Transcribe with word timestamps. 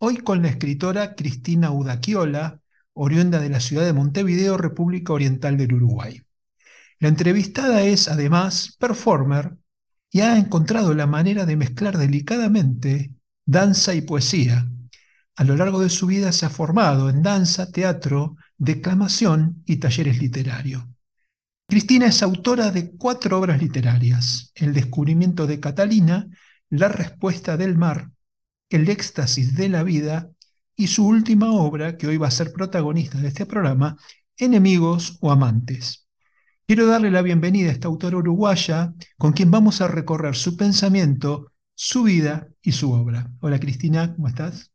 Hoy 0.00 0.18
con 0.18 0.42
la 0.42 0.48
escritora 0.48 1.16
Cristina 1.16 1.72
Udaquiola, 1.72 2.60
oriunda 2.92 3.40
de 3.40 3.48
la 3.48 3.58
ciudad 3.58 3.84
de 3.84 3.92
Montevideo, 3.92 4.56
República 4.56 5.12
Oriental 5.12 5.56
del 5.56 5.74
Uruguay. 5.74 6.22
La 7.00 7.08
entrevistada 7.08 7.82
es 7.82 8.06
además 8.06 8.76
performer 8.78 9.56
y 10.08 10.20
ha 10.20 10.38
encontrado 10.38 10.94
la 10.94 11.08
manera 11.08 11.46
de 11.46 11.56
mezclar 11.56 11.98
delicadamente 11.98 13.12
danza 13.44 13.92
y 13.92 14.02
poesía. 14.02 14.70
A 15.34 15.42
lo 15.42 15.56
largo 15.56 15.80
de 15.80 15.90
su 15.90 16.06
vida 16.06 16.30
se 16.30 16.46
ha 16.46 16.50
formado 16.50 17.10
en 17.10 17.20
danza, 17.20 17.72
teatro, 17.72 18.36
declamación 18.56 19.64
y 19.66 19.78
talleres 19.78 20.20
literarios. 20.20 20.84
Cristina 21.66 22.06
es 22.06 22.22
autora 22.22 22.70
de 22.70 22.92
cuatro 22.92 23.36
obras 23.36 23.60
literarias, 23.60 24.52
El 24.54 24.74
descubrimiento 24.74 25.48
de 25.48 25.58
Catalina, 25.58 26.28
La 26.70 26.86
respuesta 26.86 27.56
del 27.56 27.76
mar, 27.76 28.12
el 28.70 28.88
éxtasis 28.88 29.54
de 29.56 29.68
la 29.68 29.82
vida 29.82 30.30
y 30.76 30.88
su 30.88 31.06
última 31.06 31.52
obra, 31.52 31.96
que 31.96 32.06
hoy 32.06 32.16
va 32.16 32.28
a 32.28 32.32
ser 32.32 32.52
protagonista 32.52 33.18
de 33.18 33.28
este 33.28 33.46
programa, 33.46 33.96
Enemigos 34.36 35.18
o 35.20 35.32
Amantes. 35.32 36.06
Quiero 36.66 36.86
darle 36.86 37.10
la 37.10 37.22
bienvenida 37.22 37.70
a 37.70 37.72
esta 37.72 37.88
autora 37.88 38.18
uruguaya 38.18 38.92
con 39.16 39.32
quien 39.32 39.50
vamos 39.50 39.80
a 39.80 39.88
recorrer 39.88 40.36
su 40.36 40.56
pensamiento, 40.56 41.52
su 41.74 42.02
vida 42.02 42.48
y 42.62 42.72
su 42.72 42.92
obra. 42.92 43.30
Hola 43.40 43.58
Cristina, 43.58 44.14
¿cómo 44.14 44.28
estás? 44.28 44.70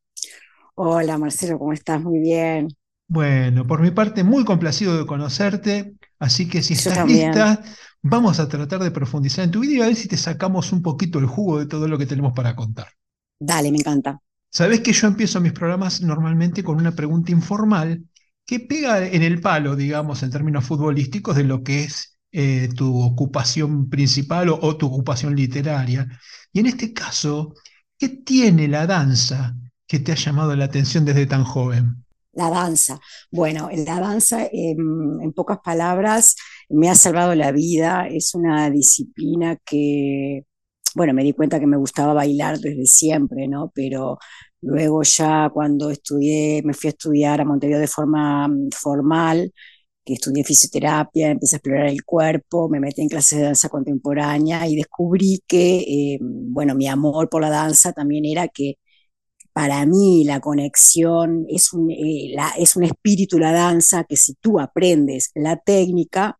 Hola 0.76 1.18
Marcelo, 1.18 1.60
¿cómo 1.60 1.72
estás? 1.72 2.02
Muy 2.02 2.20
bien. 2.20 2.70
Bueno, 3.08 3.68
por 3.68 3.82
mi 3.82 3.92
parte, 3.92 4.24
muy 4.24 4.44
complacido 4.44 4.98
de 4.98 5.06
conocerte, 5.06 5.94
así 6.18 6.50
que 6.50 6.64
si 6.64 6.74
estás 6.74 7.06
lista, 7.08 7.62
vamos 8.02 8.40
a 8.40 8.50
tratar 8.50 8.82
de 8.82 8.90
profundizar 8.90 9.46
en 9.46 9.52
tu 9.52 9.60
vida 9.60 9.74
y 9.74 9.82
a 9.82 9.86
ver 9.86 9.96
si 9.96 10.08
te 10.08 10.18
sacamos 10.18 10.72
un 10.72 10.82
poquito 10.82 11.20
el 11.20 11.28
jugo 11.28 11.60
de 11.60 11.68
todo 11.68 11.88
lo 11.88 11.98
que 11.98 12.08
tenemos 12.08 12.34
para 12.34 12.56
contar. 12.56 12.88
Dale, 13.46 13.72
me 13.72 13.78
encanta. 13.78 14.22
Sabes 14.50 14.80
que 14.80 14.94
yo 14.94 15.08
empiezo 15.08 15.42
mis 15.42 15.52
programas 15.52 16.02
normalmente 16.02 16.64
con 16.64 16.78
una 16.78 16.94
pregunta 16.94 17.32
informal 17.32 18.06
que 18.46 18.62
pega 18.62 19.06
en 19.06 19.22
el 19.22 19.42
palo, 19.42 19.76
digamos, 19.76 20.24
en 20.24 20.30
términos 20.30 20.66
futbolísticos, 20.66 21.36
de 21.36 21.44
lo 21.44 21.62
que 21.62 21.84
es 21.84 22.18
eh, 22.32 22.70
tu 22.76 23.02
ocupación 23.02 23.90
principal 23.90 24.48
o, 24.50 24.78
tu 24.78 24.88
ocupación 24.88 25.36
literaria. 25.36 26.08
Y 26.54 26.62
en 26.62 26.68
este 26.68 26.94
caso, 26.94 27.54
¿qué 27.98 28.10
tiene 28.10 28.70
la 28.70 28.88
danza 28.88 29.56
que 29.86 30.00
te 30.00 30.14
ha 30.14 30.16
llamado 30.16 30.56
la 30.56 30.66
atención 30.66 31.04
desde 31.04 31.26
tan 31.26 31.44
joven? 31.44 32.06
La 32.32 32.50
danza. 32.50 33.00
Bueno, 33.30 33.70
la 33.74 34.00
danza, 34.00 34.46
em, 34.52 35.20
en 35.22 35.34
pocas 35.34 35.60
palabras, 35.64 36.36
me 36.70 36.90
ha 36.90 36.96
salvado 36.96 37.36
la 37.36 37.52
vida. 37.52 38.08
Es 38.08 38.34
una 38.36 38.70
disciplina 38.70 39.58
que 39.66 40.46
bueno, 40.96 41.14
me 41.14 41.24
di 41.24 41.34
cuenta 41.34 41.60
que 41.60 41.68
me 41.68 41.78
gustaba 41.78 42.14
bailar 42.14 42.60
desde 42.60 42.86
siempre, 42.86 43.48
¿no? 43.48 43.72
Pero 43.74 44.18
luego 44.62 45.04
ya 45.04 45.50
cuando 45.54 45.90
estudié, 45.90 46.62
me 46.64 46.74
fui 46.74 46.88
a 46.90 46.92
estudiar 46.92 47.42
a 47.42 47.46
Montevideo 47.46 47.80
de 47.80 47.88
forma 47.88 48.48
mm, 48.48 48.70
formal, 48.72 49.52
que 50.06 50.14
estudié 50.14 50.44
fisioterapia, 50.44 51.32
empecé 51.32 51.56
a 51.56 51.60
explorar 51.60 51.88
el 51.88 52.04
cuerpo, 52.04 52.70
me 52.70 52.80
metí 52.80 53.02
en 53.02 53.10
clases 53.10 53.40
de 53.40 53.46
danza 53.46 53.70
contemporánea 53.70 54.68
y 54.68 54.76
descubrí 54.76 55.42
que, 55.48 55.78
eh, 55.80 56.20
bueno, 56.22 56.76
mi 56.76 56.88
amor 56.88 57.30
por 57.30 57.42
la 57.42 57.50
danza 57.50 57.94
también 57.94 58.26
era 58.26 58.48
que 58.50 58.76
para 59.54 59.86
mí 59.86 60.24
la 60.26 60.40
conexión 60.40 61.46
es 61.50 61.74
un, 61.74 61.92
eh, 61.92 62.36
es 62.58 62.76
un 62.76 62.84
espíritu 62.84 63.38
la 63.40 63.52
danza 63.52 64.04
que 64.06 64.18
si 64.18 64.34
tú 64.36 64.60
aprendes 64.60 65.32
la 65.36 65.58
técnica, 65.58 66.40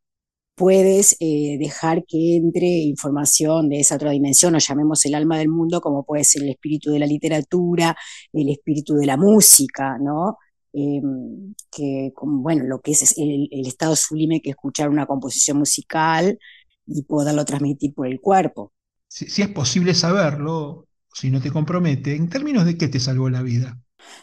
puedes 0.56 1.16
eh, 1.20 1.58
dejar 1.60 2.04
que 2.06 2.38
entre 2.38 2.68
información 2.68 3.70
de 3.70 3.80
esa 3.80 3.96
otra 3.96 4.12
dimensión, 4.12 4.56
o 4.56 4.60
llamemos 4.60 5.06
el 5.06 5.16
alma 5.16 5.38
del 5.38 5.50
mundo, 5.50 5.82
como 5.82 6.06
puede 6.06 6.24
ser 6.24 6.44
el 6.44 6.50
espíritu 6.50 6.92
de 6.92 7.00
la 7.00 7.08
literatura, 7.08 7.96
el 8.32 8.50
espíritu 8.50 8.96
de 8.96 9.06
la 9.06 9.18
música, 9.18 9.98
¿no? 10.00 10.38
Em, 10.74 11.54
que, 11.72 12.12
bueno, 12.22 12.66
lo 12.66 12.82
que 12.82 12.92
es 12.92 13.16
el, 13.18 13.48
estado 13.68 13.96
sublime 13.96 14.42
que 14.42 14.50
escuchar 14.50 14.90
una 14.90 15.06
composición 15.06 15.58
musical 15.58 16.40
y 16.88 17.04
poderlo 17.04 17.46
transmitir 17.46 17.94
por 17.94 18.08
el 18.08 18.20
cuerpo. 18.20 18.74
Si, 19.08 19.42
es 19.42 19.50
posible 19.50 19.94
saberlo, 19.94 20.88
si 21.14 21.30
no 21.30 21.40
te 21.40 21.52
compromete, 21.52 22.16
¿en 22.16 22.28
términos 22.28 22.66
de 22.66 22.78
qué 22.78 22.88
te 22.88 23.00
salvó 23.00 23.30
la 23.30 23.44
vida? 23.44 23.80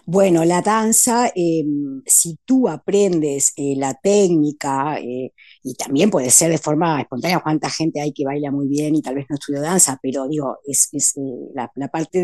Bueno, 0.06 0.44
la 0.44 0.62
danza, 0.62 1.30
em, 1.34 2.02
si 2.06 2.36
tú 2.44 2.68
aprendes 2.68 3.52
eh, 3.56 3.74
la 3.76 3.94
técnica, 3.94 4.98
eh, 4.98 5.32
y 5.62 5.74
también 5.74 6.10
puede 6.10 6.30
ser 6.30 6.50
de 6.50 6.58
forma 6.58 7.00
espontánea, 7.00 7.41
cuánta 7.41 7.70
gente 7.70 8.00
hay 8.00 8.12
que 8.12 8.24
baila 8.24 8.50
muy 8.50 8.66
bien 8.66 8.94
y 8.96 9.02
tal 9.02 9.14
vez 9.14 9.26
no 9.28 9.36
estudió 9.36 9.60
danza, 9.60 9.98
pero 10.02 10.26
digo, 10.28 10.58
es, 10.66 10.90
eh, 11.16 11.20
la, 11.54 11.88
parte 11.88 12.22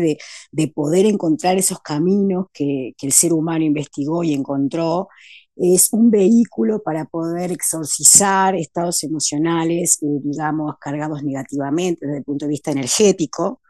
de, 0.51 0.67
poder 0.73 1.05
encontrar 1.05 1.57
esos 1.57 1.79
caminos 1.81 2.47
que, 2.53 2.93
el 3.01 3.11
ser 3.11 3.33
humano 3.33 3.63
investigó 3.63 4.23
y 4.23 4.33
encontró, 4.33 5.07
es 5.55 5.89
un 5.93 6.11
vehículo 6.11 6.81
para 6.83 7.05
poder 7.05 7.51
exorcizar 7.51 8.55
estados 8.55 9.03
emocionales, 9.03 9.97
digamos, 10.01 10.75
cargados 10.79 11.23
negativamente 11.23 12.05
desde 12.05 12.19
el 12.19 12.23
punto 12.25 12.45
de 12.45 12.49
vista 12.49 12.71
energético. 12.71 13.61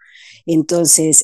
Entonces, 0.46 1.24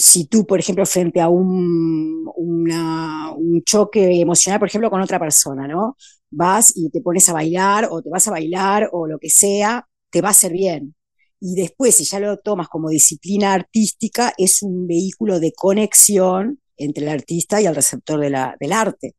si 0.00 0.24
tú, 0.24 0.46
por 0.46 0.58
ejemplo, 0.58 0.86
frente 0.86 1.20
a 1.20 1.28
un, 1.28 2.24
un 2.34 3.62
choque 3.64 4.20
emocional, 4.20 4.58
por 4.58 4.68
ejemplo, 4.68 4.90
con 4.90 5.02
otra 5.02 5.18
persona, 5.18 5.68
¿no? 5.68 5.96
Vas 6.30 6.72
y 6.74 6.88
te 6.90 7.02
pones 7.02 7.28
a 7.28 7.34
bailar 7.34 7.88
o 7.90 8.00
te 8.00 8.08
vas 8.08 8.26
a 8.26 8.30
bailar 8.30 8.88
o 8.92 9.06
lo 9.06 9.18
que 9.18 9.28
sea, 9.28 9.86
te 10.10 10.22
va 10.22 10.28
a 10.28 10.30
hacer 10.30 10.52
bien. 10.52 10.94
Y 11.38 11.54
después, 11.54 11.96
si 11.96 12.04
ya 12.04 12.18
lo 12.18 12.38
tomas 12.38 12.68
como 12.68 12.88
disciplina 12.88 13.52
artística, 13.52 14.32
es 14.38 14.62
un 14.62 14.86
vehículo 14.86 15.38
de 15.38 15.52
conexión 15.52 16.60
entre 16.78 17.04
el 17.04 17.10
artista 17.10 17.60
y 17.60 17.66
el 17.66 17.74
receptor 17.74 18.20
de 18.20 18.30
la, 18.30 18.56
del 18.58 18.72
arte. 18.72 19.16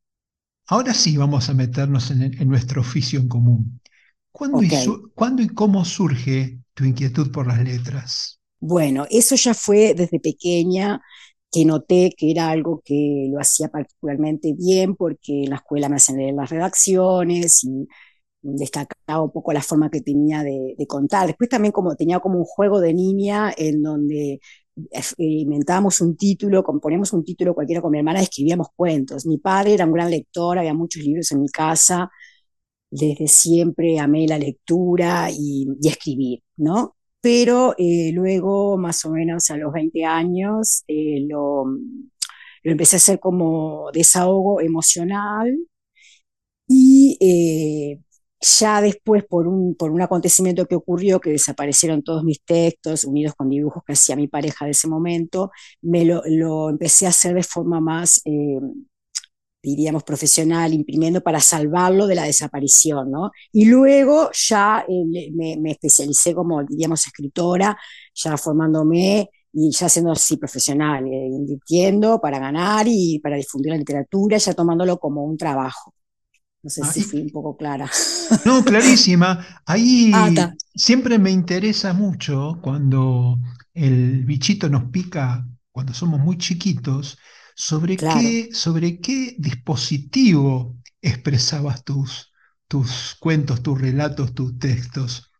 Ahora 0.67 0.95
sí 0.95 1.15
vamos 1.15 1.49
a 1.49 1.53
meternos 1.53 2.09
en, 2.09 2.47
nuestro 2.47 2.81
oficio 2.81 3.19
en 3.19 3.27
común. 3.27 3.81
¿Cuándo, 4.31 4.59
¿Cuándo 5.13 5.43
y 5.43 5.49
cómo 5.49 5.85
surge 5.85 6.59
tu 6.73 6.85
inquietud 6.85 7.31
por 7.31 7.45
las 7.45 7.61
letras? 7.61 8.40
Bueno, 8.63 9.07
eso 9.09 9.35
ya 9.35 9.53
fue 9.55 9.93
desde 9.95 10.19
pequeña 10.19 11.01
que 11.51 11.65
noté 11.65 12.11
que 12.17 12.31
era 12.31 12.49
algo 12.51 12.81
que 12.85 13.27
lo 13.31 13.39
hacía 13.39 13.69
particularmente 13.69 14.53
bien 14.53 14.95
porque 14.95 15.43
en 15.45 15.49
la 15.51 15.57
escuela 15.57 15.89
me 15.89 15.95
hacían 15.97 16.19
leer 16.19 16.35
las 16.35 16.49
redacciones 16.49 17.63
y 17.63 17.87
destacaba 18.41 19.23
un 19.23 19.31
poco 19.31 19.53
la 19.53 19.61
forma 19.63 19.89
que 19.91 20.01
tenía 20.01 20.43
de, 20.43 20.75
contar. 20.87 21.27
Después 21.27 21.49
también 21.49 21.71
como 21.73 21.95
tenía 21.95 22.19
como 22.19 22.39
un 22.39 22.45
juego 22.45 22.81
de 22.81 22.93
niña 22.93 23.53
en 23.57 23.81
donde 23.83 24.41
inventábamos 25.17 26.01
un 26.01 26.17
título, 26.17 26.63
componíamos 26.63 27.13
un 27.13 27.23
título 27.23 27.53
cualquiera 27.55 27.81
con 27.81 27.91
mi 27.91 27.99
hermana, 27.99 28.21
escribíamos 28.21 28.69
cuentos. 28.75 29.25
Mi 29.25 29.37
padre 29.39 29.73
era 29.75 29.85
un 29.85 29.93
gran 29.93 30.11
lector, 30.11 30.57
había 30.59 30.73
muchos 30.73 31.03
libros 31.03 31.31
en 31.31 31.41
mi 31.41 31.49
casa, 31.49 32.09
desde 32.91 33.27
siempre 33.27 33.99
amé 33.99 34.27
la 34.27 34.37
lectura 34.39 35.29
y, 35.31 35.67
y 35.81 35.87
escribir, 35.89 36.43
¿no? 36.57 36.95
Pero 37.21 37.75
eh, 37.77 38.11
luego, 38.13 38.77
más 38.77 39.05
o 39.05 39.11
menos 39.11 39.49
a 39.51 39.57
los 39.57 39.71
20 39.73 40.05
años, 40.05 40.83
eh, 40.87 41.25
lo, 41.27 41.65
lo, 41.65 42.71
empecé 42.71 42.95
a 42.95 42.97
hacer 42.97 43.19
como 43.19 43.91
desahogo 43.93 44.61
emocional 44.61 45.55
y 46.67 47.17
eh, 47.21 47.99
ya 48.41 48.81
después, 48.81 49.23
por 49.25 49.47
un, 49.47 49.75
por 49.75 49.91
un 49.91 50.01
acontecimiento 50.01 50.65
que 50.65 50.75
ocurrió, 50.75 51.19
que 51.19 51.31
desaparecieron 51.31 52.01
todos 52.03 52.23
mis 52.23 52.43
textos, 52.43 53.03
unidos 53.05 53.35
con 53.35 53.49
dibujos 53.49 53.83
que 53.85 53.93
hacía 53.93 54.15
mi 54.15 54.27
pareja 54.27 54.65
de 54.65 54.71
ese 54.71 54.87
momento, 54.87 55.51
me 55.81 56.05
lo, 56.05 56.23
lo 56.25 56.69
empecé 56.69 57.05
a 57.05 57.09
hacer 57.09 57.35
de 57.35 57.43
forma 57.43 57.79
más 57.81 58.21
diríamos, 59.61 60.03
profesional, 60.03 60.73
imprimiendo 60.73 61.21
para 61.21 61.39
salvarlo 61.39 62.07
de 62.07 62.15
la 62.15 62.23
desaparición, 62.23 63.11
¿no? 63.11 63.31
Y 63.51 63.65
luego 63.65 64.29
ya 64.33 64.85
eh, 64.87 65.31
me, 65.33 65.71
especialicé 65.71 66.33
como, 66.33 66.63
diríamos, 66.63 67.05
escritora, 67.05 67.77
ya 68.13 68.37
formándome 68.37 69.29
y 69.53 69.71
ya 69.71 69.89
siendo 69.89 70.11
así 70.11 70.37
profesional, 70.37 71.05
eh, 71.05 71.27
invirtiendo 71.27 72.19
para 72.19 72.39
ganar 72.39 72.85
y 72.87 73.19
para 73.19 73.35
difundir 73.35 73.71
la 73.71 73.77
literatura, 73.77 74.37
ya 74.37 74.53
tomándolo 74.53 74.97
como 74.97 75.23
un 75.23 75.37
trabajo. 75.37 75.93
No 76.63 76.69
sé 76.69 76.83
si 76.85 77.01
fui 77.01 77.21
un 77.21 77.31
poco 77.31 77.57
clara. 77.57 77.89
No, 78.45 78.63
clarísima. 78.63 79.45
Ahí 79.65 80.09
ah, 80.13 80.53
siempre 80.73 81.19
me 81.19 81.31
interesa 81.31 81.91
mucho 81.91 82.59
cuando 82.61 83.37
el 83.73 84.23
bichito 84.23 84.69
nos 84.69 84.85
pica 84.85 85.45
cuando 85.71 85.93
somos 85.93 86.19
muy 86.19 86.37
chiquitos, 86.37 87.17
sobre, 87.55 87.97
qué, 87.97 88.49
sobre 88.53 88.99
qué 88.99 89.35
dispositivo 89.37 90.77
expresabas 91.01 91.83
tus, 91.83 92.31
tus 92.67 93.15
cuentos, 93.19 93.61
tus 93.61 93.79
relatos, 93.79 94.33
tus 94.33 94.57
textos. 94.59 95.31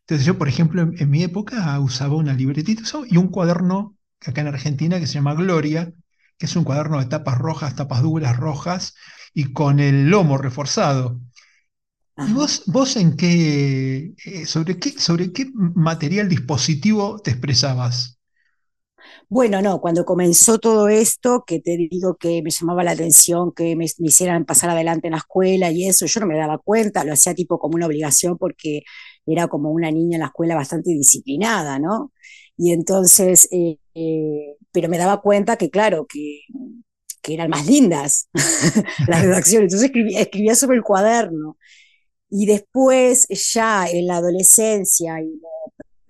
Entonces 0.00 0.26
yo, 0.26 0.38
por 0.38 0.48
ejemplo, 0.48 0.82
en, 0.82 1.10
mi 1.10 1.22
época 1.22 1.78
usaba 1.78 2.16
una 2.16 2.32
libretita 2.32 2.82
y 3.08 3.16
un 3.16 3.28
cuaderno 3.28 3.96
acá 4.20 4.40
en 4.40 4.48
Argentina 4.48 4.98
que 4.98 5.06
se 5.06 5.14
llama 5.14 5.34
Gloria, 5.34 5.92
que 6.36 6.46
es 6.46 6.56
un 6.56 6.64
cuaderno 6.64 6.98
de 6.98 7.06
tapas 7.06 7.38
rojas, 7.38 7.76
tapas 7.76 8.02
duras 8.02 8.36
rojas 8.36 8.94
y 9.34 9.52
con 9.52 9.78
el 9.78 10.10
lomo 10.10 10.38
reforzado. 10.38 11.20
¿Y 12.16 12.32
vos, 12.32 12.64
vos 12.66 12.96
en 12.96 13.16
qué, 13.16 14.14
eh, 14.24 14.46
sobre 14.46 14.78
qué, 14.78 14.98
sobre 14.98 15.32
qué 15.32 15.50
material 15.54 16.28
dispositivo 16.28 17.20
te 17.20 17.30
expresabas? 17.30 18.19
Bueno, 19.28 19.62
no, 19.62 19.80
cuando 19.80 20.04
comenzó 20.04 20.58
todo 20.58 20.88
esto, 20.88 21.44
que 21.46 21.60
te 21.60 21.76
digo 21.76 22.16
que 22.16 22.42
me 22.42 22.50
llamaba 22.50 22.84
la 22.84 22.92
atención 22.92 23.52
que 23.52 23.76
me, 23.76 23.86
hicieran 23.98 24.44
pasar 24.44 24.70
adelante 24.70 25.08
en 25.08 25.12
la 25.12 25.18
escuela 25.18 25.70
y 25.70 25.86
eso, 25.88 26.06
yo 26.06 26.20
no 26.20 26.26
me 26.26 26.36
daba 26.36 26.58
cuenta, 26.58 27.04
lo 27.04 27.12
hacía 27.12 27.34
tipo 27.34 27.58
como 27.58 27.76
una 27.76 27.86
obligación 27.86 28.38
porque 28.38 28.82
era 29.26 29.48
como 29.48 29.70
una 29.70 29.90
niña 29.90 30.16
en 30.16 30.20
la 30.20 30.26
escuela 30.26 30.54
bastante 30.54 30.90
disciplinada, 30.90 31.78
¿no? 31.78 32.12
Y 32.56 32.72
entonces, 32.72 33.48
eh, 33.52 33.78
eh, 33.94 34.56
pero 34.72 34.88
me 34.88 34.98
daba 34.98 35.20
cuenta 35.22 35.56
que, 35.56 35.70
claro, 35.70 36.06
que, 36.06 36.40
eran 37.28 37.50
más 37.50 37.66
lindas 37.66 38.28
las 39.06 39.22
redacciones, 39.22 39.72
entonces 39.72 39.92
escribía 40.16 40.54
sobre 40.56 40.76
el 40.76 40.82
cuaderno. 40.82 41.56
Y 42.28 42.46
después, 42.46 43.26
ya 43.28 43.86
en 43.88 44.06
la 44.06 44.16
adolescencia 44.16 45.20
y 45.20 45.40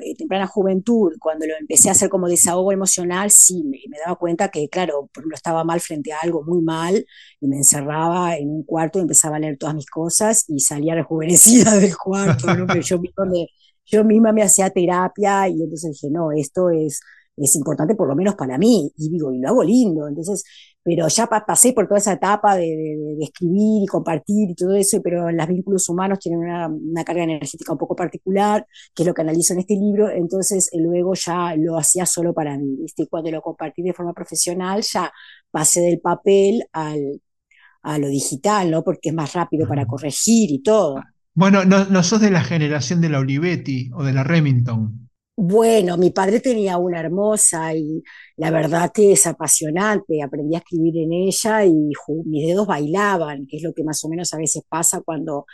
eh, 0.03 0.15
temprana 0.17 0.47
juventud, 0.47 1.13
cuando 1.19 1.47
lo 1.47 1.55
empecé 1.59 1.89
a 1.89 1.93
hacer 1.93 2.09
como 2.09 2.29
desahogo 2.29 2.73
emocional, 2.73 3.31
sí, 3.31 3.65
me, 3.65 3.79
daba 4.05 4.17
cuenta 4.17 4.49
que, 4.49 4.69
claro, 4.69 5.09
por 5.13 5.23
ejemplo, 5.23 5.37
estaba 5.37 5.65
mal 5.65 5.81
frente 5.81 6.13
a 6.13 6.19
algo 6.23 6.43
muy 6.45 6.63
mal 6.63 7.05
y 7.41 7.47
me 7.47 7.57
encerraba 7.57 8.37
en 8.37 8.51
un 8.51 8.63
cuarto 8.65 8.99
y 8.99 9.03
empezaba 9.03 9.37
a 9.37 9.41
leer 9.41 9.59
todas 9.59 9.75
mis 9.75 9.87
cosas 9.87 10.45
y 10.49 10.61
salía 10.61 10.95
rejuvenecida 10.95 11.75
del 11.79 11.97
cuarto, 11.97 12.55
¿no? 12.55 12.67
Pero 12.67 12.81
yo 12.81 12.99
misma, 12.99 13.25
me, 13.27 13.47
yo 13.87 14.05
misma 14.05 14.33
me 14.33 14.43
hacía 14.43 14.71
terapia 14.71 15.49
y 15.49 15.63
entonces 15.63 15.93
dije, 15.93 16.09
no, 16.11 16.33
esto 16.33 16.71
es, 16.71 17.01
es 17.37 17.57
importante 17.57 17.95
por 17.95 18.09
lo 18.09 18.17
menos 18.17 18.35
para 18.35 18.59
mí 18.59 18.93
y 18.97 19.11
digo, 19.11 19.33
y 19.33 19.41
lo 19.41 19.49
hago 19.49 19.63
lindo. 19.63 20.09
Entonces, 20.09 20.45
pero 20.83 21.09
ya 21.09 21.27
pasé 21.27 21.73
por 21.73 21.87
toda 21.87 21.99
esa 21.99 22.15
etapa 22.15 22.57
de, 22.57 23.17
escribir 23.21 23.83
y 23.85 23.87
compartir 23.87 24.51
y 24.51 24.55
todo 24.55 24.75
eso, 24.75 25.01
pero 25.03 25.31
los 25.31 25.49
vínculos 25.49 25.89
humanos 25.89 26.19
tienen 26.19 26.41
una, 26.41 27.05
carga 27.05 27.25
energética 27.25 27.73
un 27.73 27.79
poco 27.79 27.95
particular, 27.95 28.67
que 28.95 29.03
es 29.03 29.07
lo 29.07 29.15
que 29.15 29.23
analizo 29.23 29.53
en 29.53 29.61
este 29.61 29.75
libro, 29.75 30.11
entonces 30.11 30.69
eh, 30.73 30.79
luego 30.81 31.15
ya 31.15 31.55
lo 31.57 31.79
hacía 31.79 32.07
solo 32.07 32.33
para 32.33 32.57
mí, 32.57 32.77
¿viste? 32.81 33.03
Y 33.03 33.07
cuando 33.09 33.31
lo 33.31 33.43
compartí 33.43 33.83
de 33.83 33.93
forma 33.93 34.15
profesional 34.15 34.83
ya 34.83 35.13
pasé 35.51 35.81
del 35.81 36.01
papel 36.01 36.65
al, 36.73 37.21
a 37.83 37.99
lo 37.99 38.09
digital, 38.09 38.71
¿no? 38.71 38.83
Porque 38.83 39.11
es 39.11 39.15
más 39.15 39.33
rápido 39.35 39.69
para 39.69 39.87
corregir 39.87 40.51
y 40.51 40.63
todo. 40.63 41.03
Bueno, 41.35 41.65
no, 41.65 41.85
no 41.85 42.03
sos 42.03 42.21
de 42.21 42.31
la 42.31 42.43
generación 42.43 43.01
de 43.01 43.09
la 43.09 43.21
Olivetti 43.21 43.91
o 43.95 44.03
de 44.03 44.13
la 44.13 44.25
Remington. 44.25 45.09
Bueno, 45.43 45.97
mi 45.97 46.11
padre 46.11 46.41
tenía 46.41 46.77
una 46.77 47.01
hermosa 47.01 47.75
y 47.75 48.03
la 48.41 48.51
verdad 48.51 48.91
que 48.93 49.13
es 49.13 49.27
apasionante. 49.27 50.23
Aprendí 50.23 50.55
a 50.55 50.59
escribir 50.61 50.97
en 50.97 51.13
ella 51.13 51.67
y 51.67 51.93
mis 52.25 52.47
dedos 52.47 52.67
bailaban, 52.67 53.47
que 53.47 53.59
es 53.59 53.63
lo 53.63 53.75
que 53.75 53.85
más 53.85 54.03
o 54.03 54.09
menos 54.09 54.33
a 54.33 54.39
veces 54.39 54.63
pasa 54.67 55.03
cuando, 55.03 55.45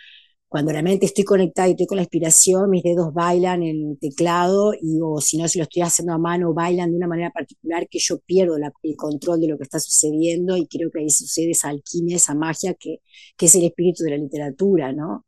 cuando 0.47 0.71
realmente 0.71 1.05
estoy 1.07 1.25
conectada 1.25 1.67
y 1.67 1.73
estoy 1.73 1.87
con 1.87 1.97
la 1.97 2.03
inspiración, 2.03 2.71
mis 2.71 2.85
dedos 2.85 3.13
bailan 3.13 3.65
en 3.65 3.91
el 3.91 3.99
teclado 3.99 4.73
y 4.81 5.01
o 5.03 5.21
si 5.21 5.37
no, 5.37 5.49
si 5.49 5.59
lo 5.59 5.65
estoy 5.65 5.83
haciendo 5.83 6.13
a 6.13 6.19
mano, 6.19 6.55
bailan 6.55 6.93
de 6.93 6.97
una 6.97 7.09
manera 7.09 7.33
particular 7.33 7.89
que 7.91 7.99
yo 7.99 8.21
pierdo 8.21 8.57
el 8.57 8.97
control 8.97 9.41
de 9.41 9.49
lo 9.49 9.59
que 9.59 9.65
está 9.65 9.81
sucediendo 9.81 10.57
y 10.57 10.69
creo 10.69 10.89
que 10.93 11.01
ahí 11.01 11.11
sucede 11.11 11.51
esa 11.51 11.71
alquimia, 11.71 12.15
esa 12.17 12.37
magia 12.37 12.75
que, 12.75 12.99
que 13.37 13.47
es 13.47 13.55
el 13.57 13.65
espíritu 13.65 14.05
de 14.05 14.11
la 14.11 14.19
literatura, 14.19 14.93
¿no? 14.93 15.27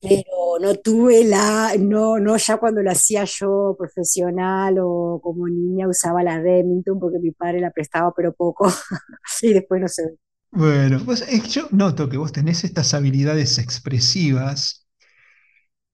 Pero 0.00 0.58
no 0.60 0.74
tuve 0.76 1.24
la, 1.24 1.74
no, 1.78 2.18
no 2.18 2.36
ya 2.36 2.56
cuando 2.56 2.82
lo 2.82 2.90
hacía 2.90 3.24
yo 3.24 3.74
profesional 3.78 4.76
o 4.80 5.20
como 5.22 5.48
niña 5.48 5.88
usaba 5.88 6.22
la 6.22 6.40
Remington 6.40 6.98
porque 6.98 7.18
mi 7.18 7.32
padre 7.32 7.60
la 7.60 7.70
prestaba 7.70 8.12
pero 8.16 8.32
poco 8.32 8.70
y 9.42 9.52
después 9.52 9.80
no 9.80 9.88
sé. 9.88 10.16
Bueno, 10.52 11.00
pues 11.04 11.24
yo 11.48 11.68
noto 11.70 12.08
que 12.08 12.16
vos 12.16 12.32
tenés 12.32 12.64
estas 12.64 12.94
habilidades 12.94 13.58
expresivas 13.58 14.86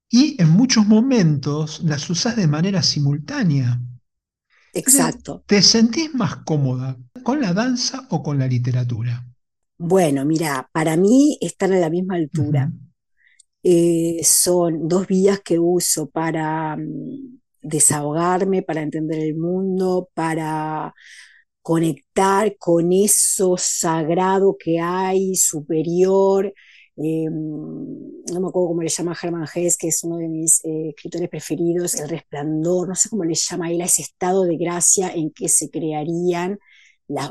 y 0.08 0.40
en 0.40 0.50
muchos 0.50 0.86
momentos 0.86 1.82
las 1.82 2.08
usás 2.08 2.36
de 2.36 2.46
manera 2.46 2.82
simultánea. 2.82 3.80
Exacto. 4.72 5.42
¿Te 5.46 5.62
sentís 5.62 6.14
más 6.14 6.36
cómoda 6.36 6.96
con 7.22 7.40
la 7.40 7.52
danza 7.52 8.06
o 8.10 8.22
con 8.22 8.38
la 8.38 8.46
literatura? 8.46 9.26
Bueno, 9.78 10.24
mira, 10.24 10.68
para 10.72 10.96
mí 10.96 11.38
están 11.40 11.72
a 11.72 11.78
la 11.78 11.90
misma 11.90 12.16
altura. 12.16 12.70
Eh, 13.68 14.20
son 14.22 14.86
dos 14.86 15.08
vías 15.08 15.40
que 15.40 15.58
uso 15.58 16.08
para 16.08 16.76
mm, 16.76 17.40
desahogarme, 17.62 18.62
para 18.62 18.80
entender 18.82 19.18
el 19.18 19.36
mundo, 19.36 20.08
para 20.14 20.94
conectar 21.62 22.56
con 22.58 22.92
eso 22.92 23.56
sagrado 23.58 24.56
que 24.56 24.78
hay, 24.80 25.34
superior. 25.34 26.54
Eh, 26.96 27.28
mm, 27.28 28.24
no 28.32 28.40
me 28.40 28.48
acuerdo 28.48 28.68
cómo 28.68 28.82
le 28.82 28.88
llama 28.88 29.16
Hermann 29.20 29.48
Hesse, 29.52 29.76
que 29.78 29.88
es 29.88 30.04
uno 30.04 30.18
de 30.18 30.28
mis 30.28 30.64
eh, 30.64 30.90
escritores 30.90 31.28
preferidos, 31.28 31.96
el 31.96 32.08
resplandor, 32.08 32.88
no 32.88 32.94
sé 32.94 33.08
cómo 33.08 33.24
le 33.24 33.34
llama 33.34 33.72
él 33.72 33.80
a 33.80 33.86
ese 33.86 34.02
estado 34.02 34.44
de 34.44 34.56
gracia 34.58 35.12
en 35.12 35.32
que 35.32 35.48
se 35.48 35.70
crearían 35.70 36.58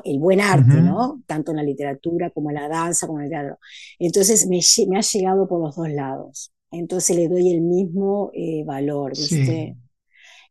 el 0.04 0.20
buen 0.20 0.42
arte, 0.42 0.82
¿no? 0.82 1.22
Tanto 1.26 1.52
en 1.52 1.58
la 1.58 1.64
literatura 1.64 2.30
como 2.30 2.50
en 2.50 2.56
la 2.56 2.68
danza, 2.68 3.08
como 3.08 3.20
en 3.20 3.26
el 3.26 3.32
teatro. 3.32 3.60
Entonces 4.00 4.48
me, 4.48 4.60
me 4.88 4.98
ha 4.98 5.02
llegado 5.02 5.48
por 5.48 5.62
los 5.62 5.76
dos 5.76 5.90
lados. 5.90 6.52
Entonces 6.72 7.16
le 7.16 7.28
doy 7.28 7.52
el 7.52 7.62
mismo 7.62 8.32
eh, 8.34 8.64
valor, 8.66 9.12
¿viste? 9.12 9.78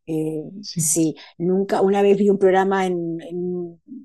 Eh, 0.07 0.43
sí. 0.62 1.16
nunca, 1.38 1.81
una 1.81 2.02
vez 2.02 2.19
vi 2.19 2.28
un 2.28 2.38
programa 2.38 2.85
en, 2.87 3.19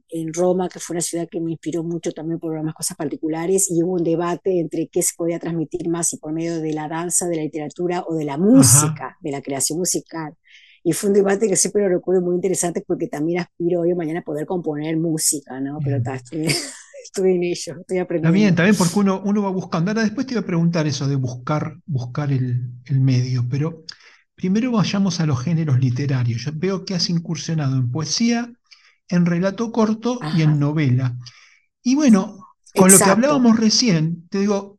en, 0.09 0.33
Roma, 0.33 0.69
que 0.69 0.79
fue 0.79 0.93
una 0.93 1.01
ciudad 1.01 1.27
que 1.29 1.41
me 1.41 1.51
inspiró 1.51 1.83
mucho 1.83 2.13
también 2.13 2.39
por 2.39 2.53
unas 2.53 2.73
cosas 2.73 2.95
particulares, 2.95 3.69
y 3.69 3.83
hubo 3.83 3.93
un 3.93 4.03
debate 4.03 4.59
entre 4.59 4.87
qué 4.87 5.01
se 5.01 5.13
podía 5.17 5.39
transmitir 5.39 5.89
más, 5.89 6.09
si 6.09 6.17
por 6.17 6.31
medio 6.31 6.61
de 6.61 6.73
la 6.73 6.87
danza, 6.87 7.27
de 7.27 7.35
la 7.35 7.43
literatura 7.43 8.05
o 8.07 8.15
de 8.15 8.25
la 8.25 8.37
música, 8.37 9.17
de 9.21 9.31
la 9.31 9.41
creación 9.41 9.79
musical. 9.79 10.33
Y 10.83 10.93
fue 10.93 11.09
un 11.09 11.15
debate 11.15 11.47
que 11.47 11.55
siempre 11.55 11.83
lo 11.83 11.89
recuerdo 11.89 12.21
muy 12.21 12.35
interesante 12.35 12.83
porque 12.85 13.07
también 13.07 13.41
aspiro 13.41 13.81
hoy 13.81 13.91
o 13.91 13.95
mañana 13.95 14.19
a 14.19 14.23
poder 14.23 14.45
componer 14.45 14.97
música, 14.97 15.59
¿no? 15.59 15.79
Pero 15.83 15.97
estoy, 15.97 16.47
estoy, 17.03 17.35
en 17.35 17.43
ello, 17.43 17.75
estoy 17.79 17.97
aprendiendo. 17.97 18.29
Está 18.29 18.31
bien, 18.31 18.55
también 18.55 18.75
porque 18.75 18.99
uno, 18.99 19.21
uno 19.23 19.43
va 19.43 19.49
buscando. 19.49 19.91
Ahora 19.91 20.03
después 20.03 20.25
te 20.25 20.33
iba 20.33 20.41
a 20.41 20.45
preguntar 20.45 20.87
eso 20.87 21.07
de 21.07 21.15
buscar, 21.15 21.77
buscar 21.85 22.31
el, 22.31 22.71
el 22.85 22.99
medio, 22.99 23.45
pero 23.49 23.83
primero 24.35 24.71
vayamos 24.71 25.19
a 25.19 25.25
los 25.25 25.41
géneros 25.41 25.79
literarios. 25.79 26.43
Yo 26.43 26.51
veo 26.55 26.85
que 26.85 26.95
has 26.95 27.09
incursionado 27.09 27.75
en 27.75 27.91
poesía, 27.91 28.51
en 29.09 29.25
relato 29.25 29.71
corto 29.71 30.19
y 30.37 30.43
en 30.43 30.59
novela. 30.59 31.17
Y 31.83 31.95
bueno, 31.95 32.37
con 32.73 32.91
lo 32.91 32.97
que 32.97 33.03
hablábamos 33.03 33.59
recién, 33.59 34.27
te 34.29 34.39
digo, 34.39 34.78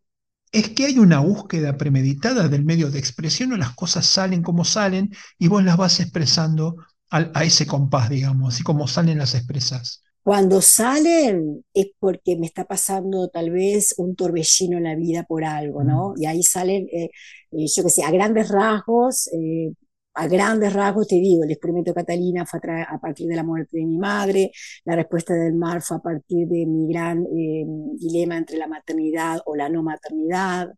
es 0.52 0.70
que 0.70 0.86
hay 0.86 0.98
una 0.98 1.20
búsqueda 1.20 1.76
premeditada 1.76 2.48
del 2.48 2.64
medio 2.64 2.90
de 2.90 2.98
expresión 2.98 3.52
o 3.52 3.56
las 3.56 3.74
cosas 3.74 4.06
salen 4.06 4.42
como 4.42 4.64
salen 4.64 5.10
y 5.38 5.48
vos 5.48 5.62
las 5.62 5.76
vas 5.76 6.00
expresando 6.00 6.76
a, 7.10 7.44
ese 7.44 7.66
compás, 7.66 8.08
digamos, 8.08 8.54
así 8.54 8.62
como 8.62 8.86
salen 8.86 9.18
las 9.18 9.34
expresas. 9.34 10.04
Cuando 10.22 10.60
salen 10.60 11.64
es 11.74 11.88
porque 11.98 12.36
me 12.36 12.46
está 12.46 12.64
pasando 12.64 13.28
tal 13.28 13.50
vez 13.50 13.94
un 13.96 14.14
torbellino 14.14 14.76
en 14.76 14.84
la 14.84 14.94
vida 14.94 15.24
por 15.24 15.44
algo, 15.44 15.82
¿no? 15.82 16.14
Y 16.16 16.26
ahí 16.26 16.42
salen, 16.42 16.86
eh, 16.92 17.10
eh, 17.52 17.66
yo 17.74 17.82
qué 17.82 17.90
sé, 17.90 18.04
a 18.04 18.10
grandes 18.10 18.48
rasgos, 18.48 19.28
eh, 19.32 19.72
a 20.20 20.26
grandes 20.28 20.72
rasgos 20.74 21.08
te 21.08 21.16
digo, 21.16 21.44
el 21.44 21.50
experimento 21.50 21.94
Catalina 21.94 22.44
fue 22.44 22.60
a, 22.86 22.98
partir 23.00 23.26
de 23.26 23.36
la 23.36 23.42
muerte 23.42 23.78
de 23.78 23.86
mi 23.86 23.96
madre, 23.96 24.52
la 24.84 24.94
respuesta 24.94 25.32
del 25.34 25.54
mar 25.54 25.80
fue 25.80 25.96
a 25.96 26.00
partir 26.00 26.46
de 26.46 26.66
mi 26.66 26.92
gran 26.92 27.24
eh, 27.24 27.64
dilema 27.98 28.36
entre 28.36 28.58
la 28.58 28.66
maternidad 28.66 29.40
o 29.46 29.56
la 29.56 29.70
no 29.70 29.82
maternidad. 29.82 30.68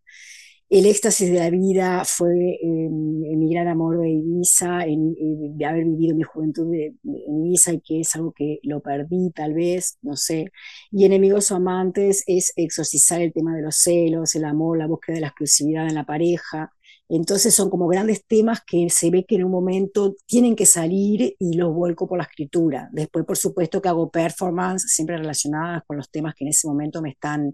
el 0.69 0.87
éxtasis 0.87 1.31
de 1.31 1.39
la 1.39 1.51
vida 1.51 2.05
fue 2.05 2.59
mi 2.63 3.53
gran 3.53 3.69
amor 3.69 4.01
de 4.01 4.11
Ibiza, 4.11 4.85
de 4.87 5.67
haber 5.67 5.85
vivido 5.85 6.17
mi 6.17 6.23
juventud 6.23 6.73
en 6.73 7.45
Ibiza 7.45 7.73
y 7.73 7.81
que 7.81 8.01
es 8.01 8.15
algo 8.15 8.33
que 8.33 8.59
lo 8.63 8.81
perdí 8.81 9.33
tal 9.33 9.55
vez, 9.55 9.99
no 10.03 10.17
sé. 10.17 10.53
Y 10.93 11.05
enemigos 11.05 11.51
o 11.51 11.57
amantes 11.57 12.25
es 12.27 12.53
exorcizar 12.57 13.21
el 13.21 13.33
tema 13.33 13.55
de 13.57 13.63
los 13.63 13.77
celos, 13.77 14.35
el 14.35 14.45
amor, 14.45 14.79
la 14.79 14.87
búsqueda 14.87 15.17
de 15.17 15.21
la 15.23 15.29
exclusividad 15.29 15.89
en 15.89 15.95
la 15.97 16.07
pareja. 16.07 16.73
Entonces 17.15 17.55
son 17.55 17.69
como 17.69 17.89
grandes 17.89 18.25
temas 18.27 18.63
que 18.67 18.89
se 18.89 19.11
ve 19.11 19.27
que 19.29 19.35
en 19.35 19.45
un 19.45 19.51
momento 19.51 20.17
tienen 20.25 20.57
que 20.57 20.65
salir 20.65 21.37
y 21.39 21.59
los 21.59 21.71
vuelco 21.75 22.09
por 22.09 22.17
la 22.17 22.25
escritura. 22.25 22.89
Después, 22.91 23.27
por 23.27 23.37
supuesto, 23.37 23.83
que 23.83 23.91
hago 23.91 24.11
performance 24.11 24.87
siempre 24.89 25.19
relacionadas 25.19 25.83
con 25.87 25.99
los 25.99 26.11
temas 26.11 26.35
que 26.35 26.45
en 26.45 26.51
ese 26.51 26.67
momento 26.67 27.03
me 27.03 27.11
están 27.11 27.53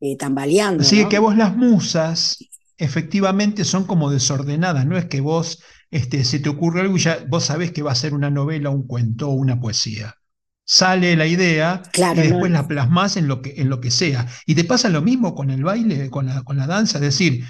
eh, 0.00 0.18
tambaleando. 0.18 0.82
Así 0.82 1.08
que 1.08 1.18
vos 1.18 1.34
las 1.34 1.56
musas 1.56 2.38
efectivamente 2.76 3.64
son 3.64 3.84
como 3.84 4.10
desordenadas, 4.10 4.84
no 4.84 4.98
es 4.98 5.06
que 5.06 5.22
vos 5.22 5.62
este, 5.90 6.22
se 6.24 6.38
te 6.38 6.50
ocurre 6.50 6.82
algo 6.82 6.96
y 6.96 7.00
ya 7.00 7.24
vos 7.26 7.44
sabés 7.44 7.72
que 7.72 7.82
va 7.82 7.92
a 7.92 7.94
ser 7.94 8.12
una 8.12 8.28
novela, 8.28 8.68
un 8.68 8.86
cuento 8.86 9.30
o 9.30 9.32
una 9.32 9.58
poesía. 9.58 10.14
Sale 10.66 11.16
la 11.16 11.26
idea 11.26 11.82
y 11.94 12.20
después 12.20 12.52
la 12.52 12.68
plasmas 12.68 13.16
en 13.16 13.28
lo, 13.28 13.40
que, 13.40 13.54
en 13.56 13.70
lo 13.70 13.80
que 13.80 13.90
sea. 13.90 14.26
Y 14.44 14.54
te 14.54 14.64
pasa 14.64 14.90
lo 14.90 15.00
mismo 15.00 15.34
con 15.34 15.48
el 15.50 15.64
baile, 15.64 16.10
con 16.10 16.26
la, 16.26 16.42
con 16.42 16.58
la 16.58 16.66
danza, 16.66 16.98
es 16.98 17.02
decir, 17.02 17.44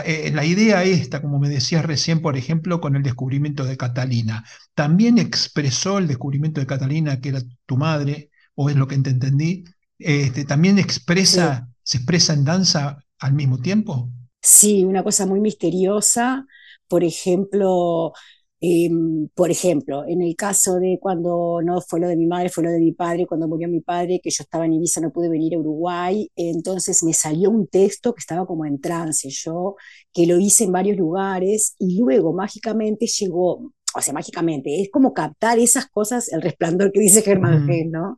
eh, 0.00 0.30
la 0.34 0.44
idea 0.44 0.82
esta, 0.84 1.20
como 1.22 1.38
me 1.38 1.48
decías 1.48 1.84
recién, 1.84 2.20
por 2.22 2.36
ejemplo, 2.36 2.80
con 2.80 2.96
el 2.96 3.02
descubrimiento 3.02 3.64
de 3.64 3.76
Catalina, 3.76 4.44
también 4.74 5.18
expresó 5.18 5.98
el 5.98 6.08
descubrimiento 6.08 6.60
de 6.60 6.66
Catalina, 6.66 7.20
que 7.20 7.30
era 7.30 7.42
tu 7.66 7.76
madre, 7.76 8.30
o 8.54 8.70
es 8.70 8.76
lo 8.76 8.88
que 8.88 8.98
te 8.98 9.10
entendí, 9.10 9.64
este, 9.98 10.44
también 10.44 10.78
expresa 10.78 11.68
se 11.84 11.98
expresa 11.98 12.32
en 12.32 12.44
danza 12.44 12.98
al 13.20 13.34
mismo 13.34 13.58
tiempo? 13.58 14.10
Sí, 14.42 14.84
una 14.84 15.04
cosa 15.04 15.26
muy 15.26 15.40
misteriosa. 15.40 16.46
Por 16.88 17.04
ejemplo, 17.04 18.12
em, 18.60 19.28
por 19.34 19.50
ejemplo, 19.50 20.04
en 20.06 20.22
el 20.22 20.36
caso 20.36 20.76
de 20.80 20.98
cuando 21.00 21.60
no 21.62 21.80
fue 21.82 22.00
lo 22.00 22.08
de 22.08 22.16
mi 22.16 22.26
madre, 22.26 22.48
fue 22.48 22.64
lo 22.64 22.70
de 22.70 22.80
mi 22.80 22.92
padre, 22.92 23.26
cuando 23.26 23.46
murió 23.48 23.68
mi 23.68 23.80
padre, 23.80 24.20
que 24.22 24.30
yo 24.30 24.42
estaba 24.42 24.64
en 24.66 24.74
Ibiza, 24.74 25.00
no 25.00 25.12
pude 25.12 25.28
venir 25.28 25.54
a 25.54 25.58
Uruguay, 25.58 26.30
entonces 26.36 27.02
me 27.02 27.12
salió 27.12 27.50
un 27.50 27.66
texto 27.66 28.14
que 28.14 28.20
estaba 28.20 28.46
como 28.46 28.64
en 28.64 28.80
trance, 28.80 29.28
yo 29.30 29.76
que 30.12 30.26
lo 30.26 30.38
hice 30.38 30.64
en 30.64 30.72
varios 30.72 30.96
lugares 30.96 31.74
y 31.78 31.98
luego 32.00 32.32
mágicamente 32.32 33.06
llegó 33.06 33.72
o 33.94 34.00
sea, 34.00 34.12
mágicamente, 34.12 34.80
es 34.80 34.90
como 34.90 35.14
captar 35.14 35.58
esas 35.58 35.86
cosas, 35.86 36.32
el 36.32 36.42
resplandor 36.42 36.90
que 36.92 37.00
dice 37.00 37.22
Germán 37.22 37.66
G, 37.66 37.88
¿no? 37.90 38.16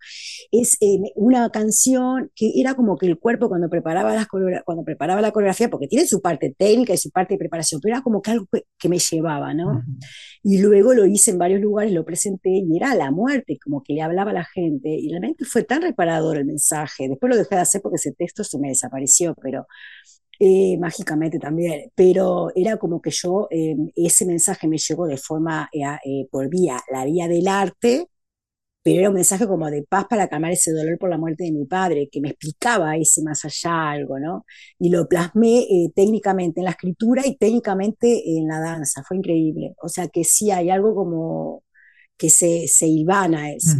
Es 0.51 0.77
eh, 0.81 0.99
una 1.15 1.51
canción 1.51 2.31
que 2.35 2.53
era 2.57 2.75
como 2.75 2.97
que 2.97 3.07
el 3.07 3.19
cuerpo 3.19 3.49
cuando 3.49 3.69
preparaba, 3.69 4.15
las 4.15 4.27
cuando 4.27 4.85
preparaba 4.85 5.21
la 5.21 5.33
coreografía, 5.33 5.69
porque 5.69 5.87
tiene 5.87 6.07
su 6.07 6.21
parte 6.21 6.55
técnica 6.57 6.95
y 6.95 6.99
su 6.99 7.11
parte 7.11 7.35
de 7.35 7.39
preparación, 7.39 7.81
pero 7.81 7.95
era 7.95 8.03
como 8.03 8.23
que 8.23 8.31
algo 8.31 8.47
que, 8.79 8.89
me 8.89 8.99
llevaba, 8.99 9.53
¿no? 9.53 9.83
Y 10.43 10.59
luego 10.63 10.95
lo 10.95 11.07
hice 11.07 11.33
en 11.33 11.39
varios 11.39 11.61
lugares, 11.61 11.93
lo 11.93 12.05
presenté 12.05 12.51
y 12.51 12.77
era 12.77 12.95
la 12.95 13.11
muerte, 13.11 13.59
como 13.63 13.83
que 13.83 13.95
le 13.95 14.03
hablaba 14.03 14.31
a 14.31 14.35
la 14.35 14.45
gente, 14.45 14.89
y 14.89 15.09
realmente 15.11 15.45
fue 15.45 15.65
tan 15.65 15.83
reparador 15.83 16.37
el 16.37 16.45
mensaje. 16.45 17.09
Después 17.09 17.31
lo 17.31 17.37
dejé 17.37 17.57
de 17.57 17.61
hacer 17.61 17.83
porque 17.83 17.97
ese 17.97 18.13
texto 18.13 18.45
se 18.45 18.59
me 18.59 18.69
desapareció, 18.69 19.35
pero 19.43 19.67
eh, 20.39 20.77
mágicamente 20.79 21.39
también, 21.39 21.91
pero 21.95 22.51
era 22.55 22.77
como 22.77 23.01
que 23.01 23.11
yo, 23.11 23.49
eh, 23.51 23.75
ese 23.95 24.27
mensaje 24.27 24.69
me 24.69 24.79
llegó 24.79 25.07
de 25.07 25.17
forma, 25.17 25.69
eh, 25.73 26.27
por 26.31 26.49
vía, 26.49 26.81
la 26.93 27.05
vía 27.05 27.29
del 27.29 27.49
arte, 27.49 28.09
pero 28.83 29.01
era 29.01 29.09
un 29.09 29.17
mensaje 29.17 29.47
como 29.47 29.69
de 29.71 29.83
paz 29.83 30.07
para 30.09 30.29
calmar 30.29 30.53
ese 30.53 30.73
dolor 30.73 30.99
por 30.99 31.11
la 31.11 31.19
muerte 31.19 31.45
de 31.45 31.53
mi 31.53 31.65
padre, 31.67 32.09
que 32.11 32.21
me 32.21 32.31
explicaba 32.31 32.97
ese 32.97 33.23
más 33.23 33.45
allá 33.45 33.91
algo, 33.91 34.19
¿no? 34.21 34.45
Y 34.79 34.91
lo 34.91 35.09
plasmé 35.09 35.67
técnicamente 35.95 36.61
en 36.61 36.67
la 36.67 36.71
escritura 36.71 37.27
y 37.27 37.37
técnicamente 37.37 38.39
en 38.39 38.47
la 38.47 38.61
danza, 38.61 39.03
fue 39.03 39.17
increíble. 39.17 39.75
O 39.83 39.89
sea 39.89 40.09
que 40.09 40.23
sí 40.23 40.53
hay 40.53 40.71
algo 40.71 40.95
como 40.95 41.65
que 42.17 42.31
se, 42.31 42.69
se 42.69 42.87
hilvana 42.87 43.51
eso. 43.53 43.77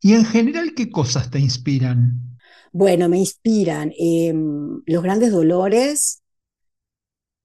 ¿Y 0.00 0.12
en 0.12 0.26
general 0.26 0.74
qué 0.76 0.90
cosas 0.90 1.30
te 1.30 1.38
inspiran? 1.38 2.33
Bueno, 2.74 3.08
me 3.08 3.16
inspiran 3.18 3.92
em, 3.98 4.82
los 4.86 5.02
grandes 5.02 5.30
dolores, 5.32 6.22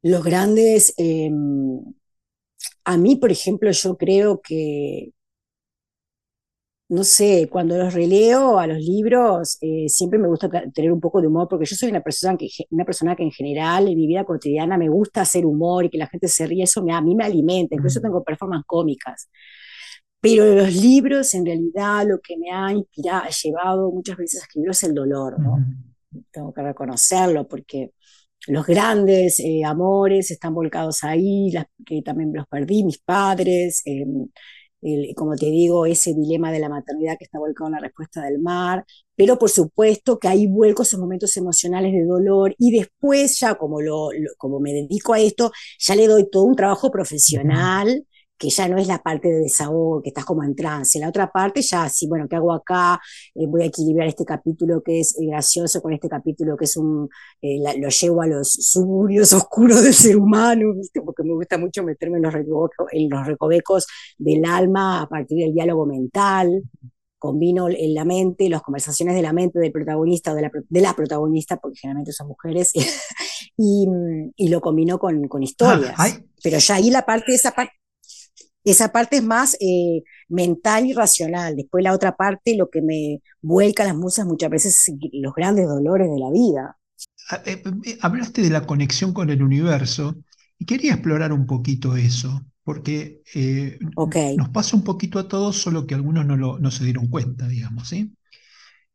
los 0.01 0.23
grandes... 0.23 0.93
Em, 0.97 1.81
a 2.85 2.97
mí, 2.97 3.15
por 3.15 3.31
ejemplo, 3.31 3.71
yo 3.71 3.97
creo 3.97 4.41
que, 4.41 5.11
no 6.89 7.03
sé, 7.03 7.47
cuando 7.51 7.77
los 7.77 7.93
releo 7.93 8.57
a 8.59 8.65
los 8.65 8.79
libros, 8.79 9.57
eh, 9.61 9.87
siempre 9.89 10.17
me 10.17 10.27
gusta 10.27 10.49
tener 10.73 10.91
un 10.91 10.99
poco 10.99 11.21
de 11.21 11.27
humor, 11.27 11.47
porque 11.47 11.65
yo 11.65 11.75
soy 11.75 11.89
una 11.89 12.01
persona, 12.01 12.35
que, 12.35 12.47
una 12.71 12.83
persona 12.83 13.15
que 13.15 13.21
en 13.23 13.31
general 13.31 13.87
en 13.87 13.95
mi 13.95 14.07
vida 14.07 14.23
cotidiana 14.25 14.75
me 14.77 14.89
gusta 14.89 15.21
hacer 15.21 15.45
humor 15.45 15.85
y 15.85 15.89
que 15.91 15.99
la 15.99 16.07
gente 16.07 16.27
se 16.27 16.47
ríe, 16.47 16.63
eso 16.63 16.83
me, 16.83 16.91
a 16.93 17.01
mí 17.01 17.13
me 17.15 17.25
alimenta, 17.25 17.75
incluso 17.75 18.01
tengo 18.01 18.23
performances 18.23 18.65
cómicas. 18.67 19.29
Pero 20.21 20.53
los 20.53 20.73
libros, 20.75 21.33
en 21.33 21.45
realidad, 21.45 22.05
lo 22.07 22.19
que 22.19 22.37
me 22.37 22.51
ha 22.51 22.71
inspirado, 22.73 23.23
ha 23.23 23.29
llevado 23.29 23.91
muchas 23.91 24.17
veces 24.17 24.41
a 24.41 24.43
escribir 24.43 24.71
es 24.71 24.83
el 24.83 24.93
dolor, 24.93 25.39
¿no? 25.39 25.57
Tengo 26.31 26.53
que 26.53 26.61
reconocerlo 26.61 27.47
porque 27.47 27.93
los 28.47 28.65
grandes 28.65 29.39
eh, 29.39 29.63
amores 29.65 30.31
están 30.31 30.53
volcados 30.53 31.03
ahí, 31.03 31.51
que 31.85 32.01
también 32.01 32.31
los 32.33 32.47
perdí, 32.47 32.83
mis 32.83 32.97
padres, 32.99 33.81
em, 33.85 34.27
como 35.15 35.35
te 35.35 35.47
digo, 35.47 35.85
ese 35.85 36.13
dilema 36.13 36.51
de 36.51 36.59
la 36.59 36.69
maternidad 36.69 37.17
que 37.17 37.25
está 37.25 37.37
volcado 37.37 37.67
en 37.67 37.73
la 37.73 37.79
respuesta 37.81 38.23
del 38.23 38.39
mar, 38.39 38.85
pero 39.15 39.37
por 39.37 39.49
supuesto 39.49 40.17
que 40.17 40.29
ahí 40.29 40.47
vuelco 40.47 40.83
esos 40.83 40.99
momentos 40.99 41.35
emocionales 41.35 41.91
de 41.91 42.05
dolor 42.05 42.55
y 42.57 42.71
después 42.77 43.37
ya 43.39 43.55
como, 43.55 43.81
lo, 43.81 44.09
como 44.37 44.59
me 44.59 44.73
dedico 44.73 45.13
a 45.13 45.19
esto, 45.19 45.51
ya 45.79 45.95
le 45.95 46.07
doy 46.07 46.29
todo 46.29 46.43
un 46.43 46.55
trabajo 46.55 46.89
profesional 46.91 48.05
que 48.39 48.49
ya 48.49 48.69
no 48.69 48.77
es 48.77 48.87
la 48.87 49.03
parte 49.03 49.27
de 49.27 49.41
desahogo, 49.41 50.01
que 50.01 50.09
estás 50.09 50.23
como 50.23 50.43
en 50.43 50.55
trance. 50.55 50.97
La 50.97 51.09
otra 51.09 51.29
parte 51.29 51.61
ya, 51.61 51.89
sí, 51.89 52.07
bueno, 52.07 52.25
¿qué 52.29 52.37
hago 52.37 52.53
acá? 52.53 52.99
Eh, 53.35 53.45
voy 53.47 53.63
a 53.63 53.65
equilibrar 53.65 54.07
este 54.07 54.23
capítulo 54.23 54.81
que 54.81 55.01
es 55.01 55.19
eh, 55.19 55.25
gracioso 55.27 55.81
con 55.81 55.91
este 55.91 56.07
capítulo 56.07 56.55
que 56.55 56.63
es 56.63 56.77
un, 56.77 57.09
eh, 57.41 57.59
lo 57.77 57.89
llevo 57.89 58.21
a 58.21 58.27
los 58.27 58.49
suburbios 58.53 59.33
oscuros 59.33 59.83
del 59.83 59.93
ser 59.93 60.15
humano, 60.15 60.73
¿viste? 60.73 61.01
porque 61.01 61.23
me 61.23 61.33
gusta 61.33 61.57
mucho 61.57 61.83
meterme 61.83 62.17
en 62.17 62.23
los, 62.23 62.33
recovecos, 62.33 62.87
en 62.93 63.09
los 63.09 63.27
recovecos 63.27 63.87
del 64.17 64.45
alma 64.45 65.01
a 65.01 65.09
partir 65.09 65.39
del 65.39 65.53
diálogo 65.53 65.85
mental. 65.85 66.63
Combino 67.17 67.67
en 67.67 67.93
la 67.93 68.05
mente, 68.05 68.47
las 68.47 68.61
conversaciones 68.61 69.13
de 69.13 69.21
la 69.21 69.33
mente 69.33 69.59
del 69.59 69.73
protagonista 69.73 70.31
o 70.31 70.35
de 70.35 70.43
la, 70.43 70.51
de 70.69 70.79
la 70.79 70.93
protagonista, 70.93 71.57
porque 71.57 71.79
generalmente 71.81 72.13
son 72.13 72.29
mujeres, 72.29 72.71
y, 73.57 73.85
y, 74.37 74.47
lo 74.47 74.61
combino 74.61 74.97
con, 74.99 75.27
con 75.27 75.43
historias. 75.43 75.97
Pero 76.41 76.59
ya 76.59 76.75
ahí 76.75 76.89
la 76.89 77.05
parte, 77.05 77.33
esa 77.33 77.51
parte, 77.51 77.73
esa 78.71 78.91
parte 78.91 79.17
es 79.17 79.23
más 79.23 79.55
eh, 79.59 80.03
mental 80.27 80.85
y 80.85 80.93
racional. 80.93 81.55
Después 81.55 81.83
la 81.83 81.93
otra 81.93 82.15
parte, 82.15 82.55
lo 82.55 82.69
que 82.69 82.81
me 82.81 83.21
vuelca 83.41 83.83
a 83.83 83.87
las 83.87 83.95
musas 83.95 84.25
muchas 84.25 84.49
veces 84.49 84.91
los 85.13 85.33
grandes 85.33 85.67
dolores 85.67 86.09
de 86.09 86.19
la 86.19 86.31
vida. 86.31 86.77
Ah, 87.29 87.41
eh, 87.45 87.61
eh, 87.85 87.97
hablaste 88.01 88.41
de 88.41 88.49
la 88.49 88.65
conexión 88.65 89.13
con 89.13 89.29
el 89.29 89.43
universo 89.43 90.15
y 90.57 90.65
quería 90.65 90.93
explorar 90.93 91.31
un 91.31 91.45
poquito 91.45 91.95
eso, 91.95 92.43
porque 92.63 93.21
nos 94.35 94.49
pasa 94.49 94.75
un 94.75 94.83
poquito 94.83 95.19
a 95.19 95.27
todos, 95.27 95.61
solo 95.61 95.87
que 95.87 95.95
algunos 95.95 96.25
no, 96.25 96.35
lo, 96.35 96.59
no 96.59 96.69
se 96.69 96.83
dieron 96.83 97.07
cuenta, 97.07 97.47
digamos, 97.47 97.87
¿sí? 97.87 98.13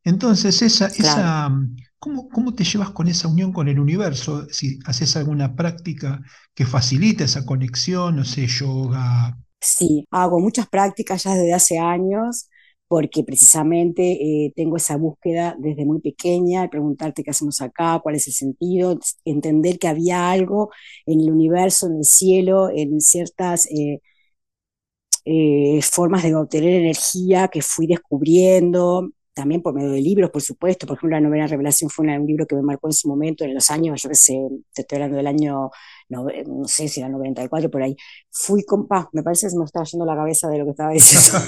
Entonces, 0.05 0.61
esa, 0.61 0.89
esa, 0.89 1.51
¿cómo, 1.99 2.29
¿cómo, 2.29 2.55
te 2.55 2.63
llevas 2.63 2.91
con 2.91 3.09
esa 3.09 3.27
unión 3.27 3.53
con 3.53 3.69
el 3.69 3.81
universo? 3.81 4.47
Si 4.51 4.79
haces 4.85 5.17
alguna 5.17 5.57
práctica 5.57 6.21
que 6.55 6.67
facilite 6.67 7.25
esa 7.25 7.47
conexión, 7.47 8.17
no 8.17 8.25
sé, 8.25 8.47
yoga, 8.47 9.39
Sí, 9.67 10.07
hago 10.11 10.41
muchas 10.41 10.69
prácticas 10.69 11.25
ya 11.25 11.35
desde 11.35 11.55
hace 11.55 11.79
años 11.79 12.49
porque 12.87 13.25
precisamente 13.25 14.03
eh, 14.47 14.53
tengo 14.55 14.77
esa 14.77 14.97
búsqueda 14.97 15.57
desde 15.59 15.87
muy 15.87 16.01
pequeña, 16.01 16.69
preguntarte 16.69 17.25
qué 17.25 17.31
hacemos 17.31 17.61
acá, 17.63 17.99
cuál 18.03 18.17
es 18.17 18.27
el 18.29 18.35
sentido, 18.35 18.99
entender 19.25 19.79
que 19.79 19.89
había 19.89 20.31
algo 20.31 20.71
en 21.07 21.21
el 21.21 21.31
universo, 21.33 21.87
en 21.87 21.97
el 21.99 22.05
cielo, 22.05 22.69
en 22.71 23.01
ciertas 23.01 23.67
eh, 23.71 24.01
eh, 25.25 25.81
formas 25.83 26.23
de 26.23 26.35
obtener 26.35 26.75
energía 26.75 27.49
que 27.49 27.63
fui 27.63 27.87
descubriendo, 27.87 29.11
también 29.35 29.63
por 29.63 29.75
medio 29.75 29.91
de 29.91 30.01
libros, 30.01 30.31
por 30.31 30.43
supuesto. 30.43 30.87
Por 30.87 30.97
ejemplo, 30.97 31.17
la 31.17 31.21
novena 31.21 31.47
revelación 31.47 31.91
fue 31.91 32.07
un 32.07 32.27
libro 32.27 32.47
que 32.47 32.57
me 32.57 32.63
marcó 32.63 32.89
en 32.89 32.93
su 32.93 33.09
momento, 33.09 33.45
en 33.45 33.55
los 33.55 33.71
años, 33.71 34.03
yo 34.03 34.09
qué 34.09 34.15
sé, 34.15 34.35
te 34.75 34.83
estoy 34.83 34.97
hablando 34.97 35.17
del 35.17 35.27
año 35.27 35.71
no, 36.09 36.27
sé 36.67 36.89
si 36.89 37.01
era 37.01 37.09
94, 37.09 37.71
por 37.71 37.83
ahí, 37.83 37.97
fui 38.31 38.65
con, 38.65 38.87
me 39.13 39.23
parece 39.23 39.47
que 39.47 39.51
se 39.51 39.59
me 39.59 39.65
estaba 39.65 39.85
yendo 39.85 40.05
la 40.07 40.17
cabeza 40.17 40.49
de 40.49 40.59
lo 40.59 40.65
que 40.65 40.71
estaba 40.71 40.93
diciendo. 40.93 41.39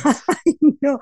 no, 0.80 0.98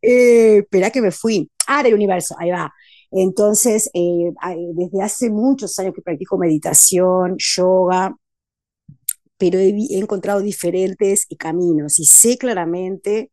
eh, 0.00 0.58
espera 0.58 0.90
que 0.90 1.02
me 1.02 1.10
fui. 1.10 1.50
Ah, 1.66 1.82
del 1.82 1.94
universo, 1.94 2.34
ahí 2.38 2.50
va. 2.50 2.72
Entonces, 3.10 3.90
eh, 3.94 4.32
desde 4.74 5.02
hace 5.02 5.30
muchos 5.30 5.78
años 5.78 5.94
que 5.94 6.02
practico 6.02 6.38
meditación, 6.38 7.36
yoga, 7.38 8.16
pero 9.36 9.58
he, 9.58 9.74
encontrado 9.98 10.40
diferentes 10.40 11.26
caminos 11.38 11.98
y 11.98 12.04
sé 12.04 12.38
claramente 12.38 13.32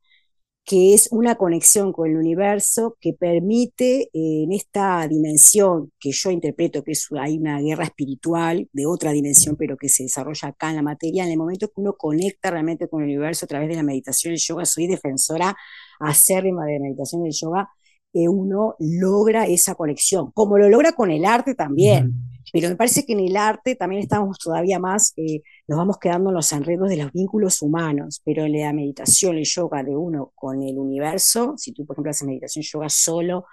que 0.70 0.94
es 0.94 1.10
una 1.12 1.34
conexión 1.34 1.92
con 1.92 2.12
el 2.12 2.16
universo 2.16 2.96
que 3.02 3.14
permite 3.14 4.04
eh, 4.14 4.44
en 4.44 4.52
esta 4.52 5.08
dimensión 5.08 5.92
que 6.00 6.12
yo 6.12 6.30
interpreto 6.30 6.84
que 6.84 6.94
hay 7.20 7.40
una 7.40 7.60
guerra 7.60 7.86
espiritual 7.86 8.70
de 8.72 8.86
otra 8.86 9.12
dimensión, 9.12 9.56
pero 9.56 9.78
que 9.78 9.90
se 9.90 10.04
desarrolla 10.04 10.50
acá 10.50 10.70
en 10.70 10.76
la 10.76 10.84
materia, 10.84 11.26
en 11.26 11.32
el 11.32 11.40
momento 11.40 11.70
que 11.70 11.82
uno 11.82 11.94
conecta 11.94 12.52
realmente 12.52 12.88
con 12.88 13.02
el 13.02 13.10
universo 13.10 13.46
a 13.46 13.48
través 13.48 13.68
de 13.68 13.78
la 13.78 13.82
meditación 13.82 14.36
y 14.36 14.38
yoga, 14.38 14.64
soy 14.64 14.86
defensora 14.86 15.58
acérrima 16.00 16.66
de 16.66 16.74
la 16.74 16.80
meditación 16.82 17.26
y 17.26 17.30
el 17.30 17.34
yoga, 17.34 17.68
que 18.14 18.30
uno 18.30 18.76
logra 18.78 19.48
esa 19.48 19.74
conexión, 19.74 20.30
como 20.34 20.60
lo 20.60 20.70
logra 20.70 20.92
con 20.92 21.10
el 21.10 21.26
arte 21.26 21.56
también. 21.56 22.14
Pero 22.52 22.70
me 22.70 22.76
parece 22.76 23.06
que 23.06 23.14
en 23.14 23.22
el 23.22 23.38
arte 23.38 23.76
también 23.76 24.02
estamos 24.02 24.38
todavía 24.38 24.80
más, 24.80 25.14
eh, 25.18 25.42
nos 25.68 25.78
vamos 25.78 25.98
quedando 25.98 26.30
en 26.30 26.36
los 26.36 26.52
enredos 26.52 26.90
de 26.90 26.98
los 26.98 27.12
vínculos 27.12 27.62
humanos, 27.62 28.22
pero 28.26 28.46
en 28.46 28.60
la 28.60 28.74
meditación, 28.74 29.38
el 29.38 29.46
yoga 29.46 29.84
de 29.84 29.96
uno 29.96 30.32
con 30.36 30.64
el 30.64 30.78
universo, 30.78 31.54
si 31.58 31.74
tú 31.74 31.86
por 31.86 31.96
ejemplo 31.96 32.12
haces 32.12 32.28
meditación 32.28 32.64
yoga 32.64 32.90
solo 32.90 33.46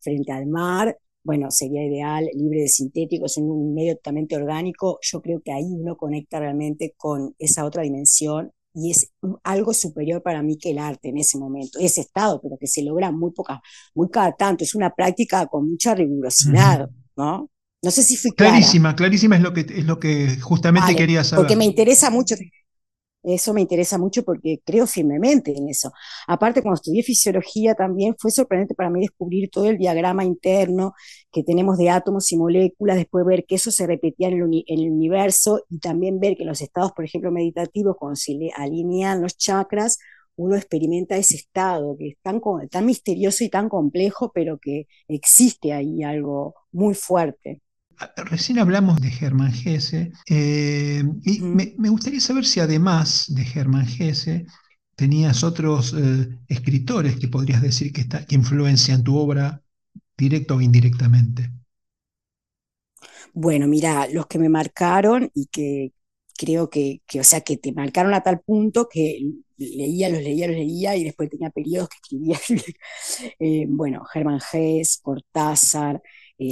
frente 0.00 0.32
al 0.32 0.46
mar, 0.46 0.98
bueno, 1.24 1.50
sería 1.50 1.84
ideal, 1.84 2.28
libre 2.34 2.62
de 2.62 2.68
sintéticos, 2.68 3.38
en 3.38 3.44
un 3.44 3.74
medio 3.74 3.94
totalmente 3.96 4.36
orgánico, 4.36 4.98
yo 5.02 5.22
creo 5.22 5.40
que 5.40 5.52
ahí 5.52 5.66
uno 5.70 5.96
conecta 5.96 6.40
realmente 6.40 6.94
con 6.96 7.34
esa 7.38 7.64
otra 7.64 7.82
dimensión 7.82 8.52
y 8.74 8.90
es 8.90 9.12
algo 9.44 9.74
superior 9.74 10.22
para 10.22 10.42
mí 10.42 10.56
que 10.58 10.70
el 10.70 10.78
arte 10.78 11.10
en 11.10 11.18
ese 11.18 11.38
momento, 11.38 11.78
ese 11.78 12.00
estado, 12.00 12.40
pero 12.40 12.56
que 12.58 12.66
se 12.66 12.82
logra 12.82 13.12
muy 13.12 13.30
poca, 13.32 13.60
muy 13.94 14.08
cada 14.08 14.32
tanto, 14.32 14.64
es 14.64 14.74
una 14.74 14.94
práctica 14.94 15.46
con 15.46 15.70
mucha 15.70 15.94
rigurosidad, 15.94 16.88
¿no? 17.16 17.50
No 17.82 17.90
sé 17.90 18.02
si 18.02 18.16
fui 18.16 18.30
clara. 18.30 18.52
Clarísima, 18.52 18.94
clarísima 18.94 19.36
es 19.36 19.42
lo 19.42 19.52
que, 19.52 19.60
es 19.60 19.84
lo 19.84 19.98
que 19.98 20.38
justamente 20.40 20.94
quería 20.94 21.24
saber. 21.24 21.44
Porque 21.44 21.56
me 21.56 21.64
interesa 21.64 22.10
mucho, 22.10 22.36
eso 23.22 23.54
me 23.54 23.60
interesa 23.60 23.98
mucho 23.98 24.24
porque 24.24 24.60
creo 24.64 24.86
firmemente 24.86 25.56
en 25.56 25.68
eso. 25.68 25.92
Aparte, 26.26 26.60
cuando 26.60 26.76
estudié 26.76 27.02
fisiología 27.04 27.74
también 27.74 28.16
fue 28.18 28.32
sorprendente 28.32 28.74
para 28.74 28.90
mí 28.90 29.00
descubrir 29.00 29.48
todo 29.50 29.68
el 29.68 29.78
diagrama 29.78 30.24
interno 30.24 30.94
que 31.30 31.44
tenemos 31.44 31.78
de 31.78 31.90
átomos 31.90 32.30
y 32.32 32.36
moléculas, 32.36 32.96
después 32.96 33.24
ver 33.24 33.44
que 33.46 33.54
eso 33.56 33.70
se 33.70 33.86
repetía 33.86 34.28
en 34.28 34.34
el, 34.34 34.90
universo 34.90 35.64
y 35.68 35.78
también 35.78 36.18
ver 36.18 36.36
que 36.36 36.42
en 36.42 36.48
los 36.48 36.60
estados, 36.60 36.92
por 36.92 37.04
ejemplo, 37.04 37.30
meditativos, 37.30 37.96
cuando 37.98 38.16
se 38.16 38.34
le 38.34 38.50
alinean 38.56 39.22
los 39.22 39.36
chakras, 39.36 39.98
uno 40.36 40.56
experimenta 40.56 41.16
ese 41.16 41.36
estado 41.36 41.96
que 41.98 42.08
es 42.08 42.16
tan, 42.22 42.40
tan 42.70 42.86
misterioso 42.86 43.44
y 43.44 43.50
tan 43.50 43.68
complejo, 43.68 44.32
pero 44.34 44.58
que 44.58 44.86
existe 45.06 45.72
ahí 45.72 46.02
algo 46.02 46.54
muy 46.72 46.94
fuerte. 46.94 47.60
Recién 48.16 48.58
hablamos 48.58 49.00
de 49.00 49.10
Germán 49.10 49.52
Gese 49.52 50.12
eh, 50.28 51.02
y 51.22 51.40
me, 51.40 51.88
gustaría 51.88 52.20
saber 52.20 52.44
si 52.44 52.60
además 52.60 53.26
de 53.28 53.44
Germán 53.44 53.86
Gese 53.86 54.46
tenías 54.96 55.44
otros 55.44 55.94
eh, 55.96 56.38
escritores 56.48 57.16
que 57.16 57.28
podrías 57.28 57.62
decir 57.62 57.92
que, 57.92 58.02
está, 58.02 58.24
que 58.24 58.34
influencian 58.34 59.02
tu 59.02 59.16
obra 59.16 59.62
directo 60.16 60.56
o 60.56 60.60
indirectamente. 60.60 61.50
Bueno, 63.32 63.66
mira, 63.66 64.06
los 64.08 64.26
que 64.26 64.38
me 64.38 64.48
marcaron 64.48 65.30
y 65.34 65.46
que 65.46 65.92
creo 66.36 66.68
que, 66.68 67.02
o 67.18 67.24
sea, 67.24 67.40
que 67.40 67.56
te 67.56 67.72
marcaron 67.72 68.14
a 68.14 68.22
tal 68.22 68.40
punto 68.40 68.88
que 68.90 69.20
leía, 69.56 70.08
los 70.08 70.22
leía, 70.22 70.46
los 70.48 70.56
leía 70.56 70.96
y 70.96 71.04
después 71.04 71.30
tenía 71.30 71.50
periodos 71.50 71.88
que 71.88 71.96
escribía. 72.02 72.38
Eh, 73.38 73.66
bueno, 73.68 74.04
Germán 74.04 74.40
Gess, 74.40 74.98
Cortázar, 75.02 76.00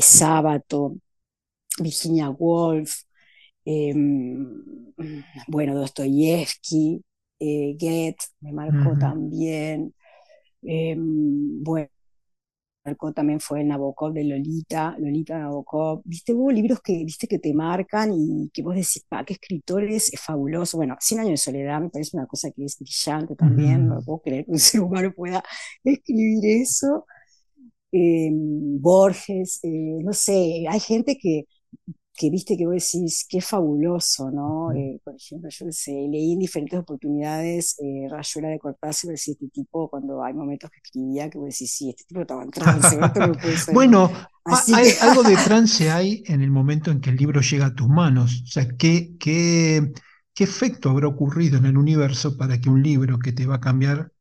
Sábato, 0.00 0.96
Virginia 1.82 2.30
Woolf, 2.30 3.02
em, 3.64 4.92
bueno, 5.48 5.74
Dostoyevsky, 5.74 7.02
eh, 7.40 7.76
Goethe 7.78 8.24
me 8.40 8.52
marcó 8.52 8.96
también, 8.98 9.94
em, 10.62 11.62
bueno, 11.62 11.88
marcó 12.84 13.12
también 13.12 13.40
fue 13.40 13.60
el 13.60 13.68
Nabokov 13.68 14.12
de 14.12 14.24
Lolita, 14.24 14.96
Lolita 14.98 15.38
Nabokov. 15.38 16.02
Viste, 16.04 16.32
hubo 16.34 16.50
libros 16.50 16.80
que, 16.80 17.04
viste, 17.04 17.26
que 17.28 17.38
te 17.38 17.52
marcan 17.54 18.12
y 18.14 18.50
que 18.52 18.62
vos 18.62 18.74
decís, 18.74 19.04
pa, 19.08 19.24
qué 19.24 19.34
escritores, 19.34 20.12
es 20.12 20.20
fabuloso. 20.20 20.76
Bueno, 20.78 20.96
Cien 21.00 21.20
años 21.20 21.32
de 21.32 21.36
soledad 21.38 21.80
me 21.80 21.90
parece 21.90 22.16
una 22.16 22.26
cosa 22.26 22.50
que 22.50 22.64
es 22.64 22.78
brillante 22.78 23.36
también, 23.36 23.88
no 23.88 24.02
puedo 24.02 24.20
creer 24.20 24.44
que 24.46 24.52
un 24.52 24.58
ser 24.58 24.80
humano 24.80 25.12
pueda 25.14 25.42
escribir 25.84 26.44
eso. 26.62 27.06
Em, 27.92 28.80
Borges, 28.80 29.60
eh, 29.64 30.00
no 30.04 30.12
sé, 30.12 30.64
hay 30.68 30.80
gente 30.80 31.18
que, 31.18 31.44
que 32.20 32.28
viste 32.28 32.54
que 32.54 32.66
vos 32.66 32.74
decís, 32.74 33.26
qué 33.26 33.40
fabuloso, 33.40 34.30
¿no? 34.30 34.72
Eh, 34.72 35.00
por 35.02 35.14
ejemplo, 35.16 35.48
yo 35.50 35.72
sé, 35.72 35.92
leí 35.92 36.34
en 36.34 36.38
diferentes 36.40 36.78
oportunidades 36.78 37.76
eh, 37.78 38.08
Rayuela 38.10 38.50
de 38.50 38.58
Cortázar 38.58 39.12
decía, 39.12 39.32
este 39.32 39.48
tipo, 39.48 39.88
cuando 39.88 40.22
hay 40.22 40.34
momentos 40.34 40.70
que 40.70 40.80
escribía, 40.84 41.30
que 41.30 41.38
vos 41.38 41.48
decís, 41.48 41.72
sí, 41.72 41.88
este 41.88 42.04
tipo 42.04 42.20
estaba 42.20 42.42
en 42.42 42.50
trance, 42.50 42.98
Bueno, 43.72 44.12
algo 45.00 45.22
de 45.22 45.36
trance 45.36 45.90
hay 45.90 46.22
en 46.26 46.42
el 46.42 46.50
momento 46.50 46.90
en 46.90 47.00
que 47.00 47.08
el 47.08 47.16
libro 47.16 47.40
llega 47.40 47.66
a 47.66 47.74
tus 47.74 47.88
manos. 47.88 48.42
O 48.44 48.46
sea, 48.46 48.68
¿qué, 48.76 49.16
qué, 49.18 49.90
qué 50.34 50.44
efecto 50.44 50.90
habrá 50.90 51.08
ocurrido 51.08 51.56
en 51.56 51.64
el 51.64 51.78
universo 51.78 52.36
para 52.36 52.60
que 52.60 52.68
un 52.68 52.82
libro 52.82 53.18
que 53.18 53.32
te 53.32 53.46
va 53.46 53.56
a 53.56 53.60
cambiar 53.60 54.12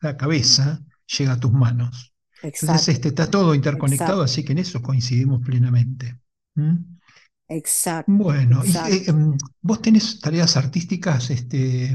la 0.00 0.16
cabeza 0.16 0.84
llegue 1.06 1.32
a 1.32 1.40
tus 1.40 1.52
manos? 1.52 2.14
Entonces, 2.42 2.88
este, 2.90 3.08
está 3.08 3.28
todo 3.28 3.56
interconectado, 3.56 4.22
así 4.22 4.44
que 4.44 4.52
en 4.52 4.58
eso 4.58 4.82
coincidimos 4.82 5.42
plenamente. 5.44 6.18
Exacto. 7.48 8.12
Bueno, 8.12 8.62
eh, 8.64 9.04
em, 9.06 9.36
vos 9.60 9.82
tenés 9.82 10.20
tareas 10.20 10.56
artísticas 10.56 11.30
este, 11.30 11.94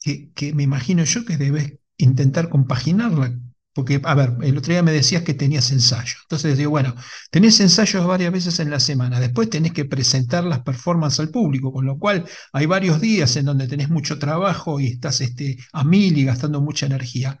que, 0.00 0.52
me 0.54 0.62
imagino 0.62 1.04
yo 1.04 1.24
que 1.24 1.36
debes 1.36 1.74
intentar 1.96 2.48
compaginarla. 2.48 3.38
Porque, 3.72 4.00
a 4.04 4.14
ver, 4.14 4.34
el 4.42 4.56
otro 4.56 4.72
día 4.72 4.84
me 4.84 4.92
decías 4.92 5.24
que 5.24 5.34
tenías 5.34 5.72
ensayos. 5.72 6.18
Entonces 6.22 6.56
digo, 6.56 6.70
bueno, 6.70 6.94
tenés 7.32 7.58
ensayos 7.58 8.06
varias 8.06 8.32
veces 8.32 8.60
en 8.60 8.70
la 8.70 8.78
semana. 8.78 9.18
Después 9.18 9.50
tenés 9.50 9.72
que 9.72 9.84
presentar 9.84 10.44
las 10.44 10.60
performances 10.60 11.18
al 11.18 11.30
público, 11.30 11.72
con 11.72 11.84
lo 11.84 11.98
cual 11.98 12.24
hay 12.52 12.66
varios 12.66 13.00
días 13.00 13.34
en 13.36 13.46
donde 13.46 13.66
tenés 13.66 13.90
mucho 13.90 14.16
trabajo 14.20 14.78
y 14.78 14.86
estás 14.86 15.20
este, 15.22 15.58
a 15.72 15.82
mil 15.82 16.16
y 16.16 16.24
gastando 16.24 16.60
mucha 16.60 16.86
energía. 16.86 17.36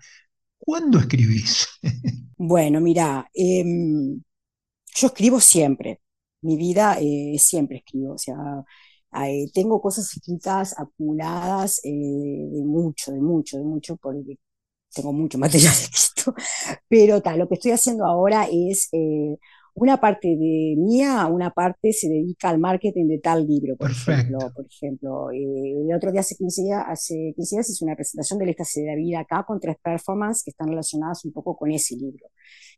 ¿Cuándo 0.58 0.98
escribís? 0.98 1.68
bueno, 2.36 2.80
mira, 2.80 3.28
em, 3.32 4.20
yo 4.96 5.06
escribo 5.06 5.40
siempre 5.40 6.00
mi 6.44 6.56
vida 6.56 6.98
eh, 7.00 7.36
siempre 7.38 7.78
escribo, 7.78 8.14
o 8.14 8.18
sea, 8.18 8.36
eh, 9.26 9.50
tengo 9.54 9.80
cosas 9.80 10.12
escritas 10.14 10.78
acumuladas 10.78 11.80
eh, 11.84 11.90
de 11.90 12.64
mucho, 12.64 13.12
de 13.12 13.20
mucho, 13.20 13.58
de 13.58 13.64
mucho, 13.64 13.96
porque 13.96 14.38
tengo 14.94 15.12
mucho 15.12 15.38
material 15.44 15.72
escrito, 15.72 16.34
pero 16.88 17.20
tal, 17.22 17.38
lo 17.38 17.48
que 17.48 17.54
estoy 17.54 17.72
haciendo 17.72 18.04
ahora 18.04 18.46
es 18.50 18.90
una 19.76 20.00
parte 20.00 20.28
de 20.28 20.76
mía, 20.78 21.26
una 21.26 21.50
parte 21.50 21.92
se 21.92 22.08
dedica 22.08 22.48
al 22.50 22.58
marketing 22.60 23.08
de 23.08 23.18
tal 23.18 23.46
libro, 23.46 23.76
por 23.76 23.90
ejemplo. 23.90 24.38
Por 24.54 24.66
ejemplo, 24.66 25.30
el 25.32 25.92
otro 25.94 26.12
día 26.12 26.20
hace 26.20 26.36
15 26.36 26.62
días, 26.62 26.84
hace 26.86 27.32
15 27.34 27.56
días 27.56 27.70
hice 27.70 27.84
una 27.84 27.96
presentación 27.96 28.38
de 28.38 28.50
esta 28.50 28.64
de 28.80 28.86
la 28.86 28.94
vida 28.94 29.20
acá 29.20 29.44
con 29.44 29.58
tres 29.58 29.76
performances 29.82 30.44
que 30.44 30.50
están 30.50 30.68
relacionadas 30.68 31.24
un 31.24 31.32
poco 31.32 31.56
con 31.56 31.72
ese 31.72 31.96
libro 31.96 32.28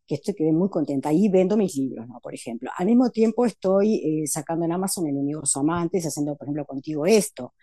que 0.07 0.17
estoy 0.17 0.35
quedé 0.35 0.53
muy 0.53 0.69
contenta. 0.71 1.09
Ahí 1.11 1.29
vendo 1.29 1.57
mis 1.57 1.77
libros, 1.77 2.07
¿no? 2.09 2.21
Por 2.21 2.35
ejemplo. 2.35 2.71
Al 2.77 2.87
mismo 2.87 3.11
tiempo 3.11 3.45
estoy 3.45 3.97
eh, 3.97 4.27
sacando 4.27 4.65
en 4.65 4.73
Amazon 4.73 5.07
Enemigos 5.07 5.57
Amantes, 5.57 6.07
haciendo, 6.07 6.37
por 6.37 6.47
ejemplo, 6.47 6.65
contigo 6.65 7.07
esto. 7.07 7.55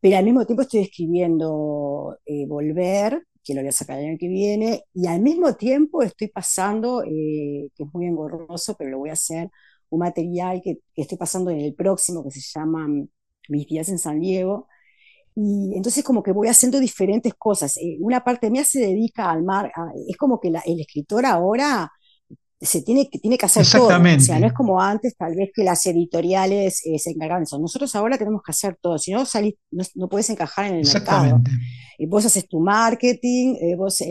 Pero 0.00 0.16
al 0.16 0.24
mismo 0.24 0.44
tiempo 0.46 0.62
estoy 0.62 0.80
escribiendo 0.80 2.18
eh, 2.26 2.46
Volver, 2.46 3.24
que 3.44 3.54
lo 3.54 3.60
voy 3.60 3.68
a 3.68 3.72
sacar 3.72 3.98
el 3.98 4.06
año 4.06 4.18
que 4.18 4.28
viene, 4.28 4.84
y 4.94 5.06
al 5.06 5.20
mismo 5.20 5.54
tiempo 5.54 6.02
estoy 6.02 6.28
pasando, 6.28 7.02
eh, 7.04 7.70
que 7.74 7.84
es 7.84 7.88
muy 7.92 8.06
engorroso, 8.06 8.76
pero 8.76 8.90
lo 8.90 8.98
voy 8.98 9.10
a 9.10 9.14
hacer, 9.14 9.50
un 9.90 10.00
material 10.00 10.62
que, 10.62 10.80
que 10.94 11.02
estoy 11.02 11.18
pasando 11.18 11.50
en 11.50 11.60
el 11.60 11.74
próximo, 11.74 12.24
que 12.24 12.30
se 12.30 12.40
llama 12.40 12.86
Mis 13.48 13.66
días 13.66 13.88
en 13.88 13.98
San 13.98 14.20
Diego, 14.20 14.68
y 15.34 15.76
entonces 15.76 16.04
como 16.04 16.22
que 16.22 16.32
voy 16.32 16.48
haciendo 16.48 16.78
diferentes 16.78 17.34
cosas. 17.34 17.76
Eh, 17.78 17.96
una 18.00 18.22
parte 18.22 18.50
mía 18.50 18.64
se 18.64 18.80
dedica 18.80 19.30
al 19.30 19.42
mar, 19.42 19.72
es 20.08 20.16
como 20.16 20.40
que 20.40 20.48
el 20.48 20.80
escritor 20.80 21.26
ahora 21.26 21.90
se 22.60 22.82
tiene, 22.82 23.06
tiene 23.06 23.36
que 23.36 23.46
hacer 23.46 23.66
todo. 23.70 23.88
O 23.88 24.20
sea, 24.20 24.38
no 24.38 24.46
es 24.46 24.52
como 24.52 24.80
antes, 24.80 25.16
tal 25.16 25.34
vez 25.34 25.50
que 25.54 25.64
las 25.64 25.84
editoriales 25.86 26.86
eh, 26.86 26.98
se 26.98 27.10
encargaban 27.10 27.42
de 27.42 27.44
eso. 27.44 27.58
Nosotros 27.58 27.94
ahora 27.96 28.16
tenemos 28.16 28.42
que 28.42 28.52
hacer 28.52 28.76
todo, 28.80 28.98
si 28.98 29.12
no, 29.12 29.26
salís, 29.26 29.54
no, 29.70 30.08
puedes 30.08 30.30
encajar 30.30 30.66
en 30.66 30.76
el 30.76 30.86
mercado. 30.86 31.40
Y 31.98 32.06
vos 32.06 32.24
haces 32.24 32.48
tu 32.48 32.60
marketing, 32.60 33.56
eh, 33.60 33.74
vos 33.76 34.02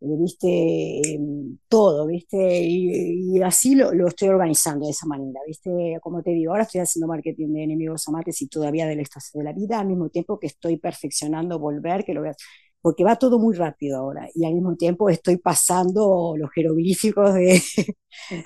viste 0.00 1.14
em, 1.14 1.58
todo, 1.68 2.06
viste, 2.06 2.62
y, 2.62 3.40
así 3.42 3.74
lo, 3.74 3.92
lo, 3.92 4.08
estoy 4.08 4.28
organizando 4.28 4.86
de 4.86 4.92
esa 4.92 5.06
manera, 5.06 5.40
viste, 5.46 5.98
como 6.02 6.22
te 6.22 6.30
digo, 6.30 6.52
ahora 6.52 6.64
estoy 6.64 6.80
haciendo 6.80 7.06
marketing 7.06 7.52
de 7.52 7.64
enemigos 7.64 8.08
amantes 8.08 8.40
y 8.42 8.48
todavía 8.48 8.86
del 8.86 9.00
éxtasis 9.00 9.32
de 9.34 9.44
la 9.44 9.52
vida, 9.52 9.78
al 9.78 9.88
mismo 9.88 10.08
tiempo 10.08 10.38
que 10.38 10.46
estoy 10.46 10.78
perfeccionando 10.78 11.58
volver, 11.58 12.04
que 12.04 12.14
lo 12.14 12.26
a 12.28 12.34
porque 12.82 13.04
va 13.04 13.16
todo 13.16 13.38
muy 13.38 13.54
rápido 13.54 13.98
ahora, 13.98 14.26
y 14.34 14.44
al 14.46 14.54
mismo 14.54 14.74
tiempo 14.76 15.10
estoy 15.10 15.36
pasando 15.36 16.34
los 16.36 16.50
jeroglíficos 16.50 17.34
de, 17.34 17.62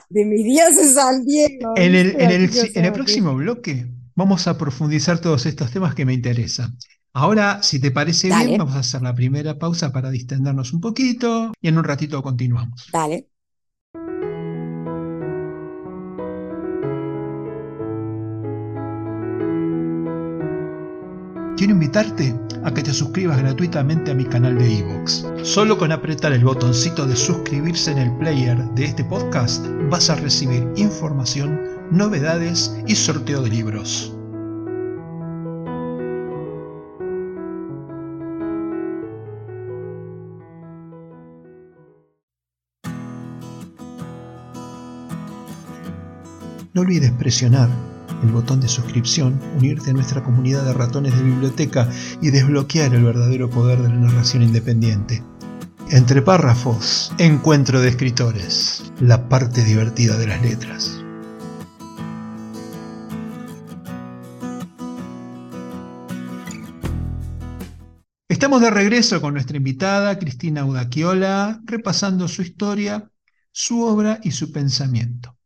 de 0.08 0.24
mis 0.24 0.44
días 0.44 0.76
de 0.76 0.84
San 0.84 1.24
Diego. 1.24 1.74
En 1.76 1.94
el, 1.94 2.20
en 2.20 2.30
el, 2.30 2.50
en 2.74 2.84
el 2.84 2.92
próximo 2.92 3.34
bloque 3.34 3.86
vamos 4.14 4.46
a 4.46 4.58
profundizar 4.58 5.20
todos 5.20 5.46
estos 5.46 5.70
temas 5.70 5.94
que 5.94 6.04
me 6.04 6.14
interesan. 6.14 6.76
Ahora, 7.16 7.62
si 7.62 7.80
te 7.80 7.92
parece 7.92 8.26
bien, 8.26 8.58
vamos 8.58 8.74
a 8.74 8.80
hacer 8.80 9.00
la 9.00 9.14
primera 9.14 9.56
pausa 9.56 9.92
para 9.92 10.10
distendernos 10.10 10.72
un 10.72 10.80
poquito 10.80 11.52
y 11.60 11.68
en 11.68 11.78
un 11.78 11.84
ratito 11.84 12.20
continuamos. 12.24 12.88
Dale. 12.92 13.28
Quiero 21.56 21.72
invitarte 21.72 22.34
a 22.64 22.74
que 22.74 22.82
te 22.82 22.92
suscribas 22.92 23.38
gratuitamente 23.38 24.10
a 24.10 24.14
mi 24.14 24.24
canal 24.24 24.58
de 24.58 24.72
iVoox. 24.72 25.24
Solo 25.44 25.78
con 25.78 25.92
apretar 25.92 26.32
el 26.32 26.44
botoncito 26.44 27.06
de 27.06 27.14
suscribirse 27.14 27.92
en 27.92 27.98
el 27.98 28.16
player 28.16 28.58
de 28.70 28.86
este 28.86 29.04
podcast 29.04 29.64
vas 29.88 30.10
a 30.10 30.16
recibir 30.16 30.68
información, 30.74 31.60
novedades 31.92 32.74
y 32.88 32.96
sorteo 32.96 33.40
de 33.42 33.50
libros. 33.50 34.13
No 46.74 46.80
olvides 46.80 47.12
presionar 47.12 47.70
el 48.24 48.32
botón 48.32 48.60
de 48.60 48.66
suscripción, 48.66 49.40
unirte 49.56 49.90
a 49.90 49.92
nuestra 49.92 50.24
comunidad 50.24 50.64
de 50.64 50.72
ratones 50.72 51.16
de 51.16 51.22
biblioteca 51.22 51.88
y 52.20 52.30
desbloquear 52.30 52.92
el 52.92 53.04
verdadero 53.04 53.48
poder 53.48 53.80
de 53.80 53.90
la 53.90 53.94
narración 53.94 54.42
independiente. 54.42 55.22
Entre 55.90 56.20
párrafos, 56.20 57.12
encuentro 57.18 57.80
de 57.80 57.90
escritores, 57.90 58.92
la 58.98 59.28
parte 59.28 59.62
divertida 59.62 60.18
de 60.18 60.26
las 60.26 60.42
letras. 60.42 61.00
Estamos 68.28 68.60
de 68.60 68.70
regreso 68.70 69.20
con 69.20 69.34
nuestra 69.34 69.56
invitada, 69.56 70.18
Cristina 70.18 70.64
Udaquiola, 70.64 71.60
repasando 71.66 72.26
su 72.26 72.42
historia, 72.42 73.08
su 73.52 73.82
obra 73.82 74.18
y 74.24 74.32
su 74.32 74.50
pensamiento. 74.50 75.36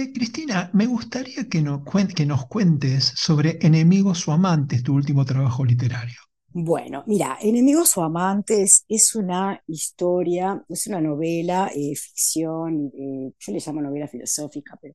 Eh, 0.00 0.12
Cristina, 0.14 0.70
me 0.72 0.86
gustaría 0.86 1.46
que, 1.46 1.60
nos 1.60 2.46
cuentes 2.46 3.12
sobre 3.16 3.58
Enemigos 3.60 4.26
o 4.26 4.32
Amantes, 4.32 4.82
tu 4.82 4.94
último 4.94 5.26
trabajo 5.26 5.62
literario. 5.62 6.16
Bueno, 6.48 7.04
mira, 7.06 7.36
Enemigos 7.42 7.98
o 7.98 8.02
Amantes 8.02 8.86
es 8.88 9.14
una 9.14 9.62
historia, 9.66 10.64
es 10.70 10.86
una 10.86 11.02
novela, 11.02 11.70
eh, 11.74 11.94
ficción, 11.94 12.90
eh, 12.94 13.32
yo 13.38 13.52
le 13.52 13.60
llamo 13.60 13.82
novela 13.82 14.08
filosófica, 14.08 14.78
pero 14.80 14.94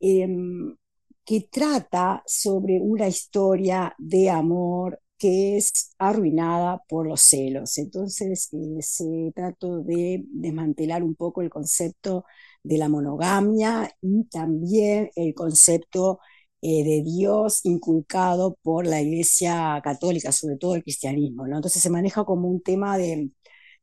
em, 0.00 0.74
que 1.22 1.48
trata 1.50 2.22
sobre 2.26 2.80
una 2.80 3.06
historia 3.06 3.94
de 3.98 4.30
amor 4.30 5.00
que 5.18 5.58
es 5.58 5.94
arruinada 5.98 6.82
por 6.88 7.06
los 7.06 7.20
celos. 7.20 7.76
Entonces, 7.76 8.48
se 8.80 9.32
trata 9.34 9.66
de 9.84 10.24
desmantelar 10.28 11.02
un 11.02 11.14
poco 11.14 11.42
el 11.42 11.50
concepto 11.50 12.24
de 12.64 12.78
la 12.78 12.88
monogamia 12.88 13.94
y 14.02 14.24
también 14.24 15.10
el 15.16 15.34
concepto 15.34 16.20
eh, 16.62 16.84
de 16.84 17.02
Dios 17.02 17.60
inculcado 17.64 18.58
por 18.62 18.86
la 18.86 19.00
Iglesia 19.02 19.80
Católica, 19.84 20.32
sobre 20.32 20.56
todo 20.56 20.74
el 20.74 20.82
cristianismo. 20.82 21.46
¿no? 21.46 21.56
Entonces 21.56 21.82
se 21.82 21.90
maneja 21.90 22.24
como 22.24 22.48
un 22.48 22.62
tema 22.62 22.96
de, 22.98 23.30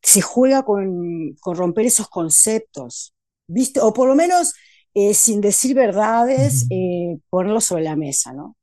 se 0.01 0.21
juega 0.21 0.63
con, 0.63 1.35
con 1.41 1.55
romper 1.57 1.85
esos 1.85 2.09
conceptos, 2.09 3.13
¿viste? 3.47 3.79
O 3.81 3.93
por 3.93 4.07
lo 4.09 4.15
menos, 4.15 4.53
eh, 4.93 5.13
sin 5.13 5.41
decir 5.41 5.75
verdades, 5.75 6.65
eh, 6.71 7.17
ponerlos 7.29 7.65
sobre 7.65 7.83
la 7.83 7.95
mesa, 7.95 8.33
¿no? 8.33 8.57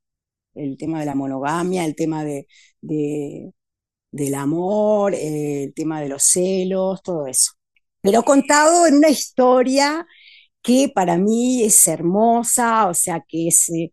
El 0.55 0.77
tema 0.77 0.99
de 0.99 1.05
la 1.07 1.15
monogamia, 1.15 1.85
el 1.85 1.95
tema 1.95 2.25
de, 2.25 2.47
de 2.81 3.53
del 4.11 4.35
amor, 4.35 5.15
el 5.15 5.73
tema 5.75 6.01
de 6.01 6.09
los 6.09 6.23
celos, 6.23 7.01
todo 7.03 7.27
eso 7.27 7.53
pero 8.09 8.23
contado 8.23 8.87
en 8.87 8.95
una 8.95 9.09
historia 9.09 10.03
que 10.63 10.91
para 10.93 11.15
mí 11.17 11.63
es 11.63 11.87
hermosa, 11.87 12.87
o 12.87 12.93
sea, 12.95 13.23
que 13.27 13.49
es, 13.49 13.69
eh, 13.69 13.91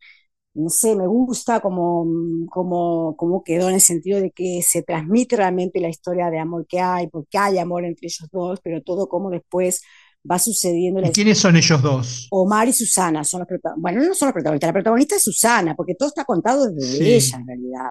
no 0.55 0.71
sé, 0.71 0.97
me 0.97 1.07
gusta 1.07 1.61
como, 1.61 2.07
como, 2.51 3.43
quedó 3.45 3.69
en 3.69 3.75
el 3.75 3.81
sentido 3.83 4.19
de 4.19 4.31
que 4.31 4.63
se 4.63 4.83
transmite 4.83 5.37
realmente 5.37 5.81
la 5.81 5.91
historia 5.91 6.31
de 6.31 6.39
amor 6.39 6.67
que 6.67 6.81
hay, 6.81 7.09
porque 7.09 7.37
hay 7.37 7.59
amor 7.59 7.85
entre 7.85 8.07
ellos 8.07 8.27
dos, 8.33 8.59
pero 8.65 8.83
todo 8.83 9.07
como 9.07 9.29
después 9.29 9.83
va 10.29 10.39
sucediendo. 10.39 11.01
¿Y 11.01 11.11
quiénes 11.11 11.39
son 11.39 11.55
ellos 11.55 11.83
dos? 11.83 12.27
Omar 12.31 12.69
y 12.69 12.73
Susana 12.73 13.23
son 13.23 13.41
los 13.41 13.49
protagonistas. 13.49 13.83
Bueno, 13.83 14.03
no 14.03 14.15
son 14.15 14.29
los 14.29 14.33
protagonistas, 14.33 14.69
la 14.69 14.73
protagonista 14.73 15.17
es 15.17 15.25
Susana, 15.25 15.75
porque 15.77 15.95
todo 15.95 16.09
está 16.09 16.25
contado 16.25 16.73
desde 16.73 17.17
ella 17.17 17.37
en 17.37 17.47
realidad 17.47 17.91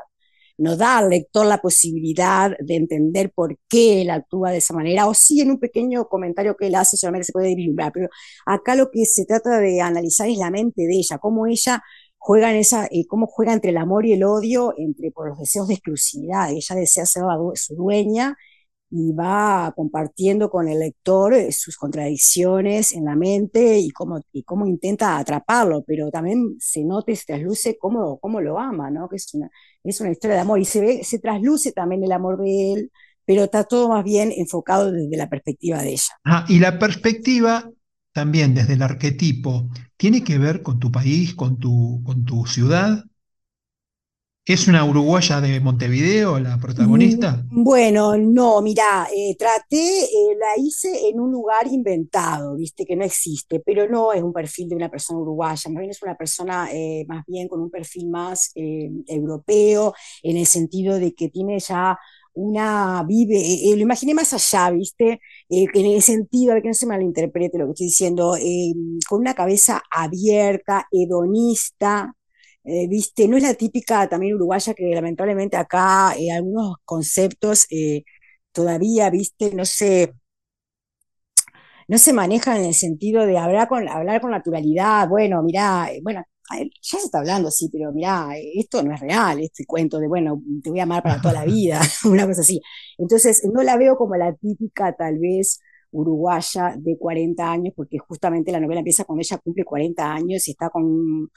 no 0.57 0.77
da 0.77 0.99
al 0.99 1.09
lector 1.09 1.45
la 1.45 1.59
posibilidad 1.59 2.55
de 2.59 2.75
entender 2.75 3.31
por 3.33 3.57
qué 3.67 4.01
él 4.01 4.09
actúa 4.09 4.51
de 4.51 4.57
esa 4.57 4.73
manera, 4.73 5.07
o 5.07 5.13
sí 5.13 5.41
en 5.41 5.51
un 5.51 5.59
pequeño 5.59 6.07
comentario 6.07 6.55
que 6.55 6.67
él 6.67 6.75
hace 6.75 6.97
solamente 6.97 7.25
se 7.25 7.33
puede 7.33 7.55
vislumbrar, 7.55 7.91
pero 7.93 8.09
acá 8.45 8.75
lo 8.75 8.89
que 8.91 9.05
se 9.05 9.25
trata 9.25 9.59
de 9.59 9.81
analizar 9.81 10.29
es 10.29 10.37
la 10.37 10.51
mente 10.51 10.83
de 10.83 10.95
ella, 10.97 11.17
cómo 11.17 11.47
ella 11.47 11.83
juega 12.17 12.51
en 12.51 12.57
esa, 12.57 12.87
eh, 12.87 13.05
cómo 13.07 13.27
juega 13.27 13.53
entre 13.53 13.71
el 13.71 13.77
amor 13.77 14.05
y 14.05 14.13
el 14.13 14.23
odio, 14.23 14.73
entre 14.77 15.11
por 15.11 15.29
los 15.29 15.39
deseos 15.39 15.67
de 15.67 15.75
exclusividad, 15.75 16.51
ella 16.51 16.75
desea 16.75 17.05
ser 17.05 17.23
su 17.55 17.75
dueña 17.75 18.35
y 18.89 19.11
va 19.13 19.73
compartiendo 19.75 20.49
con 20.49 20.67
el 20.67 20.79
lector 20.79 21.33
eh, 21.33 21.51
sus 21.51 21.77
contradicciones 21.77 22.93
en 22.93 23.05
la 23.05 23.15
mente 23.15 23.79
y 23.79 23.89
cómo, 23.89 24.21
y 24.31 24.43
cómo 24.43 24.65
intenta 24.67 25.17
atraparlo, 25.17 25.83
pero 25.85 26.09
también 26.11 26.55
se 26.59 26.83
nota 26.83 27.11
y 27.11 27.15
se 27.15 27.25
trasluce 27.25 27.77
cómo, 27.77 28.19
cómo 28.19 28.41
lo 28.41 28.59
ama, 28.59 28.89
¿no? 28.91 29.09
que 29.09 29.17
es 29.17 29.33
una, 29.33 29.49
es 29.85 30.01
una 30.01 30.11
historia 30.11 30.35
de 30.35 30.41
amor 30.41 30.59
y 30.59 30.65
se, 30.65 30.81
ve, 30.81 31.03
se 31.03 31.19
trasluce 31.19 31.71
también 31.71 32.03
el 32.03 32.11
amor 32.11 32.41
de 32.41 32.73
él, 32.73 32.91
pero 33.25 33.45
está 33.45 33.63
todo 33.63 33.89
más 33.89 34.03
bien 34.03 34.31
enfocado 34.35 34.91
desde 34.91 35.17
la 35.17 35.29
perspectiva 35.29 35.81
de 35.81 35.91
ella. 35.93 36.13
Ah, 36.23 36.45
y 36.47 36.59
la 36.59 36.79
perspectiva 36.79 37.69
también 38.13 38.53
desde 38.53 38.73
el 38.73 38.81
arquetipo, 38.81 39.69
¿tiene 39.97 40.23
que 40.23 40.37
ver 40.37 40.61
con 40.61 40.79
tu 40.79 40.91
país, 40.91 41.35
con 41.35 41.59
tu, 41.59 42.01
con 42.05 42.23
tu 42.23 42.45
ciudad? 42.45 43.03
¿Es 44.47 44.67
una 44.67 44.85
uruguaya 44.85 45.41
de 45.41 45.59
Montevideo 45.59 46.37
la 46.37 46.59
protagonista? 46.59 47.43
Mm, 47.49 47.63
bueno, 47.63 48.15
no, 48.15 48.61
mira, 48.61 49.07
eh, 49.11 49.35
traté, 49.35 50.03
eh, 50.03 50.37
la 50.37 50.63
hice 50.63 51.09
en 51.09 51.19
un 51.19 51.31
lugar 51.31 51.65
inventado, 51.65 52.55
viste, 52.55 52.85
que 52.85 52.95
no 52.95 53.03
existe, 53.03 53.59
pero 53.65 53.89
no 53.89 54.13
es 54.13 54.21
un 54.21 54.31
perfil 54.31 54.69
de 54.69 54.75
una 54.75 54.91
persona 54.91 55.19
uruguaya, 55.19 55.71
más 55.71 55.79
bien 55.79 55.89
es 55.89 56.03
una 56.03 56.15
persona 56.15 56.69
eh, 56.71 57.05
más 57.07 57.25
bien 57.25 57.47
con 57.47 57.59
un 57.59 57.71
perfil 57.71 58.07
más 58.07 58.51
europeo, 58.53 59.95
en 60.21 60.37
el 60.37 60.45
sentido 60.45 60.99
de 60.99 61.15
que 61.15 61.29
tiene 61.29 61.57
ya 61.59 61.97
una, 62.33 63.03
vive, 63.07 63.41
lo 63.75 63.81
imaginé 63.81 64.13
más 64.13 64.31
allá, 64.31 64.69
viste, 64.69 65.21
en 65.49 65.85
el 65.87 66.03
sentido, 66.03 66.53
de 66.53 66.61
que 66.61 66.67
no 66.67 66.73
se 66.75 66.85
malinterprete 66.85 67.57
lo 67.57 67.65
que 67.65 67.71
estoy 67.71 67.87
diciendo, 67.87 68.35
con 69.09 69.21
una 69.21 69.33
cabeza 69.33 69.81
abierta, 69.89 70.85
hedonista, 70.91 72.13
eh, 72.65 72.87
viste, 72.87 73.27
no 73.27 73.37
es 73.37 73.43
la 73.43 73.53
típica 73.53 74.07
también 74.09 74.35
uruguaya 74.35 74.73
que 74.73 74.85
lamentablemente 74.93 75.57
acá 75.57 76.15
eh, 76.17 76.31
algunos 76.31 76.77
conceptos 76.85 77.67
eh, 77.71 78.03
todavía, 78.51 79.09
viste, 79.09 79.53
no 79.55 79.65
se, 79.65 80.13
no 81.87 81.97
se 81.97 82.13
manejan 82.13 82.57
en 82.57 82.65
el 82.65 82.73
sentido 82.73 83.25
de 83.25 83.37
hablar 83.37 83.67
con, 83.67 83.87
hablar 83.87 84.21
con 84.21 84.31
naturalidad, 84.31 85.07
bueno, 85.07 85.43
mirá, 85.43 85.89
bueno, 86.03 86.23
ya 86.81 86.99
se 86.99 87.05
está 87.05 87.19
hablando, 87.19 87.51
sí, 87.51 87.69
pero 87.71 87.91
mirá, 87.91 88.29
esto 88.55 88.83
no 88.83 88.93
es 88.93 88.99
real, 88.99 89.39
este 89.41 89.65
cuento 89.65 89.99
de, 89.99 90.07
bueno, 90.07 90.41
te 90.63 90.69
voy 90.69 90.79
a 90.79 90.83
amar 90.83 91.03
para 91.03 91.21
toda 91.21 91.33
la 91.33 91.45
vida, 91.45 91.81
una 92.05 92.25
cosa 92.27 92.41
así. 92.41 92.61
Entonces, 92.97 93.43
no 93.51 93.63
la 93.63 93.77
veo 93.77 93.97
como 93.97 94.15
la 94.15 94.33
típica, 94.35 94.93
tal 94.95 95.19
vez, 95.19 95.59
uruguaya 95.91 96.75
de 96.77 96.97
40 96.97 97.51
años, 97.51 97.73
porque 97.75 97.97
justamente 97.99 98.51
la 98.51 98.59
novela 98.59 98.79
empieza 98.81 99.05
cuando 99.05 99.21
ella 99.21 99.37
cumple 99.39 99.63
40 99.65 100.13
años 100.13 100.47
y 100.47 100.51
está 100.51 100.69
con 100.69 101.29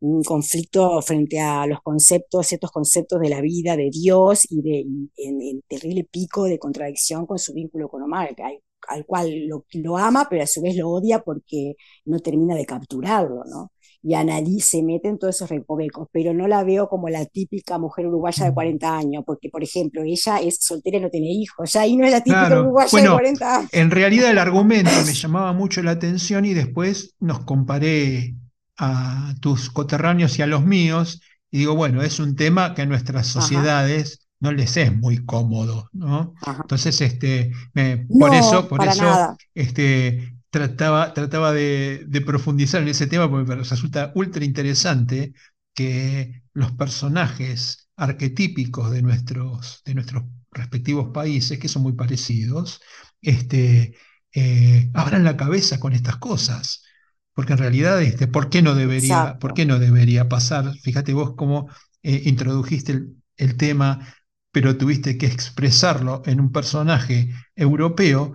un 0.00 0.22
conflicto 0.22 1.00
frente 1.02 1.40
a 1.40 1.66
los 1.66 1.80
conceptos, 1.82 2.46
ciertos 2.46 2.70
conceptos 2.70 3.20
de 3.20 3.28
la 3.30 3.40
vida, 3.40 3.76
de 3.76 3.90
Dios 3.90 4.46
y 4.50 4.60
de 4.60 4.86
en, 5.16 5.62
terrible 5.66 6.04
pico 6.10 6.44
de 6.44 6.58
contradicción 6.58 7.26
con 7.26 7.38
su 7.38 7.54
vínculo 7.54 7.88
con 7.88 8.02
Omar, 8.02 8.34
al, 8.88 9.06
cual 9.06 9.46
lo, 9.46 9.64
lo, 9.72 9.96
ama, 9.96 10.26
pero 10.28 10.42
a 10.42 10.46
su 10.46 10.60
vez 10.60 10.76
lo 10.76 10.90
odia 10.90 11.20
porque 11.20 11.76
no 12.04 12.18
termina 12.18 12.54
de 12.54 12.66
capturarlo, 12.66 13.44
¿no? 13.50 13.72
Y 14.02 14.12
analiza, 14.12 14.72
se 14.72 14.82
mete 14.82 15.08
en 15.08 15.18
todos 15.18 15.36
esos 15.36 15.48
recovecos, 15.48 16.08
pero 16.12 16.34
no 16.34 16.46
la 16.46 16.62
veo 16.62 16.90
como 16.90 17.08
la 17.08 17.24
típica 17.24 17.78
mujer 17.78 18.06
uruguaya 18.06 18.44
de 18.44 18.52
40 18.52 18.86
mm. 18.86 18.94
años, 18.94 19.24
porque, 19.26 19.48
por 19.48 19.62
ejemplo, 19.62 20.02
ella 20.02 20.36
es 20.36 20.58
soltera 20.60 20.98
y 20.98 21.00
no 21.00 21.08
tiene 21.08 21.32
hijos, 21.32 21.72
ya 21.72 21.80
ahí 21.80 21.96
no 21.96 22.04
es 22.04 22.12
la 22.12 22.20
típica 22.20 22.60
uruguaya 22.60 23.00
de 23.00 23.08
40 23.08 23.56
años. 23.56 23.70
En 23.72 23.90
realidad 23.90 24.30
el 24.30 24.38
argumento 24.46 24.90
me 25.06 25.14
llamaba 25.14 25.54
mucho 25.54 25.82
la 25.82 25.92
atención 25.92 26.44
y 26.44 26.52
después 26.52 27.14
nos 27.20 27.40
comparé 27.46 28.34
a 28.78 29.34
tus 29.40 29.70
coterráneos 29.70 30.38
y 30.38 30.42
a 30.42 30.46
los 30.46 30.64
míos, 30.64 31.20
y 31.50 31.58
digo, 31.58 31.76
bueno, 31.76 32.02
es 32.02 32.18
un 32.18 32.36
tema 32.36 32.74
que 32.74 32.82
a 32.82 32.86
nuestras 32.86 33.26
sociedades 33.26 34.28
no 34.40 34.52
les 34.52 34.76
es 34.76 34.94
muy 34.94 35.24
cómodo, 35.24 35.88
¿no? 35.92 36.34
Entonces, 36.46 37.00
este, 37.00 37.52
por 38.18 38.34
eso, 38.34 38.68
por 38.68 38.84
eso, 38.84 39.36
este, 39.54 40.36
trataba, 40.50 41.12
trataba 41.14 41.52
de, 41.52 42.22
profundizar 42.24 42.82
en 42.82 42.88
ese 42.88 43.08
tema 43.08 43.28
porque 43.28 43.48
me 43.48 43.56
resulta 43.56 44.12
ultra 44.14 44.44
interesante 44.44 45.32
que 45.74 46.44
los 46.52 46.70
personajes 46.72 47.88
arquetípicos 47.96 48.92
de 48.92 49.02
nuestros, 49.02 49.82
de 49.84 49.94
nuestros 49.94 50.22
respectivos 50.52 51.08
países, 51.12 51.58
que 51.58 51.68
son 51.68 51.82
muy 51.82 51.94
parecidos, 51.94 52.80
este, 53.20 53.96
eh, 54.32 54.90
abran 54.94 55.24
la 55.24 55.36
cabeza 55.36 55.80
con 55.80 55.92
estas 55.92 56.18
cosas. 56.18 56.83
Porque 57.34 57.52
en 57.52 57.58
realidad, 57.58 58.00
este, 58.00 58.28
¿por, 58.28 58.48
qué 58.48 58.62
no 58.62 58.74
debería, 58.74 59.38
¿por 59.40 59.54
qué 59.54 59.66
no 59.66 59.78
debería 59.78 60.28
pasar? 60.28 60.72
Fíjate 60.82 61.12
vos 61.12 61.34
cómo 61.36 61.68
eh, 62.02 62.22
introdujiste 62.26 63.02
el, 63.36 63.56
tema, 63.56 64.14
pero 64.52 64.76
tuviste 64.76 65.18
que 65.18 65.26
expresarlo 65.26 66.22
en 66.26 66.40
un 66.40 66.52
personaje 66.52 67.30
europeo 67.56 68.34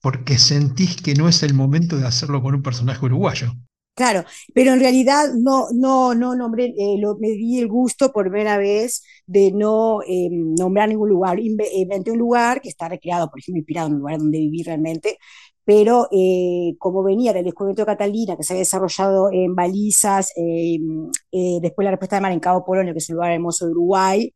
porque 0.00 0.38
sentís 0.38 0.96
que 1.02 1.14
no 1.14 1.28
es 1.28 1.42
el 1.42 1.54
momento 1.54 1.96
de 1.96 2.06
hacerlo 2.06 2.40
con 2.42 2.54
un 2.54 2.62
personaje 2.62 3.04
uruguayo. 3.04 3.52
Claro, 3.96 4.24
pero 4.52 4.74
en 4.74 4.80
realidad 4.80 5.32
no, 5.34 5.68
no, 5.72 6.14
no 6.14 6.36
nombré, 6.36 6.66
eh, 6.76 6.98
lo, 6.98 7.16
me 7.16 7.30
di 7.30 7.58
el 7.58 7.66
gusto 7.66 8.12
por 8.12 8.30
primera 8.30 8.58
vez 8.58 9.02
de 9.26 9.52
no 9.52 10.02
eh, 10.06 10.28
nombrar 10.30 10.90
ningún 10.90 11.08
lugar. 11.08 11.40
Inventé 11.40 12.10
un 12.10 12.18
lugar 12.18 12.60
que 12.60 12.68
está 12.68 12.90
recreado, 12.90 13.30
por 13.30 13.40
ejemplo, 13.40 13.58
inspirado 13.58 13.88
en 13.88 13.94
un 13.94 14.00
lugar 14.00 14.18
donde 14.18 14.38
viví 14.38 14.62
realmente, 14.62 15.16
pero 15.66 16.08
eh, 16.12 16.76
como 16.78 17.02
venía 17.02 17.32
del 17.32 17.44
descubrimiento 17.44 17.82
de 17.82 17.86
Catalina, 17.86 18.36
que 18.36 18.44
se 18.44 18.54
había 18.54 18.60
desarrollado 18.60 19.30
en 19.32 19.54
balizas, 19.54 20.32
después 20.36 21.84
la 21.84 21.90
respuesta 21.90 22.16
de 22.16 22.22
mar 22.22 22.32
en 22.32 22.40
Cabo 22.40 22.64
Polonio, 22.64 22.94
que 22.94 22.98
es 22.98 23.10
un 23.10 23.16
lugar 23.16 23.32
hermoso 23.32 23.66
de 23.66 23.72
Uruguay, 23.72 24.34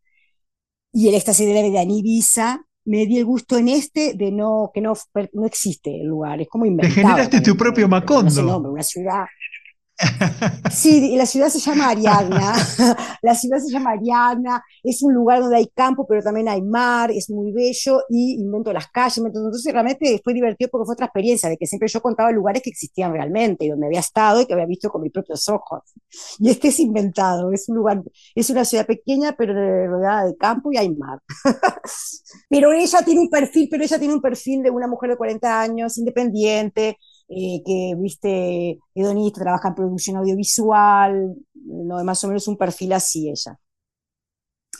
y 0.92 1.08
el 1.08 1.14
éxtasis 1.14 1.46
de 1.46 1.54
la 1.54 1.62
vida 1.62 1.82
en 1.82 1.90
Ibiza, 1.92 2.66
me 2.84 3.06
di 3.06 3.18
el 3.18 3.24
gusto 3.24 3.56
en 3.56 3.68
este 3.68 4.14
de 4.14 4.32
no, 4.32 4.72
que 4.74 4.80
no, 4.80 4.94
no 5.32 5.46
existe 5.46 6.00
el 6.00 6.08
lugar, 6.08 6.40
es 6.40 6.48
como 6.48 6.66
inventado. 6.66 6.94
Te 6.94 7.00
generaste 7.00 7.40
tu 7.40 7.56
propio 7.56 7.88
Macondo. 7.88 8.42
No 8.42 8.58
una 8.70 8.82
ciudad. 8.82 9.26
Sí, 10.70 11.16
la 11.16 11.26
ciudad 11.26 11.48
se 11.48 11.58
llama 11.58 11.88
Ariadna. 11.90 12.54
La 13.22 13.34
ciudad 13.34 13.58
se 13.58 13.70
llama 13.70 13.90
Ariadna. 13.92 14.62
Es 14.82 15.02
un 15.02 15.12
lugar 15.12 15.40
donde 15.40 15.56
hay 15.56 15.66
campo, 15.68 16.06
pero 16.06 16.22
también 16.22 16.48
hay 16.48 16.62
mar. 16.62 17.10
Es 17.10 17.28
muy 17.28 17.52
bello 17.52 18.02
y 18.08 18.40
invento 18.40 18.72
las 18.72 18.88
calles. 18.88 19.18
Entonces, 19.18 19.72
realmente 19.72 20.20
fue 20.24 20.32
divertido 20.32 20.70
porque 20.70 20.86
fue 20.86 20.94
otra 20.94 21.06
experiencia 21.06 21.48
de 21.48 21.56
que 21.56 21.66
siempre 21.66 21.88
yo 21.88 22.00
contaba 22.00 22.30
lugares 22.30 22.62
que 22.62 22.70
existían 22.70 23.12
realmente 23.12 23.64
y 23.64 23.68
donde 23.68 23.86
había 23.86 24.00
estado 24.00 24.40
y 24.40 24.46
que 24.46 24.54
había 24.54 24.66
visto 24.66 24.90
con 24.90 25.02
mis 25.02 25.12
propios 25.12 25.48
ojos. 25.48 25.82
Y 26.38 26.50
este 26.50 26.68
es 26.68 26.80
inventado. 26.80 27.52
Es 27.52 27.68
un 27.68 27.76
lugar, 27.76 28.02
es 28.34 28.50
una 28.50 28.64
ciudad 28.64 28.86
pequeña, 28.86 29.34
pero 29.36 29.52
rodeada 29.54 30.24
de 30.24 30.36
campo 30.36 30.72
y 30.72 30.76
hay 30.78 30.90
mar. 30.94 31.20
Pero 32.48 32.72
ella 32.72 33.02
tiene 33.04 33.20
un 33.20 33.30
perfil, 33.30 33.68
pero 33.70 33.84
ella 33.84 33.98
tiene 33.98 34.14
un 34.14 34.20
perfil 34.20 34.62
de 34.62 34.70
una 34.70 34.86
mujer 34.86 35.10
de 35.10 35.16
40 35.16 35.60
años, 35.60 35.98
independiente, 35.98 36.98
eh, 37.32 37.62
que, 37.64 37.94
viste, 37.96 38.80
hedonista, 38.92 39.42
trabaja 39.42 39.68
en 39.68 39.74
producción 39.76 40.16
audiovisual, 40.16 41.32
no, 41.54 42.02
más 42.02 42.24
o 42.24 42.26
menos 42.26 42.48
un 42.48 42.56
perfil 42.56 42.92
así 42.92 43.30
ella. 43.30 43.56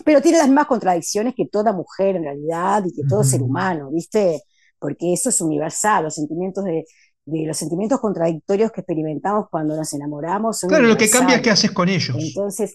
Pero 0.04 0.20
tiene 0.20 0.38
las 0.38 0.48
mismas 0.48 0.66
contradicciones 0.66 1.34
que 1.36 1.46
toda 1.46 1.72
mujer 1.72 2.16
en 2.16 2.24
realidad 2.24 2.82
y 2.84 2.92
que 2.92 3.06
todo 3.08 3.22
ser 3.22 3.40
humano, 3.40 3.90
¿viste? 3.92 4.42
Porque 4.80 5.12
eso 5.12 5.28
es 5.28 5.40
universal, 5.40 6.04
los 6.04 6.16
sentimientos 6.16 6.64
de, 6.64 6.84
los 7.24 7.56
sentimientos 7.56 8.00
contradictorios 8.00 8.72
que 8.72 8.80
experimentamos 8.80 9.46
cuando 9.48 9.76
nos 9.76 9.92
enamoramos. 9.92 10.58
claro, 10.66 10.88
lo 10.88 10.96
que 10.96 11.08
cambia 11.08 11.36
es 11.36 11.42
qué 11.42 11.50
haces 11.50 11.70
con 11.70 11.88
ellos. 11.88 12.16
Entonces, 12.18 12.72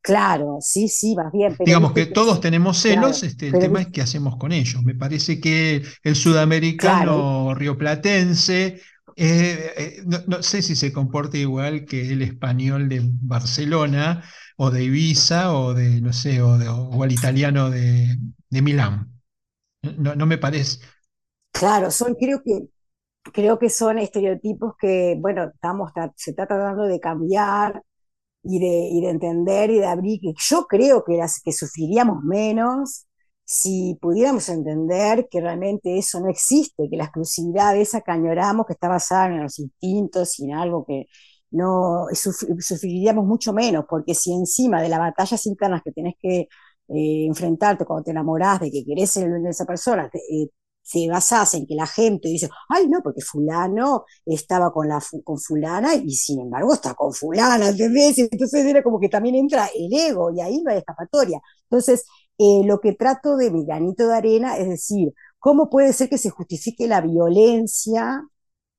claro, 0.00 0.58
sí, 0.60 0.86
sí, 0.86 1.16
vas 1.16 1.32
bien. 1.32 1.56
Digamos 1.64 1.92
que 1.92 2.06
todos 2.06 2.40
tenemos 2.40 2.78
celos, 2.78 3.24
este, 3.24 3.48
el 3.48 3.58
tema 3.58 3.80
es 3.80 3.88
qué 3.88 4.02
hacemos 4.02 4.36
con 4.36 4.52
ellos. 4.52 4.84
Me 4.84 4.94
parece 4.94 5.40
que 5.40 5.82
el 6.04 6.14
sudamericano 6.14 7.54
rioplatense 7.54 8.80
eh, 9.14 9.72
eh, 9.76 10.02
no, 10.04 10.42
sé 10.42 10.62
si 10.62 10.74
se 10.74 10.92
comporta 10.92 11.36
igual 11.36 11.84
que 11.84 12.12
el 12.12 12.22
español 12.22 12.88
de 12.88 13.00
Barcelona 13.02 14.24
o 14.56 14.70
de 14.70 14.84
Ibiza 14.84 15.54
o 15.54 15.74
de, 15.74 16.00
no 16.00 16.12
sé, 16.12 16.42
o, 16.42 17.04
el 17.04 17.12
italiano 17.12 17.70
de, 17.70 18.16
Milán. 18.50 19.12
No, 19.82 20.16
no, 20.16 20.26
me 20.26 20.38
parece. 20.38 20.80
Claro, 21.52 21.90
son, 21.90 22.14
creo 22.14 22.42
que, 22.42 22.68
creo 23.32 23.58
que 23.58 23.70
son 23.70 23.98
estereotipos 23.98 24.74
que, 24.78 25.16
bueno, 25.18 25.52
estamos, 25.54 25.92
se 26.16 26.30
está 26.30 26.46
tratando 26.46 26.84
de 26.84 26.98
cambiar 26.98 27.82
y 28.42 28.58
de, 28.58 28.88
y 28.90 29.00
de 29.02 29.10
entender 29.10 29.70
y 29.70 29.78
de 29.78 29.86
abrir, 29.86 30.20
que 30.20 30.32
yo 30.36 30.66
creo 30.66 31.04
que, 31.04 31.16
las, 31.16 31.40
que 31.40 31.52
sufriríamos 31.52 32.24
menos 32.24 33.06
si 33.46 33.96
pudiéramos 34.00 34.48
entender 34.48 35.28
que 35.30 35.40
realmente 35.40 35.96
eso 35.98 36.20
no 36.20 36.28
existe, 36.28 36.88
que 36.90 36.96
la 36.96 37.04
exclusividad 37.04 37.76
esa 37.76 38.00
que 38.00 38.10
añoramos, 38.10 38.66
que 38.66 38.72
está 38.72 38.88
basada 38.88 39.28
en 39.28 39.42
los 39.44 39.58
instintos 39.60 40.38
y 40.40 40.46
en 40.46 40.54
algo 40.54 40.84
que 40.84 41.06
no 41.52 42.06
sufriríamos 42.12 43.24
mucho 43.24 43.52
menos, 43.52 43.84
porque 43.88 44.14
si 44.14 44.32
encima 44.34 44.82
de 44.82 44.88
las 44.88 44.98
batallas 44.98 45.46
internas 45.46 45.82
que 45.84 45.92
tenés 45.92 46.14
que 46.20 46.48
eh, 46.88 47.26
enfrentarte 47.26 47.84
cuando 47.84 48.04
te 48.04 48.10
enamorás 48.10 48.60
de 48.60 48.70
que 48.70 48.84
querés 48.84 49.10
ser 49.12 49.28
el 49.28 49.42
de 49.42 49.50
esa 49.50 49.64
persona, 49.64 50.10
te, 50.10 50.18
eh, 50.18 50.50
en 50.94 51.66
que 51.66 51.74
la 51.74 51.86
gente 51.86 52.28
dice, 52.28 52.48
ay 52.68 52.88
no, 52.88 53.00
porque 53.02 53.20
fulano 53.20 54.04
estaba 54.24 54.72
con, 54.72 54.88
la, 54.88 55.02
con 55.24 55.38
fulana 55.38 55.94
y 55.94 56.10
sin 56.12 56.40
embargo 56.40 56.74
está 56.74 56.94
con 56.94 57.12
fulana, 57.12 57.68
¿entendés? 57.68 58.18
Entonces 58.18 58.64
era 58.64 58.82
como 58.82 59.00
que 59.00 59.08
también 59.08 59.34
entra 59.34 59.68
el 59.74 59.92
ego 59.92 60.30
y 60.32 60.40
ahí 60.40 60.62
no 60.62 60.70
hay 60.70 60.78
escapatoria. 60.78 61.40
Entonces, 61.64 62.04
eh, 62.38 62.62
lo 62.64 62.80
que 62.80 62.94
trato 62.94 63.36
de 63.36 63.50
mi 63.50 63.64
granito 63.64 64.08
de 64.08 64.14
arena 64.16 64.58
es 64.58 64.68
decir, 64.68 65.12
¿cómo 65.38 65.70
puede 65.70 65.92
ser 65.92 66.08
que 66.08 66.18
se 66.18 66.30
justifique 66.30 66.86
la 66.86 67.00
violencia 67.00 68.22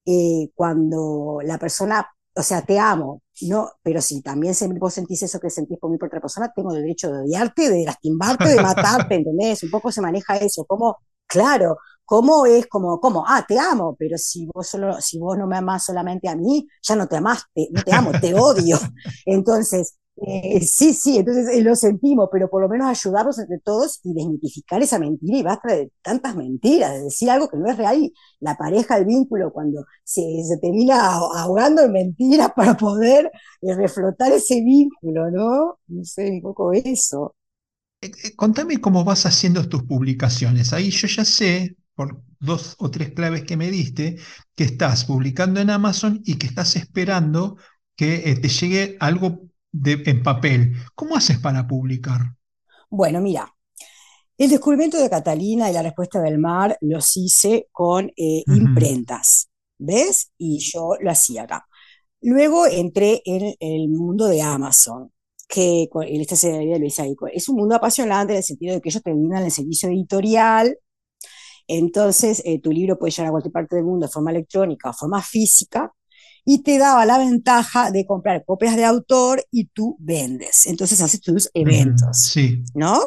eh, 0.05 0.49
cuando 0.55 1.39
la 1.43 1.57
persona, 1.57 2.07
o 2.35 2.43
sea, 2.43 2.61
te 2.63 2.79
amo, 2.79 3.21
no, 3.41 3.71
pero 3.83 4.01
si 4.01 4.21
también 4.21 4.55
se, 4.55 4.67
vos 4.67 4.93
sentís 4.93 5.23
eso 5.23 5.39
que 5.39 5.49
sentís 5.49 5.77
por 5.79 5.91
mí 5.91 5.97
por 5.97 6.07
otra 6.07 6.21
persona, 6.21 6.51
tengo 6.55 6.71
el 6.73 6.81
derecho 6.81 7.11
de 7.11 7.21
odiarte, 7.23 7.69
de 7.69 7.85
lastimarte, 7.85 8.49
de 8.49 8.61
matarte, 8.61 9.15
¿entendés? 9.15 9.63
Un 9.63 9.71
poco 9.71 9.91
se 9.91 10.01
maneja 10.01 10.37
eso, 10.37 10.65
como, 10.65 10.97
claro, 11.27 11.77
¿Cómo 12.09 12.45
es 12.45 12.67
como, 12.67 13.01
cómo? 13.01 13.25
Ah, 13.27 13.43
te 13.45 13.59
amo, 13.59 13.93
pero 13.99 14.17
si 14.17 14.45
vos, 14.45 14.65
solo, 14.65 15.01
si 15.01 15.19
vos 15.19 15.37
no 15.37 15.45
me 15.45 15.57
amás 15.57 15.83
solamente 15.83 16.29
a 16.29 16.37
mí, 16.37 16.65
ya 16.81 16.95
no 16.95 17.05
te 17.05 17.17
amaste, 17.17 17.67
no 17.69 17.83
te 17.83 17.93
amo, 17.93 18.11
te 18.21 18.33
odio. 18.33 18.77
Entonces, 19.25 19.97
eh, 20.25 20.61
sí, 20.61 20.93
sí, 20.93 21.17
entonces 21.19 21.47
eh, 21.53 21.61
lo 21.61 21.75
sentimos, 21.75 22.29
pero 22.31 22.49
por 22.49 22.61
lo 22.61 22.69
menos 22.69 22.87
ayudarnos 22.87 23.37
entre 23.37 23.59
todos 23.59 23.99
y 24.03 24.13
desmitificar 24.13 24.81
esa 24.81 24.97
mentira 24.97 25.37
y 25.37 25.43
basta 25.43 25.75
de 25.75 25.91
tantas 26.01 26.35
mentiras, 26.35 26.91
de 26.93 27.03
decir 27.03 27.29
algo 27.29 27.47
que 27.49 27.57
no 27.57 27.69
es 27.69 27.77
real. 27.77 28.11
la 28.39 28.57
pareja, 28.57 28.97
el 28.97 29.05
vínculo, 29.05 29.51
cuando 29.53 29.85
se, 30.03 30.21
se 30.43 30.57
termina 30.57 31.13
ahogando 31.15 31.83
en 31.83 31.91
mentiras 31.91 32.51
para 32.55 32.75
poder 32.77 33.31
eh, 33.61 33.75
reflotar 33.75 34.31
ese 34.31 34.61
vínculo, 34.63 35.29
¿no? 35.29 35.79
No 35.87 36.03
sé, 36.03 36.31
un 36.31 36.41
poco 36.41 36.73
eso. 36.73 37.35
contame 38.35 38.79
cómo 38.81 39.03
vas 39.03 39.25
haciendo 39.25 39.67
tus 39.67 39.83
publicaciones. 39.83 40.73
Ahí 40.73 40.89
yo 40.91 41.07
ya 41.07 41.25
sé, 41.25 41.77
por 41.95 42.21
dos 42.39 42.75
o 42.79 42.91
tres 42.91 43.11
claves 43.13 43.43
que 43.43 43.57
me 43.57 43.71
diste, 43.71 44.17
que 44.55 44.63
estás 44.63 45.05
publicando 45.05 45.59
en 45.59 45.69
Amazon 45.69 46.21
y 46.25 46.35
que 46.37 46.47
estás 46.47 46.75
esperando 46.75 47.57
que 47.95 48.37
te 48.41 48.47
llegue 48.49 48.97
algo 48.99 49.49
en 49.85 50.23
papel. 50.23 50.73
¿Cómo 50.95 51.15
haces 51.15 51.39
para 51.39 51.67
publicar? 51.67 52.21
Bueno, 52.89 53.21
mira, 53.21 53.53
el 54.37 54.49
descubrimiento 54.49 54.97
de 54.99 55.09
Catalina 55.09 55.69
y 55.69 55.73
la 55.73 55.81
respuesta 55.81 56.21
del 56.21 56.37
mar 56.37 56.77
los 56.81 57.17
hice 57.17 57.67
con 57.71 58.11
eh, 58.15 58.43
imprentas, 58.47 59.49
¿ves? 59.77 60.31
Y 60.37 60.59
yo 60.59 60.91
lo 60.99 61.11
hacía 61.11 61.43
acá. 61.43 61.67
Luego 62.21 62.65
entré 62.67 63.21
en 63.25 63.55
el 63.59 63.89
mundo 63.89 64.27
de 64.27 64.41
Amazon, 64.41 65.11
que 65.47 65.89
en 65.93 66.21
esta 66.21 66.35
serie 66.35 66.77
lo 66.77 66.85
hice 66.85 67.01
ahí. 67.01 67.15
Es 67.33 67.49
un 67.49 67.57
mundo 67.57 67.75
apasionante 67.75 68.33
en 68.33 68.37
el 68.37 68.43
sentido 68.43 68.75
de 68.75 68.81
que 68.81 68.89
ellos 68.89 69.03
te 69.03 69.11
brindan 69.11 69.43
el 69.43 69.51
servicio 69.51 69.89
editorial, 69.89 70.77
entonces 71.67 72.41
eh, 72.45 72.61
tu 72.61 72.71
libro 72.71 72.97
puede 72.97 73.11
llegar 73.11 73.27
a 73.27 73.31
cualquier 73.31 73.51
parte 73.51 73.75
del 73.75 73.85
mundo 73.85 74.07
de 74.07 74.11
forma 74.11 74.31
electrónica 74.31 74.89
o 74.89 74.93
forma 74.93 75.21
física, 75.21 75.93
y 76.49 76.63
te 76.63 76.77
daba 76.77 77.05
la 77.05 77.17
ventaja 77.17 77.91
de 77.91 78.05
comprar 78.05 78.45
copias 78.45 78.77
de 78.77 78.85
autor 78.85 79.43
y 79.51 79.65
tú 79.65 79.97
vendes. 79.99 80.65
Entonces 80.65 81.01
haces 81.01 81.19
tus 81.19 81.49
eventos, 81.53 82.21
sí. 82.21 82.63
¿no? 82.73 83.01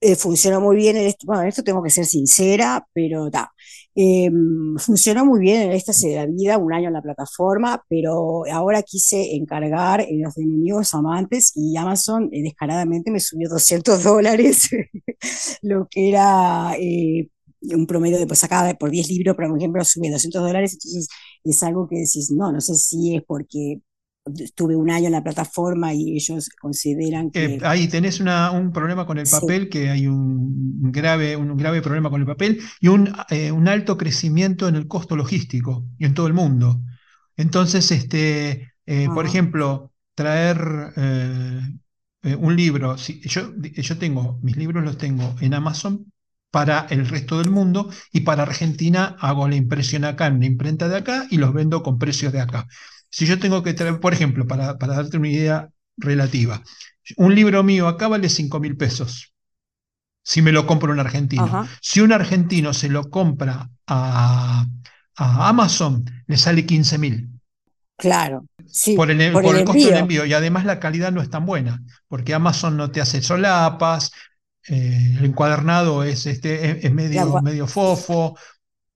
Eh, 0.00 0.14
funcionó 0.14 0.60
muy 0.60 0.76
bien, 0.76 0.96
en 0.96 1.08
esto, 1.08 1.26
bueno, 1.26 1.42
en 1.42 1.48
esto 1.48 1.64
tengo 1.64 1.82
que 1.82 1.90
ser 1.90 2.06
sincera, 2.06 2.86
pero 2.92 3.30
da. 3.30 3.50
Em, 3.96 4.76
funcionó 4.78 5.26
muy 5.26 5.40
bien 5.40 5.62
en 5.62 5.72
esta 5.72 5.92
de 5.92 6.14
la 6.14 6.26
vida, 6.26 6.56
un 6.56 6.72
año 6.72 6.86
en 6.86 6.94
la 6.94 7.02
plataforma, 7.02 7.82
pero 7.88 8.44
ahora 8.50 8.82
quise 8.84 9.34
encargar 9.34 10.02
en 10.02 10.22
los 10.22 10.38
enemigos 10.38 10.94
amantes 10.94 11.50
y 11.56 11.76
Amazon 11.76 12.30
eh, 12.32 12.44
descaradamente 12.44 13.10
me 13.10 13.18
subió 13.18 13.48
200 13.48 14.02
dólares, 14.04 14.70
lo 15.62 15.88
que 15.90 16.10
era 16.10 16.76
eh, 16.78 17.28
un 17.62 17.86
promedio 17.86 18.18
de, 18.18 18.26
pues 18.26 18.42
acá 18.44 18.74
por 18.78 18.90
10 18.90 19.08
libros, 19.08 19.36
por 19.36 19.44
ejemplo, 19.44 19.84
sube 19.84 20.10
200 20.10 20.42
dólares, 20.42 20.72
entonces 20.74 21.08
es 21.44 21.62
algo 21.62 21.88
que 21.88 21.96
decís, 21.96 22.30
no, 22.30 22.52
no 22.52 22.60
sé 22.60 22.74
si 22.74 23.16
es 23.16 23.22
porque 23.24 23.80
estuve 24.38 24.76
un 24.76 24.90
año 24.90 25.06
en 25.06 25.12
la 25.12 25.22
plataforma 25.22 25.94
y 25.94 26.16
ellos 26.16 26.50
consideran 26.60 27.30
que... 27.30 27.56
Eh, 27.56 27.58
ahí 27.62 27.88
tenés 27.88 28.20
un 28.20 28.72
problema 28.72 29.06
con 29.06 29.18
el 29.18 29.26
papel, 29.28 29.68
que 29.68 29.90
hay 29.90 30.06
un 30.06 30.92
grave, 30.92 31.36
un 31.36 31.56
grave 31.56 31.82
problema 31.82 32.10
con 32.10 32.20
el 32.20 32.26
papel 32.26 32.60
y 32.80 32.88
un, 32.88 33.12
eh, 33.30 33.50
un 33.50 33.68
alto 33.68 33.96
crecimiento 33.96 34.68
en 34.68 34.76
el 34.76 34.86
costo 34.86 35.16
logístico 35.16 35.86
y 35.98 36.04
en 36.04 36.14
todo 36.14 36.26
el 36.26 36.34
mundo. 36.34 36.80
Entonces, 37.36 37.90
este, 37.90 38.72
eh, 38.86 39.08
por 39.12 39.24
ejemplo, 39.24 39.92
traer 40.14 40.58
un 42.38 42.54
libro, 42.54 42.98
si, 42.98 43.20
yo, 43.22 43.54
yo 43.56 43.98
tengo, 43.98 44.38
mis 44.42 44.56
libros 44.56 44.84
los 44.84 44.98
tengo 44.98 45.34
en 45.40 45.54
Amazon 45.54 46.09
para 46.50 46.86
el 46.90 47.06
resto 47.08 47.38
del 47.38 47.50
mundo 47.50 47.90
y 48.12 48.20
para 48.20 48.42
Argentina 48.42 49.16
hago 49.20 49.48
la 49.48 49.56
impresión 49.56 50.04
acá 50.04 50.26
en 50.26 50.36
una 50.36 50.46
imprenta 50.46 50.88
de 50.88 50.96
acá 50.96 51.26
y 51.30 51.36
los 51.36 51.52
vendo 51.52 51.82
con 51.82 51.98
precios 51.98 52.32
de 52.32 52.40
acá. 52.40 52.66
Si 53.08 53.26
yo 53.26 53.38
tengo 53.38 53.62
que 53.62 53.74
traer, 53.74 54.00
por 54.00 54.12
ejemplo, 54.12 54.46
para, 54.46 54.78
para 54.78 54.94
darte 54.94 55.16
una 55.16 55.28
idea 55.28 55.68
relativa, 55.96 56.62
un 57.16 57.34
libro 57.34 57.62
mío 57.62 57.88
acá 57.88 58.08
vale 58.08 58.28
5 58.28 58.60
mil 58.60 58.76
pesos 58.76 59.30
si 60.22 60.42
me 60.42 60.52
lo 60.52 60.66
compro 60.66 60.92
un 60.92 61.00
argentino. 61.00 61.68
Si 61.80 62.00
un 62.00 62.12
argentino 62.12 62.72
se 62.74 62.88
lo 62.88 63.10
compra 63.10 63.68
a, 63.86 64.66
Amazon, 65.16 66.04
le 66.26 66.36
sale 66.36 66.64
15 66.64 66.98
mil. 66.98 67.28
Claro. 67.96 68.46
Sí, 68.66 68.94
por 68.94 69.10
el, 69.10 69.32
por 69.32 69.56
el, 69.56 69.64
costo 69.64 69.84
del 69.84 69.96
envío. 69.96 70.24
Y 70.24 70.32
además 70.32 70.64
la 70.64 70.80
calidad 70.80 71.12
no 71.12 71.20
es 71.20 71.28
tan 71.28 71.44
buena, 71.44 71.82
porque 72.08 72.32
Amazon 72.32 72.76
no 72.76 72.90
te 72.90 73.00
hace 73.00 73.20
solapas, 73.20 74.12
eh, 74.70 75.16
el 75.18 75.24
encuadernado 75.24 76.04
es, 76.04 76.26
este, 76.26 76.86
es, 76.86 76.92
medio, 76.92 77.42
medio 77.42 77.66
fofo, 77.66 78.38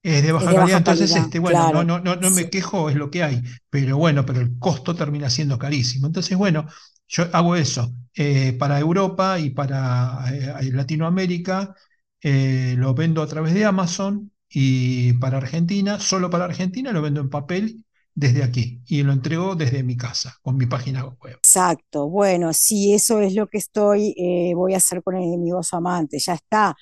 es 0.02 0.22
de 0.22 0.32
baja, 0.32 0.54
calidad. 0.54 0.78
Entonces, 0.78 1.16
este, 1.16 1.38
bueno, 1.40 1.72
no, 1.72 1.82
no, 1.82 1.98
no, 1.98 2.16
no 2.16 2.30
me 2.30 2.48
quejo, 2.48 2.90
es 2.90 2.96
lo 2.96 3.10
que 3.10 3.24
hay. 3.24 3.42
Pero 3.70 3.96
bueno, 3.96 4.24
pero 4.24 4.40
el 4.40 4.58
costo 4.58 4.94
termina 4.94 5.28
siendo 5.30 5.58
carísimo. 5.58 6.06
Entonces, 6.06 6.38
bueno, 6.38 6.66
yo 7.08 7.26
hago 7.32 7.56
eso. 7.56 7.92
Eh, 8.14 8.52
para 8.58 8.78
Europa 8.78 9.40
y 9.40 9.50
para 9.50 10.24
eh, 10.32 10.70
Latinoamérica 10.72 11.74
eh, 12.22 12.74
lo 12.78 12.94
vendo 12.94 13.22
a 13.22 13.26
través 13.26 13.54
de 13.54 13.64
Amazon 13.64 14.30
y 14.48 15.14
para 15.14 15.38
Argentina, 15.38 15.98
solo 15.98 16.30
para 16.30 16.44
Argentina 16.44 16.92
lo 16.92 17.02
vendo 17.02 17.20
en 17.20 17.30
papel 17.30 17.84
desde 18.14 18.42
aquí 18.42 18.82
y 18.86 19.02
lo 19.02 19.12
entrego 19.12 19.54
desde 19.54 19.82
mi 19.82 19.96
casa 19.96 20.36
con 20.42 20.56
mi 20.56 20.66
página 20.66 21.04
web. 21.04 21.38
Exacto, 21.38 22.08
bueno, 22.08 22.52
sí, 22.52 22.94
eso 22.94 23.20
es 23.20 23.34
lo 23.34 23.48
que 23.48 23.58
estoy, 23.58 24.14
voy 24.54 24.74
a 24.74 24.78
hacer 24.78 25.02
con 25.02 25.16
el 25.16 25.24
enemigoso 25.24 25.76
amante, 25.76 26.18
ya 26.18 26.34
está, 26.34 26.74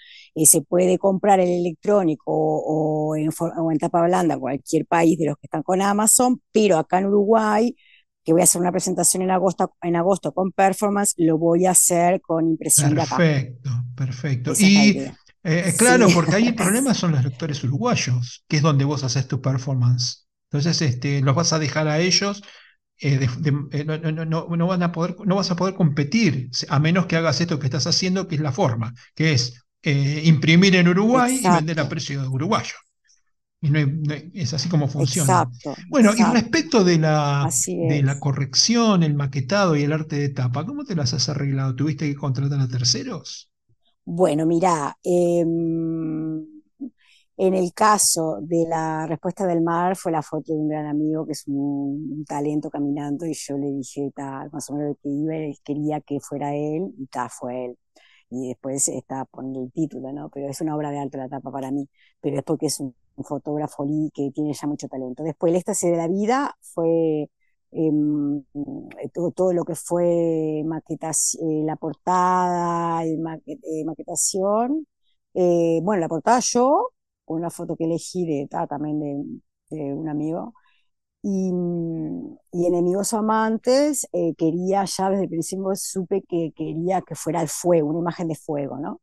se 0.45 0.63
puede 0.63 0.99
comprar 0.99 1.41
el 1.41 1.49
electrónico 1.49 2.33
o, 2.35 3.17
en, 3.17 3.31
o 3.41 3.73
en 3.73 3.79
tapa 3.79 4.03
blanda 4.03 4.39
cualquier 4.39 4.87
país 4.87 5.19
de 5.19 5.27
los 5.27 5.37
que 5.37 5.47
están 5.47 5.63
con 5.63 5.83
Amazon, 5.83 6.41
pero 6.53 6.79
acá 6.79 6.99
en 6.99 7.07
Uruguay 7.07 7.75
que 8.25 8.33
voy 8.33 8.43
a 8.43 8.45
hacer 8.45 8.61
una 8.61 8.73
presentación 8.73 9.23
en 9.23 9.31
agosto, 9.31 9.75
en 9.83 9.97
agosto 9.97 10.33
con 10.33 10.53
performance, 10.53 11.15
lo 11.17 11.39
voy 11.39 11.67
a 11.67 11.73
hacer 11.73 12.21
con 12.21 12.49
impresión 12.49 12.95
perfecto, 12.95 12.95
de 12.95 13.03
acá. 13.03 13.17
Perfecto, 13.17 13.71
perfecto. 13.97 14.53
Y 14.59 14.99
eh, 14.99 15.15
eh, 15.43 15.75
claro, 15.77 16.09
porque 16.15 16.37
ahí 16.37 16.47
el 16.49 16.55
problema 16.55 16.95
son 16.95 17.13
los 17.13 17.25
lectores 17.25 17.63
uruguayos, 17.65 18.45
que 18.49 18.57
es 18.57 18.63
donde 18.63 18.85
vos 18.85 19.03
haces 19.05 19.27
tu 19.27 19.41
performance. 19.41 20.22
Entonces, 20.53 20.83
este, 20.83 21.21
los 21.23 21.35
vas 21.35 21.53
a 21.53 21.59
dejar 21.59 21.89
a 21.89 21.99
ellos, 21.99 22.43
eh, 23.01 23.27
no, 23.87 24.67
van 24.67 24.83
a 24.83 24.93
poder, 24.93 25.17
no 25.25 25.37
vas 25.37 25.51
a 25.51 25.57
poder 25.57 25.75
competir, 25.75 26.51
a 26.69 26.79
menos 26.79 27.07
que 27.07 27.17
hagas 27.17 27.41
esto 27.41 27.59
que 27.59 27.67
estás 27.67 27.87
haciendo, 27.87 28.29
que 28.29 28.35
es 28.35 28.41
la 28.41 28.53
forma, 28.53 28.95
que 29.15 29.33
es 29.33 29.65
imprimir 29.83 30.77
en 30.77 30.89
Uruguay 30.89 31.41
y 31.43 31.49
vender 31.49 31.81
a 31.81 31.89
precio 31.89 32.21
de 32.23 32.29
uruguayo. 32.29 32.75
Y 33.63 33.71
no, 33.71 33.79
es 34.35 34.53
así 34.53 34.69
como 34.69 34.89
funciona. 34.89 35.49
Exacto, 35.51 35.75
bueno, 35.89 36.13
y 36.17 36.23
respecto 36.23 36.85
de 36.85 36.99
la, 36.99 37.49
de 37.67 38.03
la 38.03 38.21
corrección, 38.21 39.05
el 39.05 39.15
maquetado 39.15 39.77
y 39.77 39.85
el 39.85 39.93
arte 39.93 40.17
de 40.17 40.29
tapa, 40.29 40.67
¿cómo 40.67 40.85
te 40.85 40.97
las 40.97 41.15
has 41.15 41.29
arreglado? 41.29 41.75
¿Tuviste 41.75 42.09
que 42.09 42.17
contratar 42.17 42.61
a 42.61 42.69
terceros? 42.69 43.51
Bueno, 44.05 44.47
mira, 44.47 44.99
em, 45.05 46.45
en 47.47 47.55
el 47.55 47.73
caso 47.75 48.39
de 48.41 48.67
la 48.69 49.05
respuesta 49.09 49.47
del 49.47 49.63
mar 49.63 49.97
fue 49.97 50.13
la 50.13 50.23
foto 50.23 50.53
de 50.53 50.59
un 50.61 50.69
gran 50.69 50.87
amigo 50.87 51.27
que 51.27 51.33
es 51.33 51.43
un, 51.49 52.25
talento 52.25 52.71
caminando 52.71 53.27
y 53.27 53.35
yo 53.35 53.59
le 53.59 53.67
dije 53.73 54.13
tal, 54.15 54.49
más 54.53 54.71
o 54.71 54.75
menos 54.75 54.97
que 55.03 55.09
iba, 55.09 55.35
quería 55.65 56.01
que 56.01 56.21
fuera 56.21 56.55
él 56.55 56.95
y 56.97 57.07
tal, 57.07 57.29
fue 57.31 57.65
él 57.67 57.79
y 58.31 58.49
después 58.49 58.89
está 58.89 59.25
poniendo 59.25 59.65
el 59.65 59.73
título, 59.73 60.13
¿no? 60.13 60.31
Pero 60.31 60.49
es 60.49 60.61
una 60.61 60.77
obra 60.77 60.91
de 60.93 61.01
arte 61.01 61.19
la 61.19 61.29
tapa 61.29 61.51
para 61.51 61.73
mí, 61.73 61.89
pero 62.21 62.39
es 62.39 62.45
porque 62.45 62.67
es 62.67 62.81
un, 62.81 62.95
fotógrafo 63.25 63.85
que 64.15 64.31
tiene 64.33 64.53
ya 64.55 64.67
mucho 64.69 64.89
talento. 64.89 65.23
Después 65.23 65.51
el 65.51 65.57
éxtasis 65.57 65.91
de 65.91 65.97
la 65.97 66.09
vida 66.09 66.57
fue 66.61 67.29
em, 67.73 68.43
todo, 69.35 69.53
lo 69.53 69.65
que 69.65 69.75
fue 69.75 70.63
maquetación, 70.65 71.51
eh, 71.51 71.65
la 71.65 71.77
portada, 71.77 73.05
eh, 73.05 73.85
maquetación. 73.85 74.87
Eh, 75.35 75.81
bueno, 75.83 76.01
la 76.01 76.09
portada 76.09 76.41
yo, 76.41 76.93
una 77.27 77.51
foto 77.51 77.77
que 77.77 77.85
elegí 77.85 78.27
de, 78.27 78.49
también 78.69 79.43
de 79.71 79.95
un 79.95 80.09
amigo, 80.09 80.55
y, 81.23 81.53
y 82.53 82.67
Enemigos 82.67 83.15
Amantes 83.15 84.09
eh, 84.13 84.35
quería, 84.37 84.85
ya 84.85 85.11
desde 85.11 85.25
el 85.25 85.29
principio 85.31 85.71
supe 85.77 86.23
que 86.29 86.53
quería 86.57 87.01
que 87.03 87.15
fuera 87.15 87.41
el 87.43 87.49
fuego, 87.49 87.91
una 87.91 88.01
imagen 88.01 88.29
de 88.29 88.35
fuego, 88.35 88.79
¿no? 88.79 89.01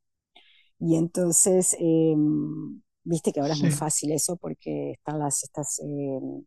Y 0.80 0.96
entonces, 0.96 1.76
em, 1.80 2.82
viste 3.04 3.32
que 3.34 3.42
ahora 3.42 3.54
es 3.54 3.62
muy 3.62 3.72
fácil 3.72 4.12
eso 4.12 4.38
porque 4.38 4.92
están 4.94 5.20
las 5.20 5.44
estas 5.44 5.80
em, 5.80 6.44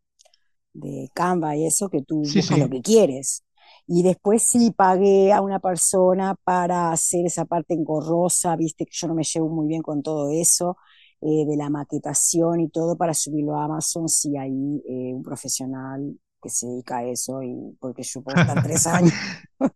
de 0.75 1.11
Canva 1.15 1.57
y 1.57 1.67
eso 1.67 1.89
que 1.91 2.03
tú 2.03 2.19
buscas 2.21 2.59
lo 2.59 2.69
que 2.71 2.83
quieres. 2.83 3.45
Y 3.87 4.03
después 4.03 4.43
sí 4.45 4.71
pagué 4.73 5.33
a 5.33 5.41
una 5.43 5.61
persona 5.61 6.37
para 6.45 6.93
hacer 6.93 7.27
esa 7.27 7.45
parte 7.47 7.75
engorrosa, 7.75 8.57
viste 8.57 8.85
que 8.87 8.93
yo 8.95 9.09
no 9.09 9.15
me 9.15 9.25
llevo 9.25 9.49
muy 9.49 9.67
bien 9.69 9.83
con 9.83 10.03
todo 10.03 10.31
eso. 10.31 10.77
Eh, 11.25 11.47
de 11.47 11.57
la 11.57 11.71
maquetación 11.71 12.59
y 12.59 12.69
todo 12.69 12.97
para 12.97 13.15
subirlo 13.15 13.57
a 13.57 13.67
Amazon 13.67 14.09
si 14.09 14.37
hay 14.37 14.51
eh, 14.89 15.15
un 15.15 15.23
profesional 15.23 16.19
que 16.43 16.49
se 16.49 16.67
dedica 16.67 16.99
a 16.99 17.05
eso 17.05 17.41
y 17.45 17.77
porque 17.79 18.03
yo 18.03 18.23
puedo 18.23 18.41
estar 18.41 18.61
tres 18.61 18.85
años. 18.89 19.13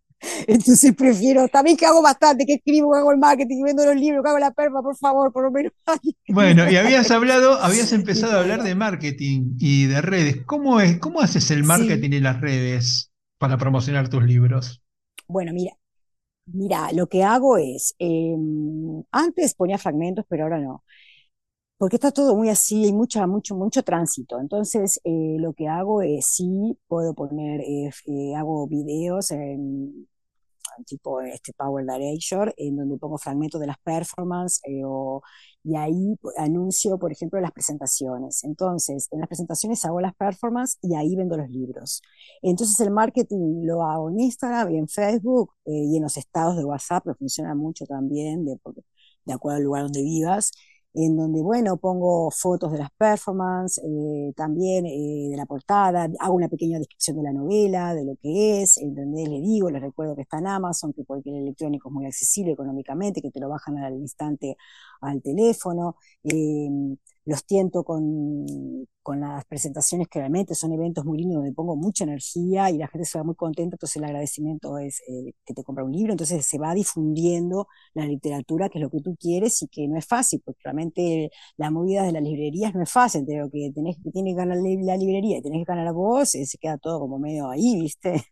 Entonces 0.48 0.92
prefiero, 0.96 1.46
también 1.46 1.76
que 1.76 1.86
hago 1.86 2.02
bastante, 2.02 2.44
que 2.44 2.54
escribo, 2.54 2.92
que 2.92 2.98
hago 2.98 3.12
el 3.12 3.18
marketing, 3.18 3.62
vendo 3.62 3.84
los 3.84 3.94
libros, 3.94 4.24
que 4.24 4.28
hago 4.28 4.40
la 4.40 4.50
perma, 4.50 4.82
por 4.82 4.96
favor, 4.96 5.32
por 5.32 5.44
lo 5.44 5.52
menos. 5.52 5.72
Bueno, 6.28 6.68
y 6.68 6.74
habías 6.74 7.12
hablado, 7.12 7.52
habías 7.62 7.92
empezado 7.92 8.36
a 8.36 8.40
hablar 8.40 8.64
de 8.64 8.74
marketing 8.74 9.54
y 9.60 9.86
de 9.86 10.02
redes. 10.02 10.44
¿Cómo 10.46 10.80
es, 10.80 10.98
cómo 10.98 11.20
haces 11.20 11.52
el 11.52 11.62
marketing 11.62 12.10
y 12.10 12.20
las 12.20 12.40
redes 12.40 13.12
para 13.38 13.56
promocionar 13.56 14.08
tus 14.08 14.24
libros? 14.24 14.82
Bueno, 15.28 15.52
mira, 15.52 15.76
mira, 16.46 16.90
lo 16.92 17.06
que 17.06 17.22
hago 17.22 17.56
es, 17.56 17.94
em, 18.00 19.04
antes 19.12 19.54
ponía 19.54 19.78
fragmentos, 19.78 20.24
pero 20.28 20.42
ahora 20.42 20.58
no 20.58 20.82
porque 21.78 21.96
está 21.96 22.10
todo 22.10 22.34
muy 22.36 22.48
así, 22.48 22.84
hay 22.86 22.92
mucho, 22.92 23.26
mucho, 23.28 23.54
mucho 23.54 23.82
tránsito. 23.82 24.40
Entonces, 24.40 25.00
eh, 25.04 25.36
lo 25.38 25.52
que 25.52 25.68
hago 25.68 26.02
es, 26.02 26.26
sí, 26.26 26.78
puedo 26.88 27.14
poner, 27.14 27.60
eh, 27.60 27.90
eh, 28.06 28.34
hago 28.34 28.66
videos 28.66 29.30
en 29.30 30.08
tipo 30.86 31.20
este 31.22 31.52
Power 31.54 31.86
Director, 31.86 32.54
en 32.58 32.76
donde 32.76 32.98
pongo 32.98 33.18
fragmentos 33.18 33.60
de 33.60 33.66
las 33.66 33.78
performances 33.78 34.60
y 35.64 35.74
ahí 35.76 36.16
anuncio, 36.36 36.98
por 36.98 37.12
ejemplo, 37.12 37.40
las 37.40 37.52
presentaciones. 37.52 38.44
Entonces, 38.44 39.08
en 39.10 39.20
las 39.20 39.28
presentaciones 39.28 39.84
hago 39.84 40.00
las 40.00 40.14
performances 40.14 40.78
y 40.82 40.94
ahí 40.94 41.16
vendo 41.16 41.36
los 41.36 41.48
libros. 41.50 42.02
Entonces, 42.42 42.78
el 42.80 42.90
marketing 42.90 43.64
lo 43.64 43.82
hago 43.82 44.10
en 44.10 44.20
Instagram 44.20 44.70
y 44.74 44.78
en 44.78 44.88
Facebook 44.88 45.52
y 45.64 45.96
en 45.96 46.02
los 46.02 46.16
estados 46.16 46.56
de 46.56 46.64
WhatsApp, 46.64 47.04
que 47.04 47.14
funciona 47.14 47.54
mucho 47.54 47.86
también, 47.86 48.44
de, 48.44 48.58
de 49.24 49.32
acuerdo 49.32 49.56
al 49.58 49.64
lugar 49.64 49.82
donde 49.84 50.02
vivas 50.02 50.52
en 50.98 51.14
donde, 51.14 51.42
bueno, 51.42 51.76
pongo 51.76 52.30
fotos 52.30 52.72
de 52.72 52.78
las 52.78 52.90
performances, 52.92 53.84
eh, 53.84 54.32
también 54.34 54.86
eh, 54.86 55.28
de 55.30 55.36
la 55.36 55.44
portada, 55.44 56.08
hago 56.20 56.34
una 56.34 56.48
pequeña 56.48 56.78
descripción 56.78 57.18
de 57.18 57.22
la 57.22 57.32
novela, 57.34 57.94
de 57.94 58.06
lo 58.06 58.16
que 58.16 58.62
es, 58.62 58.78
en 58.78 58.94
donde 58.94 59.24
le 59.28 59.40
digo, 59.42 59.70
les 59.70 59.82
recuerdo 59.82 60.16
que 60.16 60.22
está 60.22 60.38
en 60.38 60.46
Amazon, 60.46 60.94
que 60.94 61.04
cualquier 61.04 61.36
electrónico 61.36 61.90
es 61.90 61.94
muy 61.94 62.06
accesible 62.06 62.52
económicamente, 62.52 63.20
que 63.20 63.30
te 63.30 63.40
lo 63.40 63.50
bajan 63.50 63.76
al 63.78 63.94
instante 63.94 64.56
al 65.02 65.20
teléfono. 65.20 65.96
Eh, 66.24 66.96
los 67.26 67.44
tiento 67.44 67.84
con, 67.84 68.46
con, 69.02 69.20
las 69.20 69.44
presentaciones 69.46 70.08
que 70.08 70.20
realmente 70.20 70.54
son 70.54 70.72
eventos 70.72 71.04
muy 71.04 71.18
lindos 71.18 71.36
donde 71.38 71.52
pongo 71.52 71.76
mucha 71.76 72.04
energía 72.04 72.70
y 72.70 72.78
la 72.78 72.86
gente 72.88 73.04
se 73.04 73.18
va 73.18 73.24
muy 73.24 73.34
contenta, 73.34 73.74
entonces 73.74 73.96
el 73.96 74.04
agradecimiento 74.04 74.78
es 74.78 75.00
eh, 75.08 75.32
que 75.44 75.52
te 75.52 75.64
compra 75.64 75.84
un 75.84 75.92
libro, 75.92 76.12
entonces 76.12 76.46
se 76.46 76.58
va 76.58 76.72
difundiendo 76.72 77.66
la 77.94 78.06
literatura, 78.06 78.68
que 78.68 78.78
es 78.78 78.82
lo 78.82 78.90
que 78.90 79.00
tú 79.00 79.16
quieres 79.18 79.60
y 79.62 79.68
que 79.68 79.88
no 79.88 79.98
es 79.98 80.06
fácil, 80.06 80.40
porque 80.44 80.60
realmente 80.64 81.30
la 81.56 81.70
movida 81.70 82.04
de 82.04 82.12
las 82.12 82.22
librerías 82.22 82.74
no 82.74 82.82
es 82.82 82.90
fácil, 82.92 83.26
de 83.26 83.38
lo 83.38 83.50
que 83.50 83.72
tenés 83.74 83.96
que 84.02 84.10
tiene 84.12 84.30
que 84.30 84.36
ganar 84.36 84.58
la 84.58 84.96
librería 84.96 85.38
y 85.38 85.42
tenés 85.42 85.66
que 85.66 85.72
ganar 85.72 85.92
vos, 85.92 86.34
eh, 86.36 86.46
se 86.46 86.58
queda 86.58 86.78
todo 86.78 87.00
como 87.00 87.18
medio 87.18 87.50
ahí, 87.50 87.80
¿viste? 87.80 88.22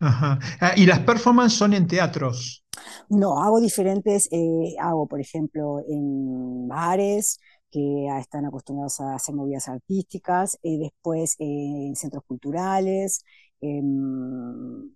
Ajá. 0.00 0.38
Ah, 0.60 0.72
¿Y 0.76 0.86
las 0.86 1.00
performances 1.00 1.58
son 1.58 1.74
en 1.74 1.86
teatros? 1.86 2.64
No, 3.08 3.42
hago 3.42 3.60
diferentes, 3.60 4.28
eh, 4.32 4.74
hago 4.80 5.06
por 5.06 5.20
ejemplo 5.20 5.80
en 5.86 6.68
bares, 6.68 7.38
que 7.70 8.06
están 8.18 8.44
acostumbrados 8.46 9.00
a 9.00 9.14
hacer 9.14 9.34
movidas 9.34 9.68
artísticas, 9.68 10.58
eh, 10.62 10.78
después 10.78 11.36
eh, 11.38 11.44
en 11.88 11.96
centros 11.96 12.24
culturales, 12.26 13.24
em, 13.60 14.90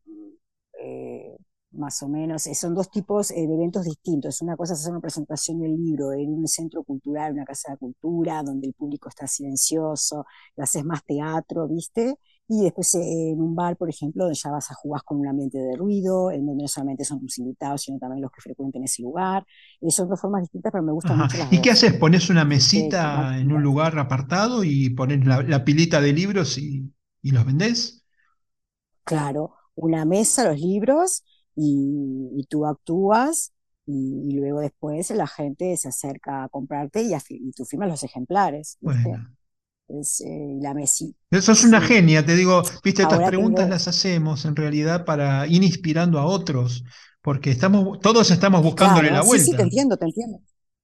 eh, 0.81 1.37
más 1.73 2.03
o 2.03 2.09
menos, 2.09 2.43
son 2.55 2.75
dos 2.75 2.91
tipos 2.91 3.29
de 3.29 3.43
eventos 3.43 3.85
distintos. 3.85 4.41
Una 4.43 4.57
cosa 4.57 4.75
es 4.75 4.81
hacer 4.81 4.93
una 4.93 5.01
presentación 5.01 5.61
del 5.61 5.77
libro 5.77 6.13
en 6.13 6.33
un 6.33 6.47
centro 6.49 6.85
cultural, 6.85 7.33
una 7.33 7.45
casa 7.45 7.73
de 7.73 7.79
cultura, 7.79 8.43
donde 8.45 8.69
el 8.69 8.75
público 8.75 9.09
está 9.09 9.27
silencioso, 9.27 10.25
haces 10.57 10.85
más 10.85 11.05
teatro, 11.05 11.67
¿viste? 11.69 12.17
Y 12.47 12.63
después 12.63 12.95
eh, 12.97 13.31
en 13.31 13.41
un 13.41 13.55
bar, 13.55 13.77
por 13.77 13.89
ejemplo, 13.89 14.25
donde 14.25 14.39
ya 14.39 14.51
vas 14.51 14.71
a 14.71 14.75
jugar 14.75 15.03
con 15.05 15.19
un 15.19 15.27
ambiente 15.27 15.59
de 15.59 15.77
ruido, 15.77 16.31
en 16.31 16.45
donde 16.45 16.65
no 16.65 16.69
solamente 16.69 17.05
son 17.05 17.21
tus 17.21 17.39
invitados, 17.39 17.83
sino 17.83 17.99
también 17.99 18.21
los 18.21 18.31
que 18.31 18.43
frecuenten 18.43 18.85
ese 18.85 19.03
lugar. 19.03 19.47
Eh, 19.81 19.91
son 19.91 20.09
dos 20.09 20.21
formas 20.21 20.43
distintas, 20.43 20.71
pero 20.71 20.85
me 20.85 20.93
gustan 20.93 21.19
mucho 21.19 21.39
las 21.39 21.53
¿Y 21.53 21.63
qué 21.63 21.71
haces? 21.71 21.95
¿Pones 21.95 22.29
una 22.29 22.45
mesita 22.45 23.39
en 23.39 23.51
un 23.51 23.63
lugar 23.63 23.99
apartado 23.99 24.63
y 24.63 24.91
pones 24.91 25.25
la, 25.27 25.65
pilita 25.65 26.01
de 26.03 26.13
libros 26.13 26.59
y, 26.59 26.93
los 27.23 27.47
vendés? 27.47 28.05
Claro, 29.05 29.55
una 29.75 30.05
mesa, 30.05 30.45
los 30.47 30.61
libros, 30.61 31.25
y, 31.57 32.47
tú 32.51 32.67
actúas 32.67 33.55
y, 33.87 34.33
luego 34.39 34.61
después 34.61 35.11
la 35.11 35.27
gente 35.27 35.75
se 35.79 35.89
acerca 35.89 36.45
a 36.45 36.49
comprarte 36.51 37.03
y, 37.03 37.15
y 37.31 37.53
tú 37.53 37.65
firmas 37.65 37.89
los 37.89 38.03
ejemplares. 38.03 38.77
Bueno 38.83 39.35
es 39.89 40.21
eh, 40.21 40.59
la 40.61 40.75
Messi. 40.75 41.15
Eso 41.31 41.53
es 41.53 41.65
una 41.65 41.81
genia, 41.81 42.25
te 42.25 42.35
digo, 42.35 42.63
viste, 42.83 43.03
estas 43.03 43.27
preguntas 43.29 43.69
las 43.69 43.89
hacemos 43.89 44.45
en 44.45 44.57
realidad 44.57 45.05
para 45.05 45.47
ir 45.47 45.63
inspirando 45.63 46.19
a 46.19 46.27
otros, 46.27 46.85
porque 47.23 47.51
estamos, 47.51 47.99
todos 48.01 48.31
estamos 48.31 48.63
buscándole 48.63 49.11
la 49.11 49.23
vuelta. 49.23 49.45
Sí, 49.45 49.51
sí, 49.51 49.57
te 49.57 49.63
entiendo, 49.63 49.97
te 49.97 50.07
entiendo. 50.07 50.41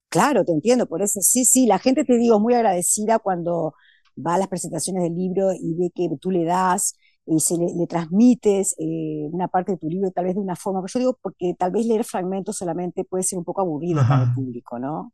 Claro, 0.09 0.45
te 0.45 0.53
entiendo, 0.53 0.87
por 0.87 1.03
eso 1.03 1.21
sí, 1.21 1.45
sí, 1.45 1.67
la 1.67 1.79
gente 1.79 2.05
te 2.05 2.19
digo 2.19 2.41
muy 2.41 2.55
agradecida 2.55 3.19
cuando 3.21 3.75
va 4.19 4.35
a 4.35 4.39
las 4.39 4.49
presentaciones 4.49 5.05
del 5.05 5.15
libro 5.15 5.53
y 5.53 5.75
ve 5.75 5.91
que 5.95 6.09
tú 6.21 6.31
le 6.31 6.45
das 6.45 6.95
y 7.27 7.39
se 7.39 7.57
le, 7.57 7.87
transmites 7.87 8.75
eh, 8.79 9.29
una 9.31 9.47
parte 9.47 9.73
de 9.73 9.79
tu 9.79 9.89
libro 9.89 10.11
tal 10.11 10.25
vez 10.25 10.35
de 10.35 10.41
una 10.41 10.57
forma, 10.57 10.81
pero 10.81 10.93
yo 10.93 10.99
digo 10.99 11.19
porque 11.23 11.55
tal 11.57 11.71
vez 11.71 11.87
leer 11.87 12.05
fragmentos 12.05 12.57
solamente 12.57 13.05
puede 13.05 13.23
ser 13.23 13.39
un 13.39 13.45
poco 13.45 13.61
aburrido 13.61 14.03
para 14.07 14.25
el 14.25 14.33
público, 14.33 14.79
¿no? 14.81 15.13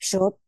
Yo 0.00 0.38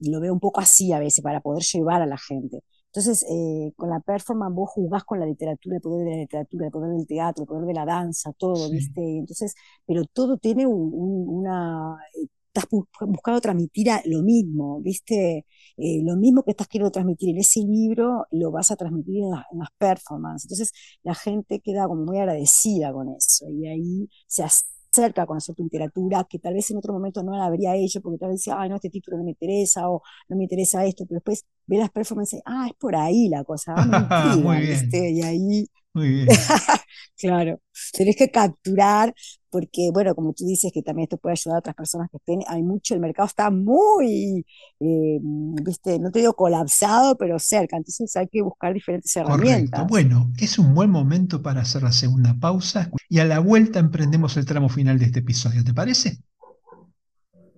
lo 0.00 0.20
veo 0.20 0.32
un 0.32 0.40
poco 0.40 0.60
así 0.60 0.92
a 0.92 0.98
veces 0.98 1.22
para 1.22 1.40
poder 1.40 1.62
llevar 1.62 2.02
a 2.02 2.06
la 2.06 2.18
gente. 2.18 2.62
Entonces, 2.86 3.24
eh, 3.30 3.72
con 3.76 3.90
la 3.90 4.00
performance 4.00 4.54
vos 4.54 4.70
jugás 4.70 5.04
con 5.04 5.20
la 5.20 5.26
literatura, 5.26 5.76
el 5.76 5.82
poder 5.82 6.06
de 6.06 6.10
la 6.12 6.16
literatura, 6.22 6.66
el 6.66 6.72
poder 6.72 6.96
del 6.96 7.06
teatro, 7.06 7.42
el 7.42 7.48
poder 7.48 7.66
de 7.66 7.74
la 7.74 7.84
danza, 7.84 8.32
todo, 8.32 8.70
¿viste? 8.70 9.18
Entonces, 9.18 9.54
pero 9.86 10.04
todo 10.06 10.38
tiene 10.38 10.66
una... 10.66 11.96
Eh, 12.14 12.26
estás 12.54 12.70
buscando 12.70 13.40
transmitir 13.42 13.88
lo 14.06 14.22
mismo, 14.22 14.80
¿viste? 14.80 15.44
lo 15.76 16.16
mismo 16.16 16.42
que 16.42 16.52
estás 16.52 16.68
queriendo 16.68 16.90
transmitir 16.90 17.28
en 17.28 17.38
ese 17.38 17.60
libro, 17.60 18.26
lo 18.30 18.50
vas 18.50 18.70
a 18.70 18.76
transmitir 18.76 19.18
en, 19.18 19.26
en, 19.26 19.58
las 19.58 19.68
performances. 19.76 20.46
Entonces, 20.50 20.72
la 21.02 21.14
gente 21.14 21.60
queda 21.60 21.86
como 21.86 22.04
muy 22.06 22.18
agradecida 22.18 22.94
con 22.94 23.10
eso 23.10 23.46
y 23.50 23.66
ahí 23.66 24.08
se 24.26 24.42
hace 24.42 24.64
cerca 24.96 25.26
conocer 25.26 25.54
tu 25.54 25.62
literatura, 25.64 26.24
que 26.28 26.38
tal 26.38 26.54
vez 26.54 26.70
en 26.70 26.78
otro 26.78 26.92
momento 26.92 27.22
no 27.22 27.36
la 27.36 27.46
habría 27.46 27.74
hecho, 27.76 28.00
porque 28.00 28.18
tal 28.18 28.30
vez 28.30 28.40
decía, 28.40 28.56
ay, 28.58 28.68
no, 28.68 28.76
este 28.76 28.90
título 28.90 29.18
no 29.18 29.24
me 29.24 29.30
interesa, 29.30 29.88
o 29.90 30.02
no 30.28 30.36
me 30.36 30.44
interesa 30.44 30.84
esto, 30.84 31.04
pero 31.06 31.16
después 31.18 31.44
ve 31.66 31.78
las 31.78 31.90
performances, 31.90 32.40
ah, 32.46 32.66
es 32.68 32.74
por 32.78 32.96
ahí 32.96 33.28
la 33.28 33.44
cosa, 33.44 33.74
ah, 33.76 34.36
Muy 34.42 34.60
bien. 34.60 34.88
y 34.92 35.22
ahí 35.22 35.66
muy 35.96 36.08
bien. 36.10 36.26
claro, 37.18 37.60
tenés 37.92 38.16
que 38.16 38.30
capturar, 38.30 39.14
porque, 39.48 39.90
bueno, 39.92 40.14
como 40.14 40.34
tú 40.34 40.44
dices, 40.44 40.70
que 40.72 40.82
también 40.82 41.04
esto 41.04 41.16
puede 41.16 41.32
ayudar 41.32 41.56
a 41.56 41.58
otras 41.60 41.74
personas 41.74 42.10
que 42.10 42.18
estén, 42.18 42.40
hay 42.46 42.62
mucho, 42.62 42.92
el 42.94 43.00
mercado 43.00 43.26
está 43.26 43.50
muy, 43.50 44.44
eh, 44.78 45.18
viste, 45.20 45.98
no 45.98 46.10
te 46.10 46.18
digo 46.18 46.34
colapsado, 46.34 47.16
pero 47.16 47.38
cerca, 47.38 47.78
entonces 47.78 48.14
hay 48.16 48.28
que 48.28 48.42
buscar 48.42 48.74
diferentes 48.74 49.16
herramientas. 49.16 49.80
Correcto. 49.80 49.86
Bueno, 49.88 50.32
es 50.38 50.58
un 50.58 50.74
buen 50.74 50.90
momento 50.90 51.42
para 51.42 51.62
hacer 51.62 51.82
la 51.82 51.92
segunda 51.92 52.36
pausa 52.38 52.90
y 53.08 53.18
a 53.20 53.24
la 53.24 53.38
vuelta 53.38 53.78
emprendemos 53.78 54.36
el 54.36 54.44
tramo 54.44 54.68
final 54.68 54.98
de 54.98 55.06
este 55.06 55.20
episodio, 55.20 55.64
¿te 55.64 55.72
parece? 55.72 56.18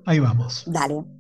Ahí 0.07 0.21
vamos. 0.21 0.65
Dale. 0.67 1.18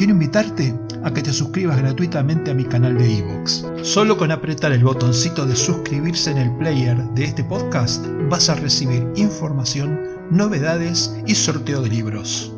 Quiero 0.00 0.14
invitarte 0.14 0.74
a 1.04 1.12
que 1.12 1.20
te 1.20 1.30
suscribas 1.30 1.76
gratuitamente 1.76 2.50
a 2.50 2.54
mi 2.54 2.64
canal 2.64 2.96
de 2.96 3.06
iVoox. 3.16 3.66
Solo 3.82 4.16
con 4.16 4.32
apretar 4.32 4.72
el 4.72 4.82
botoncito 4.82 5.44
de 5.44 5.54
suscribirse 5.54 6.30
en 6.30 6.38
el 6.38 6.56
player 6.56 6.96
de 7.10 7.24
este 7.24 7.44
podcast 7.44 8.06
vas 8.30 8.48
a 8.48 8.54
recibir 8.54 9.06
información, 9.16 10.00
novedades 10.30 11.14
y 11.26 11.34
sorteo 11.34 11.82
de 11.82 11.90
libros. 11.90 12.50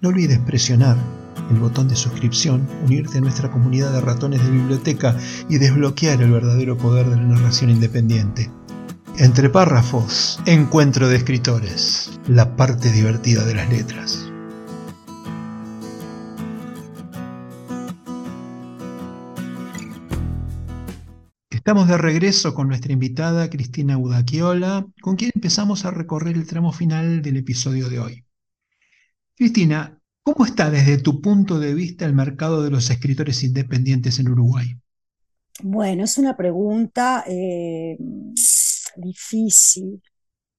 No 0.00 0.08
olvides 0.08 0.38
presionar 0.38 0.96
el 1.50 1.58
botón 1.58 1.88
de 1.88 1.96
suscripción, 1.96 2.68
unirte 2.84 3.18
a 3.18 3.20
nuestra 3.20 3.50
comunidad 3.50 3.92
de 3.92 4.00
ratones 4.00 4.44
de 4.44 4.50
biblioteca 4.50 5.16
y 5.48 5.58
desbloquear 5.58 6.20
el 6.22 6.30
verdadero 6.30 6.76
poder 6.76 7.08
de 7.08 7.16
la 7.16 7.22
narración 7.22 7.70
independiente. 7.70 8.50
Entre 9.16 9.50
párrafos, 9.50 10.40
encuentro 10.46 11.08
de 11.08 11.16
escritores, 11.16 12.20
la 12.28 12.56
parte 12.56 12.92
divertida 12.92 13.44
de 13.44 13.54
las 13.54 13.68
letras. 13.68 14.30
Estamos 21.68 21.88
de 21.88 21.98
regreso 21.98 22.54
con 22.54 22.68
nuestra 22.68 22.94
invitada 22.94 23.50
Cristina 23.50 23.98
Udaquiola, 23.98 24.86
con 25.02 25.16
quien 25.16 25.32
empezamos 25.34 25.84
a 25.84 25.90
recorrer 25.90 26.36
el 26.36 26.46
tramo 26.46 26.72
final 26.72 27.20
del 27.20 27.36
episodio 27.36 27.90
de 27.90 27.98
hoy. 27.98 28.24
Cristina, 29.36 29.97
¿Cómo 30.28 30.44
está 30.44 30.68
desde 30.68 30.98
tu 30.98 31.22
punto 31.22 31.58
de 31.58 31.72
vista 31.72 32.04
el 32.04 32.12
mercado 32.12 32.62
de 32.62 32.68
los 32.68 32.90
escritores 32.90 33.42
independientes 33.44 34.18
en 34.18 34.28
Uruguay? 34.28 34.78
Bueno, 35.62 36.04
es 36.04 36.18
una 36.18 36.36
pregunta 36.36 37.24
eh, 37.26 37.96
difícil, 38.96 40.02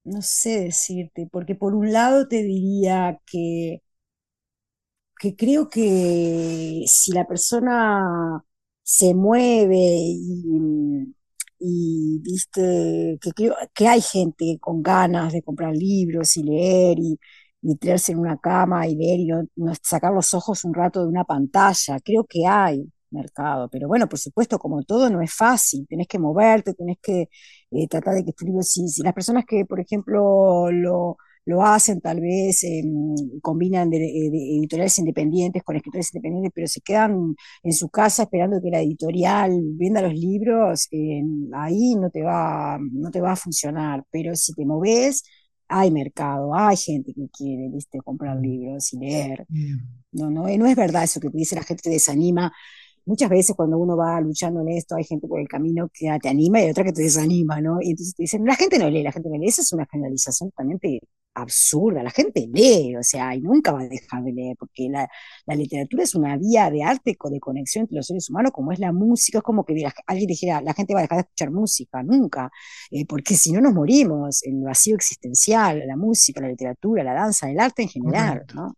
no 0.05 0.23
sé 0.23 0.61
decirte, 0.61 1.27
porque 1.31 1.53
por 1.53 1.75
un 1.75 1.93
lado 1.93 2.27
te 2.27 2.41
diría 2.41 3.19
que, 3.27 3.83
que 5.19 5.35
creo 5.35 5.69
que 5.69 6.83
si 6.87 7.11
la 7.11 7.27
persona 7.27 8.43
se 8.81 9.13
mueve 9.13 9.77
y, 9.77 11.13
y 11.59 12.19
viste 12.23 13.19
que 13.21 13.31
creo 13.33 13.55
que 13.75 13.87
hay 13.87 14.01
gente 14.01 14.57
con 14.59 14.81
ganas 14.81 15.31
de 15.31 15.43
comprar 15.43 15.75
libros 15.75 16.37
y 16.37 16.43
leer 16.43 16.97
y, 16.99 17.19
y 17.61 17.75
tirarse 17.75 18.11
en 18.13 18.19
una 18.19 18.37
cama 18.37 18.87
y 18.87 18.95
leer 18.95 19.19
y 19.19 19.27
no, 19.27 19.73
sacar 19.83 20.13
los 20.13 20.33
ojos 20.33 20.63
un 20.65 20.73
rato 20.73 21.01
de 21.01 21.07
una 21.07 21.23
pantalla. 21.25 21.99
Creo 22.03 22.25
que 22.25 22.45
hay 22.47 22.85
mercado, 23.11 23.69
pero 23.69 23.87
bueno, 23.87 24.07
por 24.07 24.19
supuesto, 24.19 24.59
como 24.59 24.83
todo 24.83 25.09
no 25.09 25.21
es 25.21 25.33
fácil, 25.33 25.85
tenés 25.87 26.07
que 26.07 26.19
moverte, 26.19 26.73
tenés 26.73 26.97
que 27.01 27.29
eh, 27.71 27.87
tratar 27.87 28.15
de 28.15 28.25
que 28.25 28.33
tu 28.33 28.45
libro, 28.45 28.61
si, 28.63 28.83
las 29.03 29.13
personas 29.13 29.45
que, 29.47 29.65
por 29.65 29.79
ejemplo, 29.79 30.71
lo, 30.71 31.17
lo 31.45 31.63
hacen, 31.63 32.01
tal 32.01 32.21
vez 32.21 32.63
em, 32.63 33.15
combinan 33.41 33.89
de, 33.89 33.97
editoriales 33.97 34.97
independientes 34.99 35.63
con 35.63 35.75
escritores 35.75 36.13
independientes, 36.13 36.51
pero 36.53 36.67
se 36.67 36.81
quedan 36.81 37.35
en 37.63 37.73
su 37.73 37.89
casa 37.89 38.23
esperando 38.23 38.61
que 38.61 38.69
la 38.69 38.81
editorial 38.81 39.51
venda 39.73 40.01
los 40.01 40.13
libros, 40.13 40.87
ahí 41.53 41.95
no 41.95 42.09
te 42.11 42.21
va, 42.23 42.77
no 42.79 43.11
te 43.11 43.21
va 43.21 43.31
a 43.33 43.35
funcionar, 43.35 44.03
pero 44.11 44.35
si 44.35 44.53
te 44.53 44.65
moves, 44.65 45.23
hay 45.69 45.91
mercado, 45.91 46.53
hay 46.53 46.75
gente 46.75 47.13
que 47.13 47.29
quiere, 47.29 47.69
viste, 47.69 47.99
comprar 47.99 48.37
mm. 48.37 48.41
libros 48.41 48.93
y 48.93 48.97
leer. 48.99 49.45
No, 50.11 50.29
no, 50.29 50.47
no 50.47 50.65
es 50.65 50.75
verdad 50.75 51.03
eso 51.03 51.19
que 51.19 51.29
dice 51.29 51.55
la 51.55 51.63
gente 51.63 51.83
te 51.83 51.89
desanima. 51.91 52.51
Muchas 53.05 53.29
veces 53.29 53.55
cuando 53.55 53.77
uno 53.77 53.95
va 53.95 54.19
luchando 54.21 54.61
en 54.61 54.69
esto, 54.69 54.95
hay 54.95 55.03
gente 55.03 55.27
por 55.27 55.39
el 55.39 55.47
camino 55.47 55.89
que 55.93 56.09
te 56.21 56.29
anima 56.29 56.61
y 56.61 56.69
otra 56.69 56.83
que 56.83 56.91
te 56.91 57.03
desanima, 57.03 57.61
¿no? 57.61 57.79
Y 57.81 57.91
entonces 57.91 58.13
te 58.15 58.23
dicen, 58.23 58.45
la 58.45 58.55
gente 58.55 58.77
no 58.77 58.89
lee, 58.89 59.03
la 59.03 59.11
gente 59.11 59.29
no 59.29 59.37
lee. 59.37 59.47
Esa 59.47 59.61
es 59.61 59.71
una 59.73 59.85
generalización 59.85 60.49
totalmente 60.51 60.99
absurda. 61.41 62.03
La 62.03 62.11
gente 62.11 62.47
lee, 62.51 62.95
o 62.95 63.03
sea, 63.03 63.35
y 63.35 63.41
nunca 63.41 63.71
va 63.71 63.81
a 63.81 63.87
dejar 63.87 64.23
de 64.23 64.33
leer, 64.33 64.55
porque 64.57 64.87
la, 64.89 65.07
la 65.45 65.55
literatura 65.55 66.03
es 66.03 66.15
una 66.15 66.37
vía 66.37 66.69
de 66.69 66.83
arte, 66.83 67.17
de 67.21 67.39
conexión 67.39 67.83
entre 67.83 67.97
los 67.97 68.07
seres 68.07 68.29
humanos, 68.29 68.51
como 68.53 68.71
es 68.71 68.79
la 68.79 68.91
música. 68.91 69.39
Es 69.39 69.43
como 69.43 69.63
que 69.65 69.73
alguien 70.07 70.27
dijera, 70.27 70.61
la 70.61 70.73
gente 70.73 70.93
va 70.93 71.01
a 71.01 71.03
dejar 71.03 71.17
de 71.17 71.21
escuchar 71.21 71.51
música, 71.51 72.03
nunca, 72.03 72.51
eh, 72.91 73.05
porque 73.05 73.35
si 73.35 73.51
no 73.51 73.61
nos 73.61 73.73
morimos 73.73 74.43
en 74.43 74.59
el 74.59 74.63
vacío 74.63 74.95
existencial, 74.95 75.83
la 75.85 75.97
música, 75.97 76.41
la 76.41 76.49
literatura, 76.49 77.03
la 77.03 77.13
danza, 77.13 77.49
el 77.49 77.59
arte 77.59 77.83
en 77.83 77.89
general, 77.89 78.45
¿no? 78.53 78.75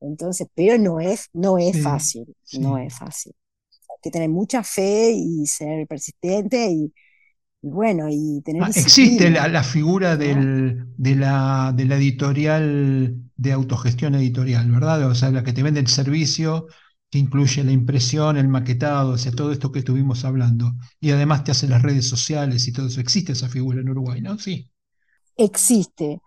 Entonces, 0.00 0.48
pero 0.54 0.78
no 0.78 1.00
es, 1.00 1.28
no 1.32 1.58
es 1.58 1.82
fácil, 1.82 2.34
no 2.58 2.78
es 2.78 2.96
fácil. 2.96 3.34
Hay 3.90 3.96
que 4.02 4.10
tener 4.10 4.30
mucha 4.30 4.62
fe 4.62 5.12
y 5.12 5.46
ser 5.46 5.86
persistente 5.86 6.70
y, 6.70 6.92
y 7.62 7.68
bueno, 7.68 8.06
y 8.08 8.40
tener... 8.42 8.62
Ah, 8.62 8.70
existe 8.74 9.30
la, 9.30 9.62
figura 9.62 10.16
del, 10.16 10.86
de, 10.96 11.14
la, 11.14 11.72
de 11.76 11.84
la 11.84 11.96
editorial 11.96 13.16
de 13.36 13.52
autogestión 13.52 14.14
editorial, 14.14 14.70
¿verdad? 14.70 15.06
O 15.08 15.14
sea, 15.14 15.30
la 15.30 15.44
que 15.44 15.52
te 15.52 15.62
vende 15.62 15.80
el 15.80 15.88
servicio, 15.88 16.68
que 17.10 17.18
incluye 17.18 17.62
la 17.62 17.72
impresión, 17.72 18.38
el 18.38 18.48
maquetado, 18.48 19.12
o 19.12 19.18
sea, 19.18 19.32
todo 19.32 19.52
esto 19.52 19.72
que 19.72 19.80
estuvimos 19.80 20.24
hablando. 20.24 20.72
Y 21.00 21.10
además 21.10 21.44
te 21.44 21.50
hace 21.50 21.68
las 21.68 21.82
redes 21.82 22.08
sociales 22.08 22.66
y 22.66 22.72
todo 22.72 22.86
eso. 22.86 23.00
Existe 23.00 23.32
esa 23.32 23.48
figura 23.48 23.80
en 23.80 23.90
Uruguay, 23.90 24.22
¿no? 24.22 24.38
Sí. 24.38 24.70
Existe, 25.36 26.20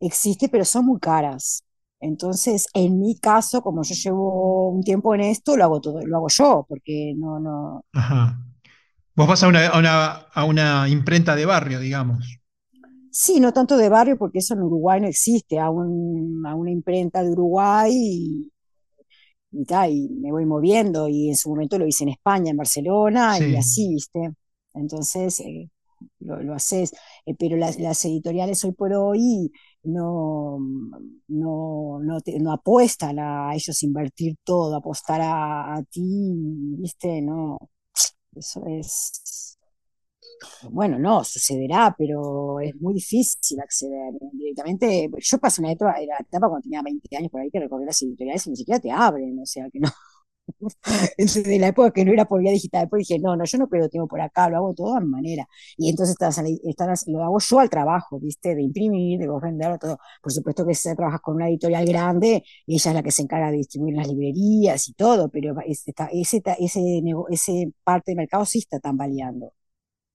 existe, 0.00 0.48
pero 0.48 0.64
son 0.64 0.86
muy 0.86 1.00
caras. 1.00 1.64
Entonces, 2.00 2.66
en 2.74 2.98
mi 2.98 3.18
caso, 3.18 3.62
como 3.62 3.82
yo 3.82 3.94
llevo 3.94 4.70
un 4.70 4.82
tiempo 4.82 5.14
en 5.14 5.20
esto, 5.20 5.56
lo 5.56 5.64
hago 5.64 5.80
todo, 5.80 6.00
lo 6.04 6.16
hago 6.16 6.28
yo, 6.28 6.66
porque 6.68 7.14
no, 7.16 7.38
no. 7.38 7.84
Ajá. 7.92 8.38
Vos 9.16 9.26
vas 9.28 9.42
a 9.42 9.48
una, 9.48 9.66
a 9.68 9.78
una, 9.78 9.96
a 10.32 10.44
una 10.44 10.88
imprenta 10.88 11.34
de 11.36 11.46
barrio, 11.46 11.80
digamos. 11.80 12.40
Sí, 13.10 13.40
no 13.40 13.52
tanto 13.52 13.76
de 13.76 13.88
barrio, 13.88 14.16
porque 14.18 14.38
eso 14.38 14.54
en 14.54 14.62
Uruguay 14.62 15.00
no 15.00 15.06
existe, 15.08 15.58
a, 15.60 15.70
un, 15.70 16.44
a 16.46 16.54
una 16.54 16.70
imprenta 16.70 17.22
de 17.22 17.30
Uruguay 17.30 17.92
y, 17.94 18.52
y, 19.52 19.64
ta, 19.64 19.88
y 19.88 20.08
me 20.10 20.30
voy 20.32 20.46
moviendo, 20.46 21.08
y 21.08 21.28
en 21.28 21.36
su 21.36 21.50
momento 21.50 21.78
lo 21.78 21.86
hice 21.86 22.04
en 22.04 22.10
España, 22.10 22.50
en 22.50 22.56
Barcelona, 22.56 23.38
y 23.40 23.54
Sí. 23.54 23.56
así, 23.56 23.88
¿viste? 23.94 24.32
Entonces, 24.74 25.40
eh, 25.40 25.70
lo, 26.20 26.42
lo 26.42 26.54
haces, 26.54 26.92
eh, 27.26 27.34
pero 27.38 27.56
las, 27.56 27.78
las 27.78 28.04
editoriales 28.06 28.64
hoy 28.64 28.72
por 28.72 28.92
hoy 28.94 29.52
no, 29.84 30.58
no, 31.28 32.00
no, 32.02 32.20
te- 32.22 32.38
no 32.40 32.52
apuestan 32.52 33.18
a 33.18 33.54
ellos 33.54 33.82
invertir 33.82 34.36
todo, 34.44 34.76
apostar 34.76 35.20
a, 35.22 35.74
a 35.76 35.82
ti, 35.84 36.32
¿viste? 36.78 37.20
No, 37.22 37.58
eso 38.34 38.64
es, 38.66 39.58
bueno, 40.70 40.98
no, 40.98 41.24
sucederá, 41.24 41.94
pero 41.96 42.60
es 42.60 42.74
muy 42.80 42.94
difícil 42.94 43.60
acceder 43.60 44.12
directamente. 44.32 45.10
Yo 45.18 45.38
pasé 45.38 45.60
una 45.60 45.72
etapa, 45.72 45.94
la 46.06 46.18
etapa 46.18 46.48
cuando 46.48 46.62
tenía 46.62 46.82
20 46.82 47.16
años 47.16 47.30
por 47.30 47.40
ahí 47.40 47.50
que 47.50 47.60
recorrí 47.60 47.84
las 47.84 48.00
editoriales 48.02 48.46
y 48.46 48.50
ni 48.50 48.56
siquiera 48.56 48.80
te 48.80 48.90
abren, 48.90 49.38
o 49.38 49.46
sea 49.46 49.68
que 49.70 49.80
no. 49.80 49.88
De 51.44 51.58
la 51.58 51.68
época 51.68 51.90
que 51.92 52.04
no 52.04 52.12
era 52.12 52.24
por 52.26 52.40
vía 52.40 52.52
digital, 52.52 52.82
después 52.82 53.06
dije, 53.06 53.20
no, 53.20 53.36
no, 53.36 53.44
yo 53.44 53.58
no 53.58 53.68
pierdo 53.68 53.88
tiempo 53.88 54.08
por 54.08 54.20
acá, 54.20 54.48
lo 54.48 54.56
hago 54.56 54.74
todo 54.74 54.96
a 54.96 55.00
mi 55.00 55.08
manera. 55.08 55.46
Y 55.76 55.88
entonces 55.90 56.16
estás, 56.64 57.04
lo 57.08 57.22
hago 57.22 57.38
yo 57.40 57.58
al 57.60 57.70
trabajo, 57.70 58.18
¿viste? 58.20 58.54
De 58.54 58.62
imprimir, 58.62 59.18
de 59.20 59.28
venderlo, 59.42 59.78
todo. 59.78 59.98
Por 60.22 60.32
supuesto 60.32 60.66
que 60.66 60.74
si 60.74 60.94
trabajas 60.94 61.20
con 61.20 61.36
una 61.36 61.48
editorial 61.48 61.84
grande, 61.86 62.42
ella 62.66 62.90
es 62.90 62.94
la 62.94 63.02
que 63.02 63.10
se 63.10 63.22
encarga 63.22 63.50
de 63.50 63.58
distribuir 63.58 63.94
las 63.96 64.08
librerías 64.08 64.88
y 64.88 64.94
todo, 64.94 65.28
pero 65.28 65.54
ese, 65.66 65.92
ese, 66.12 66.42
ese, 66.58 67.02
ese 67.30 67.72
parte 67.84 68.12
del 68.12 68.16
mercado 68.18 68.44
sí 68.44 68.58
está 68.58 68.78
tambaleando. 68.80 69.52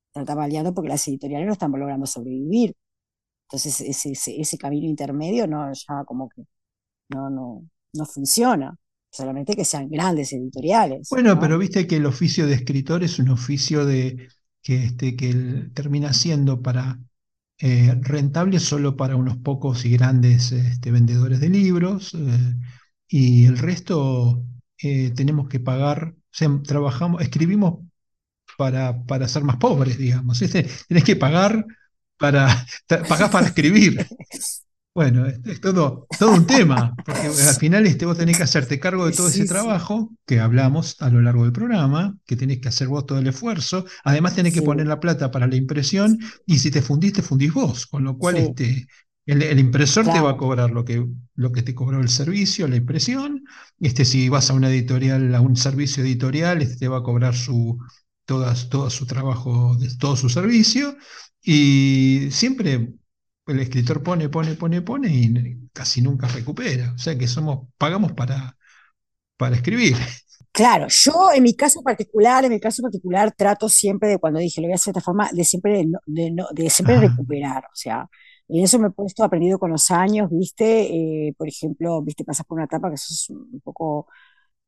Está 0.10 0.26
tambaleando 0.26 0.74
porque 0.74 0.90
las 0.90 1.08
editoriales 1.08 1.48
no 1.48 1.54
están 1.54 1.72
logrando 1.72 2.06
sobrevivir. 2.08 2.76
Entonces 3.48 3.82
ese, 3.82 4.12
ese, 4.12 4.42
ese 4.42 4.58
camino 4.58 4.88
intermedio 4.88 5.48
no, 5.48 5.72
ya 5.74 6.04
como 6.06 6.30
que 6.30 6.44
no, 7.10 7.30
no, 7.30 7.64
no 7.94 8.06
funciona 8.06 8.78
solamente 9.18 9.56
que 9.56 9.66
sean 9.66 9.90
grandes 9.90 10.32
editoriales. 10.32 11.10
Bueno, 11.10 11.36
¿no? 11.36 11.40
pero 11.42 11.58
viste 11.58 11.88
que 11.88 11.98
el 11.98 12.06
oficio 12.06 12.48
de 12.48 12.54
escritor 12.54 13.04
es 13.04 13.20
un 13.20 13.30
oficio 13.30 13.86
de, 13.86 14.30
que, 14.62 14.84
este, 14.84 15.16
que 15.16 15.30
él 15.30 15.72
termina 15.74 16.14
siendo 16.14 16.62
para 16.62 17.00
eh, 17.60 17.96
rentable 18.02 18.60
solo 18.60 18.96
para 18.96 19.16
unos 19.16 19.38
pocos 19.38 19.84
y 19.86 19.92
grandes 19.92 20.52
este, 20.52 20.92
vendedores 20.92 21.40
de 21.40 21.50
libros 21.50 22.14
eh, 22.14 22.56
y 23.08 23.46
el 23.46 23.58
resto 23.58 24.44
eh, 24.84 25.12
tenemos 25.16 25.50
que 25.50 25.60
pagar, 25.60 26.14
o 26.16 26.16
sea, 26.30 26.50
trabajamos, 26.64 27.22
escribimos 27.22 27.80
para, 28.58 29.04
para 29.06 29.28
ser 29.28 29.44
más 29.44 29.58
pobres, 29.58 29.98
digamos. 29.98 30.42
Este, 30.42 30.68
tenés 30.88 31.04
que 31.04 31.16
pagar 31.16 31.66
para, 32.18 32.66
pagás 33.10 33.32
para 33.32 33.48
escribir. 33.48 34.06
Bueno, 34.98 35.28
es, 35.28 35.62
todo, 35.62 36.08
todo 36.18 36.32
un 36.32 36.48
tema, 36.48 36.96
porque 37.06 37.28
al 37.48 37.56
final 37.58 37.86
este, 37.86 38.08
vos 38.08 38.18
tenés 38.18 38.36
que 38.36 38.42
hacerte 38.42 38.80
cargo 38.80 39.06
de 39.06 39.12
todo 39.12 39.30
sí, 39.30 39.42
ese 39.42 39.48
trabajo 39.48 40.08
sí. 40.10 40.18
que 40.26 40.40
hablamos 40.40 41.00
a 41.04 41.12
lo 41.12 41.22
largo 41.22 41.44
del 41.44 41.52
programa, 41.52 42.18
que 42.26 42.36
tenés 42.36 42.62
que 42.62 42.70
hacer 42.70 42.88
vos 42.88 43.06
todo 43.06 43.20
el 43.20 43.28
esfuerzo, 43.28 43.86
además 44.04 44.34
tenés 44.34 44.56
sí. 44.56 44.60
que 44.60 44.66
poner 44.66 44.88
la 44.88 45.00
plata 45.00 45.30
para 45.30 45.46
la 45.46 45.56
impresión 45.56 46.18
y 46.48 46.58
si 46.58 46.72
te 46.72 46.82
fundís, 46.82 47.14
te 47.14 47.22
fundís 47.22 47.54
vos, 47.54 47.86
con 47.86 48.06
lo 48.06 48.18
cual 48.18 48.38
este, 48.38 48.88
el, 49.28 49.44
el 49.44 49.60
impresor 49.60 50.06
claro. 50.06 50.20
te 50.20 50.26
va 50.26 50.32
a 50.32 50.38
cobrar 50.38 50.72
lo 50.72 50.84
que, 50.84 51.06
lo 51.36 51.52
que 51.52 51.62
te 51.62 51.76
cobró 51.76 52.02
el 52.02 52.10
servicio, 52.10 52.68
la 52.68 52.78
impresión, 52.78 53.44
este, 53.80 54.04
si 54.04 54.30
vas 54.30 54.50
a 54.50 54.56
una 54.56 54.72
editorial, 54.72 55.36
a 55.36 55.42
un 55.42 55.58
servicio 55.58 56.04
editorial, 56.04 56.64
este 56.64 56.76
te 56.76 56.88
va 56.88 56.98
a 56.98 57.04
cobrar 57.04 57.36
su, 57.36 57.78
todas, 58.26 58.70
todo 58.70 58.90
su 58.90 59.06
trabajo, 59.06 59.78
todo 60.00 60.16
su 60.16 60.28
servicio 60.28 60.98
y 61.44 62.30
siempre 62.32 62.96
el 63.48 63.60
escritor 63.60 64.04
pone, 64.04 64.30
pone, 64.30 64.56
pone, 64.56 64.82
pone 64.82 65.10
y 65.10 65.70
casi 65.74 66.02
nunca 66.02 66.28
recupera. 66.28 66.94
O 66.94 66.98
sea 66.98 67.18
que 67.18 67.28
somos, 67.28 67.68
pagamos 67.78 68.14
para, 68.14 68.58
para 69.38 69.56
escribir. 69.56 69.98
Claro, 70.52 70.88
yo 70.90 71.32
en 71.34 71.44
mi 71.44 71.56
caso 71.56 71.84
particular, 71.84 72.44
en 72.46 72.52
mi 72.52 72.60
caso 72.60 72.82
particular, 72.82 73.32
trato 73.32 73.70
siempre 73.70 74.10
de 74.10 74.18
cuando 74.18 74.40
dije 74.40 74.60
lo 74.62 74.68
voy 74.68 74.72
a 74.74 74.76
hacer 74.76 74.94
de 74.94 75.00
esta 75.00 75.06
forma, 75.06 75.30
de 75.32 75.44
siempre, 75.44 75.78
de, 75.78 75.92
de, 76.08 76.46
de 76.54 76.70
siempre 76.70 77.00
recuperar. 77.00 77.66
O 77.66 77.76
sea, 77.76 78.10
en 78.48 78.64
eso 78.64 78.80
me 78.80 78.88
he 78.88 78.92
puesto 78.92 79.24
aprendido 79.24 79.60
con 79.60 79.70
los 79.72 79.92
años, 79.92 80.30
¿viste? 80.32 81.28
Eh, 81.28 81.34
por 81.38 81.48
ejemplo, 81.48 82.02
¿viste? 82.02 82.24
Pasas 82.24 82.46
por 82.46 82.56
una 82.58 82.66
etapa 82.66 82.90
que 82.90 82.96
eso 82.96 83.08
es 83.14 83.30
un 83.30 83.62
poco 83.64 84.08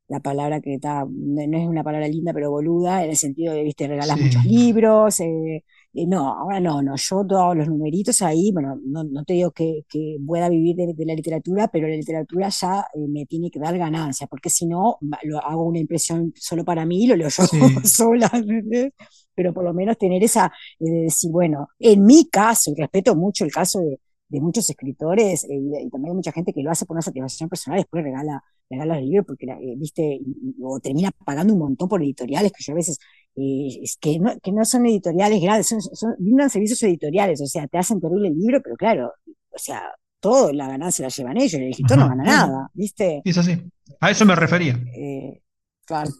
la 0.07 0.19
palabra 0.21 0.61
que 0.61 0.75
está, 0.75 1.05
no 1.09 1.57
es 1.57 1.67
una 1.67 1.83
palabra 1.83 2.07
linda, 2.07 2.33
pero 2.33 2.51
boluda, 2.51 3.03
en 3.03 3.11
el 3.11 3.17
sentido 3.17 3.53
de, 3.53 3.63
viste, 3.63 3.87
regalas 3.87 4.17
sí. 4.17 4.23
muchos 4.25 4.45
libros, 4.45 5.19
eh, 5.21 5.63
eh, 5.93 6.05
no, 6.07 6.27
ahora 6.33 6.59
no, 6.59 6.81
no, 6.81 6.95
yo 6.95 7.25
todos 7.25 7.57
los 7.57 7.67
numeritos 7.67 8.21
ahí, 8.21 8.51
bueno, 8.51 8.79
no, 8.83 9.03
no 9.03 9.23
te 9.23 9.33
digo 9.33 9.51
que, 9.51 9.85
que 9.89 10.17
pueda 10.25 10.47
vivir 10.49 10.75
de, 10.75 10.93
de, 10.93 11.05
la 11.05 11.15
literatura, 11.15 11.67
pero 11.67 11.87
la 11.87 11.95
literatura 11.95 12.49
ya 12.49 12.85
eh, 12.93 13.07
me 13.07 13.25
tiene 13.25 13.49
que 13.49 13.59
dar 13.59 13.77
ganancia, 13.77 14.27
porque 14.27 14.49
si 14.49 14.67
no, 14.67 14.97
lo 15.23 15.39
hago 15.39 15.63
una 15.63 15.79
impresión 15.79 16.31
solo 16.35 16.63
para 16.63 16.85
mí, 16.85 17.07
lo 17.07 17.15
leo 17.15 17.29
yo 17.29 17.43
sí. 17.43 17.59
sola, 17.83 18.29
¿entendés? 18.33 18.93
pero 19.33 19.53
por 19.53 19.63
lo 19.63 19.73
menos 19.73 19.97
tener 19.97 20.23
esa, 20.23 20.51
de 20.79 20.91
decir, 21.03 21.31
bueno, 21.31 21.69
en 21.79 22.05
mi 22.05 22.25
caso, 22.29 22.71
y 22.71 22.75
respeto 22.75 23.15
mucho 23.15 23.45
el 23.45 23.51
caso 23.51 23.79
de, 23.79 23.99
de 24.29 24.39
muchos 24.39 24.69
escritores 24.69 25.43
eh, 25.45 25.47
y, 25.49 25.89
también 25.89 26.11
hay 26.11 26.15
mucha 26.15 26.31
gente 26.31 26.53
que 26.53 26.61
lo 26.61 26.71
hace 26.71 26.85
por 26.85 26.95
una 26.95 27.01
satisfacción 27.01 27.49
personal, 27.49 27.79
después 27.79 28.03
regala, 28.03 28.43
regala 28.69 28.97
el 28.99 29.05
libro 29.05 29.25
porque, 29.25 29.47
eh, 29.47 29.75
viste, 29.77 30.19
o 30.61 30.79
termina 30.79 31.11
pagando 31.25 31.53
un 31.53 31.59
montón 31.59 31.89
por 31.89 32.01
editoriales 32.01 32.51
que 32.51 32.63
yo 32.63 32.73
a 32.73 32.75
veces, 32.75 32.99
eh, 33.39 33.79
es 33.83 33.97
que, 33.97 34.19
no, 34.19 34.37
que 34.41 34.51
no 34.51 34.65
son 34.65 34.85
editoriales 34.85 35.41
grandes, 35.41 35.67
son, 35.67 35.81
son, 35.81 36.15
brindan 36.19 36.49
servicios 36.49 36.81
editoriales, 36.83 37.41
o 37.41 37.47
sea, 37.47 37.67
te 37.67 37.77
hacen 37.77 37.99
terrible 37.99 38.29
el 38.29 38.37
libro, 38.37 38.61
pero 38.61 38.75
claro, 38.75 39.13
o 39.25 39.57
sea, 39.57 39.83
todo 40.19 40.51
la 40.51 40.67
ganancia 40.67 41.03
la 41.03 41.09
llevan 41.09 41.37
ellos, 41.37 41.53
el 41.55 41.69
escritor 41.69 41.99
Ajá. 41.99 42.09
no 42.09 42.15
gana 42.15 42.23
nada, 42.23 42.69
¿viste? 42.73 43.21
Es 43.23 43.37
así, 43.37 43.57
a 43.99 44.11
eso 44.11 44.25
me 44.25 44.35
refería. 44.35 44.79
Eh, 44.95 45.41
claro. 45.85 46.11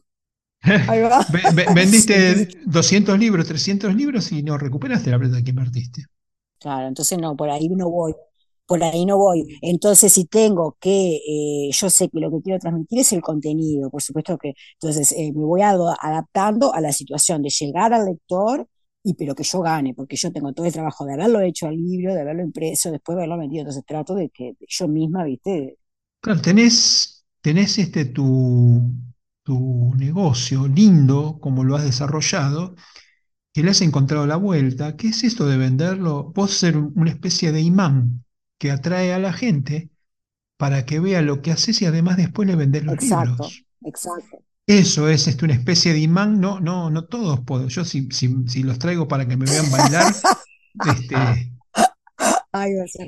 Vendiste 1.74 2.48
200 2.66 3.18
libros, 3.18 3.48
300 3.48 3.96
libros 3.96 4.32
y 4.32 4.44
no 4.44 4.58
recuperaste 4.58 5.10
la 5.10 5.20
plata 5.20 5.42
que 5.42 5.52
invertiste. 5.52 6.06
Claro, 6.60 6.88
entonces 6.88 7.18
no, 7.18 7.36
por 7.36 7.50
ahí 7.50 7.70
no 7.70 7.90
voy, 7.90 8.14
por 8.70 8.84
ahí 8.84 9.04
no 9.04 9.18
voy. 9.18 9.58
Entonces, 9.64 10.14
si 10.14 10.26
tengo 10.26 10.78
que, 10.80 11.16
eh, 11.28 11.72
yo 11.72 11.90
sé 11.90 12.08
que 12.08 12.20
lo 12.20 12.30
que 12.30 12.42
quiero 12.44 12.60
transmitir 12.60 13.00
es 13.00 13.12
el 13.14 13.22
contenido, 13.22 13.90
por 13.90 14.04
supuesto 14.04 14.38
que, 14.38 14.54
entonces 14.76 15.12
eh, 15.14 15.32
me 15.34 15.44
voy 15.44 15.62
adaptando 15.64 16.72
a 16.76 16.80
la 16.80 16.92
situación 16.94 17.42
de 17.42 17.50
llegar 17.50 17.94
al 17.94 18.06
lector 18.06 18.68
y 19.04 19.16
pero 19.16 19.34
que 19.34 19.44
yo 19.44 19.62
gane, 19.62 19.96
porque 19.96 20.16
yo 20.16 20.32
tengo 20.32 20.54
todo 20.54 20.68
el 20.68 20.74
trabajo 20.74 21.04
de 21.06 21.14
haberlo 21.14 21.42
hecho 21.42 21.66
al 21.68 21.78
libro, 21.78 22.14
de 22.14 22.22
haberlo 22.22 22.44
impreso, 22.44 22.92
después 22.92 23.16
de 23.16 23.24
haberlo 23.24 23.40
vendido, 23.40 23.62
entonces 23.62 23.84
trato 23.88 24.14
de 24.14 24.30
que 24.30 24.54
yo 24.68 24.88
misma, 24.88 25.24
viste. 25.24 25.78
Claro, 26.22 26.40
tenés, 26.40 27.26
tenés 27.42 27.76
este 27.80 28.06
tu, 28.06 28.84
tu 29.42 29.96
negocio 29.96 30.68
lindo, 30.68 31.40
como 31.42 31.64
lo 31.64 31.76
has 31.76 31.86
desarrollado, 31.86 32.76
que 33.52 33.64
le 33.64 33.72
has 33.72 33.82
encontrado 33.82 34.28
la 34.28 34.36
vuelta. 34.36 34.96
¿Qué 34.96 35.08
es 35.08 35.24
esto 35.24 35.48
de 35.48 35.58
venderlo? 35.58 36.32
Vos 36.36 36.52
ser 36.52 36.78
una 36.78 37.10
especie 37.10 37.52
de 37.52 37.62
imán 37.62 38.24
que 38.60 38.70
atrae 38.70 39.14
a 39.14 39.20
la 39.20 39.34
gente 39.34 39.90
para 40.58 40.86
que 40.86 41.00
vea 41.00 41.24
lo 41.24 41.42
que 41.42 41.52
haces 41.52 41.82
y 41.82 41.86
además 41.86 42.18
después 42.18 42.48
le 42.48 42.56
vendés 42.56 42.84
los 42.84 42.96
exacto, 42.96 43.30
libros. 43.32 43.66
Exacto. 43.84 44.44
Eso 44.68 45.10
es 45.10 45.28
este, 45.28 45.46
una 45.46 45.56
especie 45.56 45.94
de 45.94 46.00
imán. 46.00 46.40
No, 46.40 46.60
no, 46.60 46.92
no 46.92 47.06
todos 47.06 47.40
puedo. 47.40 47.70
Yo 47.70 47.84
si, 47.86 48.08
si, 48.12 48.36
si 48.48 48.62
los 48.62 48.78
traigo 48.78 49.08
para 49.08 49.28
que 49.28 49.36
me 49.36 49.46
vean 49.46 49.72
bailar, 49.72 50.14
este. 50.96 51.16
Ay, 52.52 52.76
va 52.76 52.84
a 52.84 52.88
ser 52.88 53.08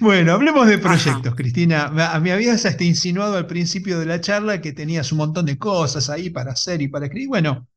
bueno, 0.00 0.32
hablemos 0.34 0.66
de 0.66 0.78
proyectos, 0.78 1.26
Ajá. 1.26 1.36
Cristina. 1.36 2.20
Me 2.20 2.32
habías 2.32 2.64
hasta 2.64 2.84
insinuado 2.84 3.36
al 3.36 3.46
principio 3.46 3.98
de 3.98 4.06
la 4.06 4.20
charla 4.20 4.60
que 4.60 4.72
tenías 4.72 5.12
un 5.12 5.18
montón 5.18 5.46
de 5.46 5.58
cosas 5.58 6.08
ahí 6.08 6.30
para 6.30 6.52
hacer 6.52 6.80
y 6.82 6.88
para 6.88 7.06
escribir. 7.06 7.28
Bueno, 7.28 7.68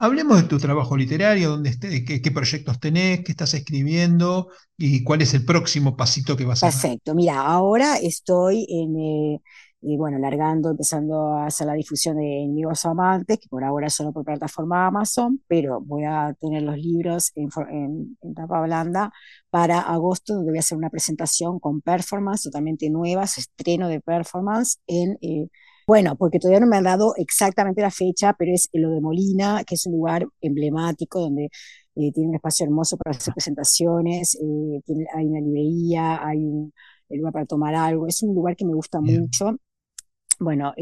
hablemos 0.00 0.40
de 0.40 0.48
tu 0.48 0.58
trabajo 0.58 0.96
literario, 0.96 1.50
dónde 1.50 1.70
estés, 1.70 2.02
qué, 2.04 2.30
proyectos 2.30 2.80
tenés, 2.80 3.20
qué 3.22 3.32
estás 3.32 3.52
escribiendo 3.54 4.48
y 4.76 5.04
cuál 5.04 5.20
es 5.22 5.34
el 5.34 5.44
próximo 5.44 5.96
pasito 5.96 6.36
que 6.36 6.46
vas 6.46 6.64
a 6.64 6.68
hacer. 6.68 6.80
Perfecto, 6.80 7.14
mira, 7.14 7.42
ahora 7.42 7.96
estoy 7.96 8.66
eh, 9.82 9.96
bueno, 9.96 10.18
largando, 10.18 10.70
empezando 10.70 11.34
a 11.34 11.46
hacer 11.46 11.66
la 11.66 11.74
difusión 11.74 12.16
de 12.16 12.44
Enemigos 12.44 12.86
Amantes, 12.86 13.38
que 13.38 13.48
por 13.48 13.62
ahora 13.62 13.90
solo 13.90 14.10
por 14.12 14.24
plataforma 14.24 14.86
Amazon, 14.86 15.42
pero 15.46 15.82
voy 15.82 16.04
a 16.04 16.34
tener 16.40 16.62
los 16.62 16.78
libros 16.78 17.32
en, 17.34 18.16
tapa 18.34 18.62
blanda 18.62 19.12
para 19.50 19.80
agosto, 19.80 20.34
donde 20.34 20.50
voy 20.50 20.58
a 20.58 20.60
hacer 20.60 20.78
una 20.78 20.90
presentación 20.90 21.58
con 21.60 21.82
performance 21.82 22.44
totalmente 22.44 22.88
nuevas, 22.88 23.36
estreno 23.36 23.88
de 23.88 24.00
performance 24.00 24.78
en... 24.86 25.18
Eh, 25.20 25.48
bueno, 25.90 26.14
porque 26.14 26.38
todavía 26.38 26.60
no 26.60 26.68
me 26.68 26.76
han 26.76 26.84
dado 26.84 27.14
exactamente 27.16 27.82
la 27.82 27.90
fecha, 27.90 28.32
pero 28.38 28.52
es 28.54 28.68
lo 28.72 28.90
de 28.90 29.00
Molina, 29.00 29.64
que 29.66 29.74
es 29.74 29.86
un 29.86 29.94
lugar 29.94 30.24
emblemático 30.40 31.18
donde 31.18 31.46
eh, 31.96 32.12
tiene 32.12 32.28
un 32.28 32.36
espacio 32.36 32.64
hermoso 32.64 32.96
para 32.96 33.16
hacer 33.16 33.34
presentaciones, 33.34 34.36
eh, 34.36 34.80
hay 35.12 35.26
una 35.26 35.40
librería, 35.40 36.24
hay 36.24 36.38
un 36.46 36.72
lugar 37.08 37.32
para 37.32 37.46
tomar 37.46 37.74
algo, 37.74 38.06
es 38.06 38.22
un 38.22 38.36
lugar 38.36 38.54
que 38.54 38.64
me 38.64 38.72
gusta 38.72 39.00
mucho. 39.00 39.56
Bueno, 40.38 40.72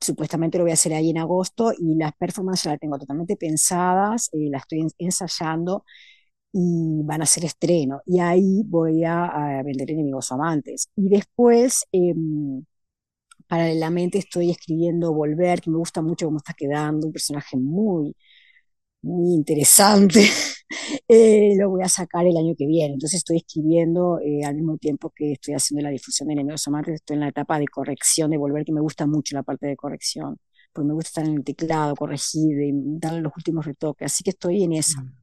supuestamente 0.00 0.58
lo 0.58 0.64
voy 0.64 0.70
a 0.70 0.74
hacer 0.74 0.94
ahí 0.94 1.10
en 1.10 1.18
agosto 1.18 1.72
y 1.76 1.96
las 1.96 2.12
performances 2.12 2.66
las 2.66 2.78
tengo 2.78 2.98
totalmente 2.98 3.36
pensadas, 3.36 4.30
las 4.32 4.62
estoy 4.62 4.86
ensayando 4.98 5.84
y 6.52 7.02
van 7.02 7.22
a 7.22 7.26
ser 7.26 7.46
estreno. 7.46 8.00
Y 8.06 8.20
ahí 8.20 8.62
voy 8.64 9.02
a, 9.04 9.60
vender 9.64 9.90
enemigos 9.90 10.30
amantes. 10.30 10.88
Y 10.94 11.08
después, 11.08 11.84
em, 11.90 12.64
paralelamente, 13.52 14.16
estoy 14.16 14.50
escribiendo 14.50 15.12
Volver, 15.12 15.60
que 15.60 15.70
me 15.70 15.76
gusta 15.76 16.00
mucho 16.00 16.24
cómo 16.24 16.38
está 16.38 16.54
quedando, 16.54 17.06
un 17.06 17.12
personaje 17.12 17.58
muy, 17.58 18.16
muy 19.02 19.34
interesante. 19.34 20.20
Eh, 21.08 21.54
lo 21.58 21.68
voy 21.68 21.82
a 21.82 21.88
sacar 21.88 22.26
el 22.26 22.36
año 22.36 22.54
que 22.56 22.66
viene. 22.66 22.94
Entonces 22.94 23.18
estoy 23.18 23.38
escribiendo 23.38 24.18
eh, 24.20 24.42
al 24.44 24.54
mismo 24.54 24.78
tiempo 24.78 25.12
que 25.14 25.32
estoy 25.32 25.52
haciendo 25.54 25.82
la 25.82 25.90
difusión 25.90 26.28
de 26.28 26.34
enemigos 26.34 26.66
estoy 26.86 27.14
en 27.14 27.20
la 27.20 27.28
etapa 27.28 27.58
de 27.58 27.66
corrección 27.68 28.30
de 28.30 28.38
Volver, 28.38 28.64
que 28.64 28.72
me 28.72 28.80
gusta 28.80 29.06
mucho 29.06 29.36
la 29.36 29.42
parte 29.42 29.66
de 29.66 29.76
corrección. 29.76 30.38
Pues 30.72 30.86
me 30.86 30.94
gusta 30.94 31.08
estar 31.08 31.26
en 31.26 31.34
el 31.34 31.44
teclado, 31.44 31.94
corregir, 31.94 32.58
y 32.62 32.72
darle 32.98 33.20
los 33.20 33.32
últimos 33.36 33.66
retoques. 33.66 34.06
Así 34.06 34.24
que 34.24 34.30
estoy 34.30 34.62
en 34.64 34.72
esa. 34.72 35.02
Mm 35.02 35.21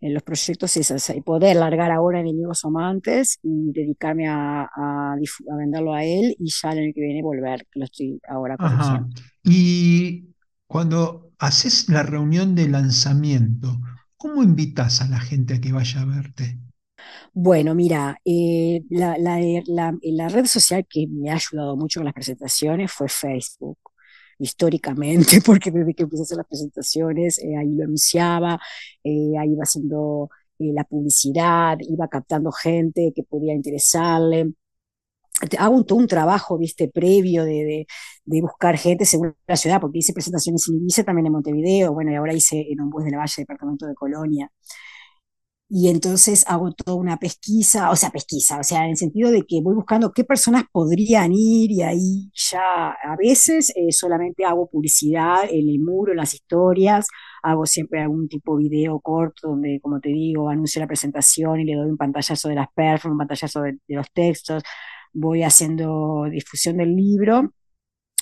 en 0.00 0.14
los 0.14 0.22
proyectos 0.22 0.76
es 0.76 1.10
y 1.14 1.20
poder 1.20 1.56
largar 1.56 1.90
ahora 1.90 2.20
Enemigos 2.20 2.64
Amantes 2.64 3.38
y 3.42 3.72
dedicarme 3.72 4.28
a, 4.28 4.62
a, 4.62 5.16
venderlo 5.56 5.92
a 5.94 6.04
él 6.04 6.36
y 6.38 6.50
ya 6.50 6.70
el 6.72 6.78
año 6.78 6.92
que 6.94 7.00
viene 7.00 7.22
volver, 7.22 7.66
que 7.70 7.80
lo 7.80 7.84
estoy 7.84 8.20
ahora 8.28 8.56
corrigiendo. 8.56 9.08
Y 9.44 10.34
cuando 10.66 11.32
haces 11.38 11.88
la 11.88 12.02
reunión 12.02 12.54
de 12.54 12.68
lanzamiento, 12.68 13.80
¿cómo 14.16 14.42
invitas 14.42 15.00
a 15.00 15.08
la 15.08 15.18
gente 15.18 15.54
a 15.54 15.60
que 15.60 15.72
vaya 15.72 16.02
a 16.02 16.04
verte? 16.04 16.58
Bueno, 17.32 17.74
mira, 17.74 18.18
eh, 18.24 18.82
la, 18.90 19.16
la, 19.18 20.28
red 20.28 20.46
social 20.46 20.86
que 20.88 21.06
me 21.08 21.30
ha 21.30 21.34
ayudado 21.34 21.76
mucho 21.76 22.00
con 22.00 22.06
las 22.06 22.14
presentaciones 22.14 22.90
fue 22.92 23.08
Facebook 23.08 23.78
históricamente, 24.38 25.40
porque 25.44 25.70
desde 25.70 25.94
que 25.94 26.04
empecé 26.04 26.22
a 26.22 26.24
hacer 26.24 26.36
las 26.38 26.46
presentaciones, 26.46 27.38
eh, 27.38 27.56
ahí 27.56 27.74
lo 27.74 27.84
anunciaba, 27.84 28.58
eh, 29.04 29.32
ahí 29.38 29.52
iba 29.52 29.62
haciendo 29.62 30.30
eh, 30.58 30.72
la 30.72 30.84
publicidad, 30.84 31.78
iba 31.80 32.08
captando 32.08 32.52
gente 32.52 33.12
que 33.14 33.22
podía 33.24 33.54
interesarle. 33.54 34.52
Hago 35.58 35.84
todo 35.84 35.98
un 36.00 36.08
trabajo, 36.08 36.58
viste, 36.58 36.88
previo 36.88 37.44
de, 37.44 37.86
de, 38.24 38.40
buscar 38.40 38.76
gente 38.76 39.04
según 39.04 39.36
la 39.46 39.56
ciudad, 39.56 39.80
porque 39.80 39.98
hice 39.98 40.12
presentaciones 40.12 40.68
en 40.68 40.76
Ibiza, 40.76 41.04
también 41.04 41.26
en 41.26 41.32
Montevideo, 41.32 41.92
bueno, 41.92 42.10
y 42.10 42.16
ahora 42.16 42.34
hice 42.34 42.66
en 42.68 42.80
un 42.80 42.90
bus 42.90 43.04
de 43.04 43.12
la 43.12 43.18
Valle, 43.18 43.34
departamento 43.42 43.86
de 43.86 43.94
Colonia 43.94 44.50
y 45.70 45.88
entonces 45.88 46.44
hago 46.48 46.72
toda 46.72 46.96
una 46.96 47.18
pesquisa, 47.18 47.90
o 47.90 47.96
sea, 47.96 48.10
pesquisa, 48.10 48.58
o 48.60 48.64
sea, 48.64 48.84
en 48.84 48.90
el 48.90 48.96
sentido 48.96 49.30
de 49.30 49.42
que 49.42 49.60
voy 49.62 49.74
buscando 49.74 50.12
qué 50.12 50.24
personas 50.24 50.64
podrían 50.72 51.32
ir 51.34 51.70
y 51.70 51.82
ahí 51.82 52.30
ya 52.34 52.90
a 52.90 53.16
veces 53.18 53.70
eh, 53.76 53.92
solamente 53.92 54.44
hago 54.46 54.68
publicidad 54.70 55.44
en 55.50 55.68
el 55.68 55.78
muro, 55.80 56.12
en 56.12 56.18
las 56.18 56.32
historias, 56.34 57.06
hago 57.42 57.66
siempre 57.66 58.00
algún 58.00 58.28
tipo 58.28 58.56
de 58.56 58.68
video 58.68 58.98
corto 59.00 59.48
donde, 59.48 59.78
como 59.82 60.00
te 60.00 60.08
digo, 60.08 60.48
anuncio 60.48 60.80
la 60.80 60.86
presentación 60.86 61.60
y 61.60 61.64
le 61.64 61.74
doy 61.74 61.90
un 61.90 61.96
pantallazo 61.98 62.48
de 62.48 62.54
las 62.54 62.68
performances, 62.74 63.12
un 63.12 63.18
pantallazo 63.18 63.62
de 63.62 63.78
los 63.88 64.10
textos, 64.12 64.62
voy 65.12 65.42
haciendo 65.42 66.24
difusión 66.30 66.78
del 66.78 66.96
libro 66.96 67.52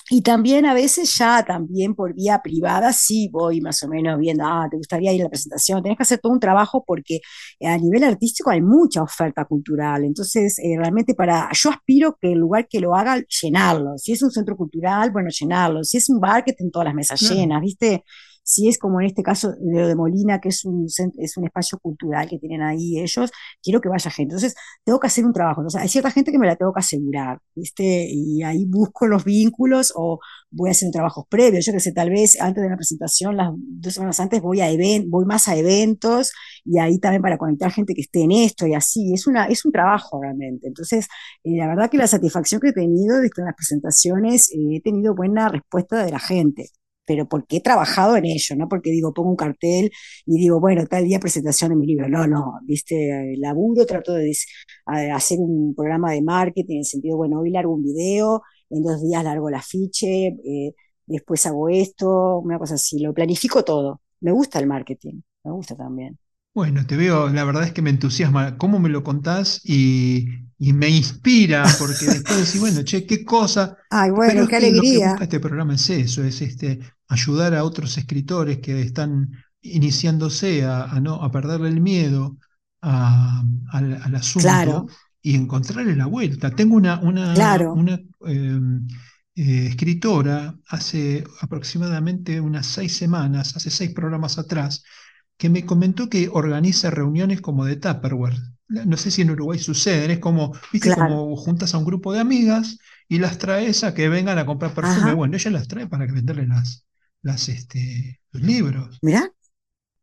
y 0.09 0.21
también 0.21 0.65
a 0.65 0.73
veces 0.73 1.15
ya 1.17 1.43
también 1.43 1.93
por 1.95 2.13
vía 2.13 2.41
privada 2.41 2.93
sí 2.93 3.29
voy 3.31 3.61
más 3.61 3.81
o 3.83 3.87
menos 3.87 4.17
viendo, 4.17 4.45
ah, 4.45 4.67
te 4.69 4.77
gustaría 4.77 5.13
ir 5.13 5.21
a 5.21 5.25
la 5.25 5.29
presentación, 5.29 5.83
tenés 5.83 5.97
que 5.97 6.03
hacer 6.03 6.19
todo 6.19 6.31
un 6.31 6.39
trabajo 6.39 6.83
porque 6.85 7.19
a 7.61 7.77
nivel 7.77 8.03
artístico 8.03 8.49
hay 8.49 8.61
mucha 8.61 9.01
oferta 9.01 9.45
cultural, 9.45 10.03
entonces 10.03 10.59
eh, 10.59 10.75
realmente 10.77 11.13
para, 11.13 11.49
yo 11.53 11.69
aspiro 11.69 12.17
que 12.19 12.31
el 12.31 12.39
lugar 12.39 12.67
que 12.67 12.79
lo 12.79 12.95
haga, 12.95 13.21
llenarlo, 13.41 13.97
si 13.97 14.13
es 14.13 14.21
un 14.23 14.31
centro 14.31 14.55
cultural, 14.55 15.11
bueno, 15.11 15.29
llenarlo, 15.29 15.83
si 15.83 15.97
es 15.97 16.09
un 16.09 16.19
bar, 16.19 16.43
que 16.43 16.51
estén 16.51 16.71
todas 16.71 16.85
las 16.85 16.95
mesas 16.95 17.19
llenas, 17.19 17.61
¿viste? 17.61 18.03
Si 18.47 18.69
es 18.69 18.77
como 18.77 19.01
en 19.01 19.07
este 19.07 19.23
caso 19.23 19.51
de 19.51 19.81
lo 19.81 19.87
de 19.89 19.95
Molina, 19.95 20.39
que 20.39 20.47
es 20.49 20.63
un, 20.63 20.85
es 21.17 21.35
un 21.35 21.45
espacio 21.45 21.77
cultural 21.79 22.29
que 22.29 22.39
tienen 22.39 22.61
ahí 22.61 22.97
ellos, 22.97 23.29
quiero 23.61 23.81
que 23.81 23.89
vaya 23.89 24.09
gente. 24.09 24.35
Entonces, 24.35 24.55
tengo 24.85 25.01
que 25.01 25.07
hacer 25.07 25.25
un 25.25 25.33
trabajo. 25.33 25.59
Entonces, 25.59 25.81
hay 25.81 25.89
cierta 25.89 26.11
gente 26.11 26.31
que 26.31 26.39
me 26.39 26.47
la 26.47 26.55
tengo 26.55 26.71
que 26.71 26.79
asegurar, 26.79 27.39
¿viste? 27.53 28.07
Y 28.09 28.43
ahí 28.43 28.63
busco 28.65 29.05
los 29.05 29.25
vínculos 29.25 29.91
o 29.97 30.19
voy 30.49 30.69
a 30.69 30.71
hacer 30.71 30.89
trabajos 30.91 31.25
previos. 31.29 31.65
Yo 31.65 31.73
que 31.73 31.81
sé, 31.81 31.91
tal 31.91 32.09
vez 32.09 32.39
antes 32.39 32.63
de 32.63 32.69
la 32.69 32.77
presentación, 32.77 33.35
las 33.35 33.49
dos 33.53 33.93
semanas 33.93 34.17
antes, 34.21 34.41
voy, 34.41 34.61
a 34.61 34.69
voy 35.07 35.25
más 35.25 35.49
a 35.49 35.57
eventos 35.57 36.31
y 36.63 36.79
ahí 36.79 36.99
también 36.99 37.21
para 37.21 37.37
conectar 37.37 37.69
gente 37.71 37.93
que 37.93 38.01
esté 38.01 38.21
en 38.21 38.31
esto 38.31 38.65
y 38.65 38.75
así. 38.75 39.13
Es, 39.13 39.27
una, 39.27 39.47
es 39.47 39.65
un 39.65 39.73
trabajo 39.73 40.21
realmente. 40.21 40.67
Entonces, 40.67 41.07
eh, 41.43 41.57
la 41.57 41.67
verdad 41.67 41.89
que 41.89 41.97
la 41.97 42.07
satisfacción 42.07 42.61
que 42.61 42.69
he 42.69 42.73
tenido 42.73 43.19
de 43.19 43.29
que 43.29 43.41
en 43.41 43.47
las 43.47 43.55
presentaciones 43.55 44.49
eh, 44.53 44.77
he 44.77 44.81
tenido 44.81 45.15
buena 45.15 45.49
respuesta 45.49 46.01
de 46.05 46.11
la 46.11 46.19
gente 46.19 46.69
pero 47.07 47.27
porque 47.27 47.57
he 47.57 47.61
trabajado 47.61 48.17
en 48.17 48.25
ello, 48.25 48.55
no 48.57 48.67
porque 48.69 48.91
digo, 48.91 49.13
pongo 49.13 49.29
un 49.31 49.35
cartel 49.37 49.91
y 50.25 50.39
digo, 50.39 50.59
bueno, 50.59 50.85
tal 50.87 51.05
día 51.05 51.19
presentación 51.19 51.71
de 51.71 51.77
mi 51.77 51.87
libro. 51.87 52.09
No, 52.09 52.27
no, 52.27 52.59
viste, 52.63 53.35
laburo, 53.37 53.85
trato 53.85 54.13
de 54.13 54.33
hacer 55.13 55.39
un 55.39 55.73
programa 55.75 56.11
de 56.11 56.21
marketing 56.21 56.75
en 56.75 56.79
el 56.79 56.85
sentido, 56.85 57.17
bueno, 57.17 57.39
hoy 57.41 57.51
largo 57.51 57.73
un 57.73 57.83
video, 57.83 58.43
en 58.69 58.83
dos 58.83 59.01
días 59.01 59.23
largo 59.23 59.49
el 59.49 59.55
afiche, 59.55 60.27
eh, 60.27 60.73
después 61.05 61.45
hago 61.45 61.69
esto, 61.69 62.39
una 62.39 62.59
cosa 62.59 62.75
así, 62.75 62.99
lo 62.99 63.13
planifico 63.13 63.63
todo. 63.63 64.01
Me 64.21 64.31
gusta 64.31 64.59
el 64.59 64.67
marketing, 64.67 65.21
me 65.43 65.51
gusta 65.51 65.75
también. 65.75 66.17
Bueno, 66.57 66.87
te 66.87 66.97
veo, 66.97 67.29
la 67.29 67.43
verdad 67.43 67.65
es 67.65 67.71
que 67.71 67.83
me 67.83 67.91
entusiasma 67.91 68.57
cómo 68.57 68.79
me 68.79 68.89
lo 68.89 69.03
contás 69.03 69.61
y, 69.63 70.25
me 70.57 70.89
inspira, 70.89 71.63
porque 71.77 72.05
después 72.05 72.47
decís, 72.47 72.59
bueno, 72.59 72.81
che, 72.83 73.05
qué 73.05 73.23
cosa. 73.23 73.77
Ay, 73.91 74.09
bueno, 74.09 74.47
qué 74.47 74.55
alegría. 74.55 75.17
este 75.21 75.39
programa 75.39 75.75
es 75.75 75.87
eso, 75.91 76.23
es 76.23 76.41
este, 76.41 76.79
ayudar 77.09 77.53
a 77.53 77.63
otros 77.63 77.95
escritores 77.99 78.57
que 78.57 78.81
están 78.81 79.29
iniciándose 79.61 80.65
a, 80.65 80.99
no, 80.99 81.21
a 81.21 81.31
perderle 81.31 81.69
el 81.69 81.79
miedo 81.79 82.37
al, 82.81 84.15
asunto 84.15 84.87
y 85.21 85.35
encontrarle 85.35 85.95
la 85.95 86.07
vuelta. 86.07 86.49
Tengo 86.49 86.75
una, 86.75 86.99
una, 87.01 87.35
una 87.71 87.99
em, 88.25 88.87
eh, 89.35 89.67
escritora 89.67 90.57
hace 90.69 91.23
aproximadamente 91.39 92.41
unas 92.41 92.65
seis 92.65 92.97
semanas, 92.97 93.55
hace 93.55 93.69
seis 93.69 93.91
programas 93.91 94.39
atrás, 94.39 94.81
que 95.37 95.49
me 95.49 95.65
comentó 95.65 96.09
que 96.09 96.29
organiza 96.31 96.89
reuniones 96.89 97.41
como 97.41 97.65
de 97.65 97.75
Tupperware. 97.75 98.35
No 98.67 98.97
sé 98.97 99.11
si 99.11 99.21
en 99.21 99.31
Uruguay 99.31 99.59
suceden, 99.59 100.11
es 100.11 100.19
como, 100.19 100.53
viste, 100.73 100.93
como 100.93 101.35
juntas 101.37 101.73
a 101.73 101.77
un 101.77 101.85
grupo 101.85 102.11
de 102.11 102.19
amigas 102.19 102.79
y 103.07 103.19
las 103.19 103.37
traes 103.37 103.83
a 103.83 103.93
que 103.93 104.09
vengan 104.09 104.37
a 104.37 104.45
comprar 104.45 104.73
perfume. 104.73 105.13
Bueno, 105.13 105.37
ella 105.37 105.51
las 105.51 105.67
trae 105.67 105.87
para 105.87 106.05
que 106.05 106.11
venderle 106.11 106.47
las, 106.47 106.85
las, 107.21 107.47
este, 107.47 108.19
los 108.31 108.43
libros. 108.43 108.99
Mirá. 109.01 109.31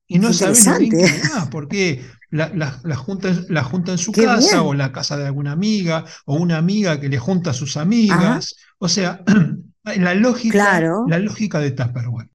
Y 0.06 0.18
no 0.18 0.32
sabes 0.32 0.66
lo 0.66 0.78
bien 0.78 1.12
porque 1.50 2.04
la, 2.30 2.50
la, 2.54 2.96
junta, 2.96 3.34
la 3.48 3.64
junta 3.64 3.92
en 3.92 3.98
su 3.98 4.12
casa 4.12 4.62
o 4.62 4.74
la 4.74 4.92
casa 4.92 5.16
de 5.16 5.26
alguna 5.26 5.52
amiga 5.52 6.04
o 6.26 6.36
una 6.36 6.58
amiga 6.58 7.00
que 7.00 7.08
le 7.08 7.18
junta 7.18 7.50
a 7.50 7.54
sus 7.54 7.76
amigas. 7.76 8.54
O 8.78 8.88
sea, 8.88 9.22
la 9.84 10.14
lógica, 10.14 10.80
la 11.06 11.18
lógica 11.18 11.58
de 11.58 11.70
Tupperware. 11.70 12.30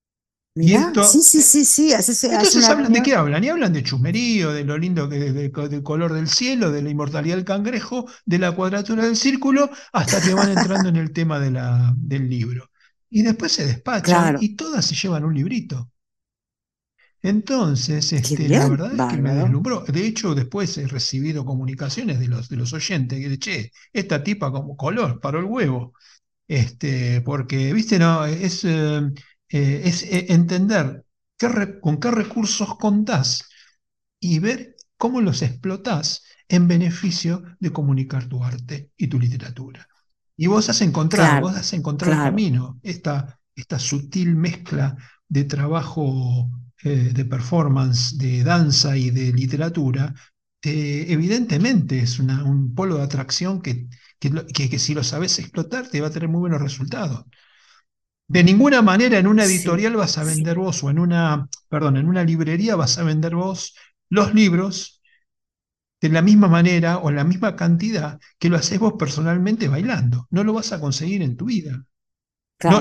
Sí, 1.04 1.22
sí, 1.22 1.42
sí, 1.42 1.66
sí. 1.66 1.92
entonces 1.92 2.68
hablan 2.68 2.94
de 2.94 3.02
qué 3.02 3.16
hablan, 3.16 3.44
y 3.44 3.50
hablan 3.50 3.74
de 3.74 3.84
chumerío, 3.84 4.54
de 4.54 4.64
lo 4.64 4.78
lindo 4.78 5.10
que 5.10 5.18
del 5.20 5.84
color 5.84 6.14
del 6.14 6.28
cielo, 6.28 6.72
de 6.72 6.82
la 6.82 6.90
inmortalidad 6.90 7.36
del 7.36 7.46
cangrejo, 7.46 8.06
de 8.26 8.40
la 8.40 8.52
cuadratura 8.52 9.06
del 9.06 9.16
círculo, 9.16 9.70
hasta 9.94 10.22
que 10.22 10.34
van 10.34 10.50
entrando 10.58 10.90
en 10.90 10.96
el 10.96 11.12
tema 11.12 11.40
de 11.40 11.52
la, 11.52 11.94
del 11.98 12.30
libro 12.30 12.70
y 13.10 13.24
después 13.24 13.52
se 13.52 13.66
despachan 13.66 14.38
y 14.40 14.56
todas 14.56 14.86
se 14.86 14.96
llevan 14.96 15.26
un 15.26 15.34
librito. 15.34 15.92
Entonces, 17.22 18.14
este, 18.14 18.48
la 18.48 18.70
verdad 18.70 18.94
es 18.94 19.16
que 19.16 19.22
me 19.22 19.34
deslumbró. 19.34 19.82
De 19.82 20.06
hecho, 20.06 20.36
después 20.36 20.78
he 20.78 20.88
recibido 20.88 21.44
comunicaciones 21.44 22.20
de 22.20 22.28
los, 22.28 22.48
de 22.48 22.56
los 22.56 22.72
oyentes 22.72 23.20
que 23.20 23.28
de 23.30 23.40
che, 23.40 23.72
esta 23.92 24.24
tipa 24.24 24.52
como 24.52 24.78
color, 24.78 25.20
paró 25.20 25.40
el 25.40 25.46
huevo. 25.46 25.94
Este, 26.48 27.22
porque, 27.22 27.74
viste, 27.74 28.00
no, 28.00 28.26
es, 28.26 28.64
eh, 28.64 29.02
eh, 29.50 29.82
es 29.86 30.04
eh, 30.04 30.28
entender 30.30 31.06
con 31.82 32.00
qué 32.00 32.12
recursos 32.12 32.78
contás 32.78 33.50
y 34.20 34.40
ver 34.40 34.76
cómo 34.98 35.22
los 35.22 35.42
explotás 35.42 36.24
en 36.48 36.68
beneficio 36.68 37.44
de 37.60 37.72
comunicar 37.72 38.28
tu 38.28 38.44
arte 38.44 38.92
y 38.98 39.08
tu 39.08 39.20
literatura. 39.20 39.88
Y 40.36 40.48
vos 40.48 40.70
has 40.70 40.82
encontrado, 40.82 41.42
vos 41.42 41.56
has 41.56 41.74
encontrado 41.74 42.14
el 42.14 42.20
camino, 42.20 42.80
esta, 42.84 43.40
esta 43.56 43.80
sutil 43.80 44.36
mezcla 44.36 44.96
de 45.28 45.46
trabajo 45.46 46.50
eh, 46.84 47.12
de 47.14 47.26
performance, 47.26 48.18
de 48.18 48.44
danza 48.44 48.98
y 48.98 49.10
de 49.12 49.32
literatura, 49.34 50.14
evidentemente 50.62 52.00
es 52.00 52.20
un 52.20 52.74
polo 52.76 52.98
de 52.98 53.04
atracción 53.04 53.62
que, 53.62 53.88
que, 54.20 54.80
si 54.80 54.94
lo 54.94 55.04
sabes 55.04 55.40
explotar 55.40 55.88
te 55.88 56.02
va 56.02 56.08
a 56.08 56.12
tener 56.12 56.30
muy 56.30 56.40
buenos 56.40 56.62
resultados. 56.62 57.26
De 58.30 58.44
ninguna 58.44 58.84
manera 58.84 59.18
en 59.18 59.26
una 59.26 59.44
editorial 59.44 59.96
vas 59.96 60.20
a 60.20 60.24
vender 60.24 60.56
vos, 60.56 60.84
o 60.84 60.92
en 60.92 61.00
una, 61.00 61.50
perdón, 61.68 61.98
en 61.98 62.08
una 62.08 62.24
librería 62.24 62.76
vas 62.76 63.00
a 63.00 63.04
vender 63.04 63.34
vos 63.34 63.76
los 64.08 64.36
libros 64.36 65.02
de 66.00 66.10
la 66.10 66.22
misma 66.22 66.48
manera 66.48 67.00
o 67.00 67.10
la 67.10 67.24
misma 67.24 67.56
cantidad 67.56 68.20
que 68.38 68.50
lo 68.50 68.58
haces 68.58 68.78
vos 68.78 68.94
personalmente 69.00 69.68
bailando. 69.68 70.28
No 70.30 70.44
lo 70.44 70.54
vas 70.54 70.72
a 70.72 70.80
conseguir 70.80 71.24
en 71.24 71.38
tu 71.38 71.46
vida. 71.46 71.84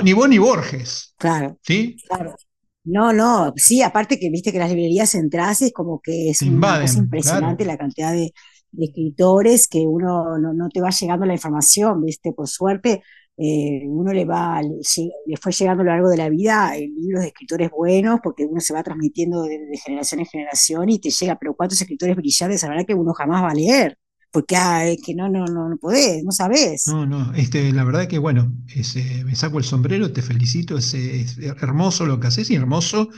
ni 0.05 0.13
vos 0.13 0.29
ni 0.29 0.37
Borges. 0.37 1.15
Claro. 1.17 1.59
¿Sí? 1.63 1.97
Claro. 2.07 2.37
No, 2.85 3.15
no, 3.15 3.55
sí, 3.57 3.81
aparte 3.81 4.21
que 4.21 4.29
viste 4.29 4.53
que 4.53 4.59
las 4.59 4.69
librerías 4.69 5.15
entras 5.15 5.63
es 5.63 5.73
como 5.73 6.03
que 6.03 6.29
es 6.29 6.43
una 6.43 6.83
cosa 6.83 6.99
impresionante 6.99 7.65
la 7.65 7.79
cantidad 7.79 8.13
de, 8.13 8.35
escritores 8.79 9.67
que 9.67 9.79
uno 9.79 10.39
no, 10.39 10.53
no, 10.53 10.69
te 10.69 10.83
va 10.83 10.91
llegando 10.91 11.25
la 11.25 11.33
información, 11.33 12.03
viste, 12.03 12.33
por 12.33 12.49
suerte 12.49 13.03
eh, 13.41 13.83
uno 13.87 14.13
le 14.13 14.25
va, 14.25 14.61
le, 14.61 15.37
fue 15.41 15.53
llegando 15.53 15.83
a 15.83 15.85
lo 15.85 15.93
largo 15.93 16.09
de 16.09 16.17
la 16.17 16.29
vida 16.29 16.77
eh, 16.77 16.89
libros 16.89 17.23
de 17.23 17.29
escritores 17.29 17.71
buenos, 17.71 18.19
porque 18.21 18.45
uno 18.45 18.61
se 18.61 18.75
va 18.75 18.83
transmitiendo 18.83 19.45
de, 19.45 19.61
generación 19.85 20.21
en 20.21 20.27
generación 20.27 20.89
y 20.89 20.99
te 20.99 21.11
llega, 21.11 21.39
pero 21.39 21.55
cuántos 21.55 21.81
escritores 21.81 22.17
brillantes, 22.17 22.63
la 22.65 22.71
verdad 22.71 22.85
que 22.85 22.95
uno 22.95 23.13
jamás 23.15 23.45
va 23.45 23.51
a 23.51 23.55
leer, 23.55 23.97
porque 24.33 24.57
ah, 24.57 24.89
es 24.89 24.99
que 25.01 25.15
no, 25.15 25.29
no, 25.29 25.45
no, 25.45 25.69
no 25.69 25.77
podés, 25.77 26.25
no 26.25 26.33
sabés. 26.33 26.89
No, 26.89 27.07
no, 27.07 27.33
este, 27.35 27.73
la 27.73 27.85
verdad 27.85 28.09
que 28.09 28.19
bueno, 28.19 28.53
ese, 28.75 29.25
me 29.25 29.37
saco 29.37 29.59
el 29.59 29.65
sombrero, 29.65 30.13
te 30.13 30.23
felicito, 30.23 30.77
es, 30.77 30.95
es 30.95 31.39
hermoso 31.39 32.07
lo 32.07 32.19
que 32.19 32.27
haces 32.27 32.51
y 32.51 32.57
hermoso 32.57 33.09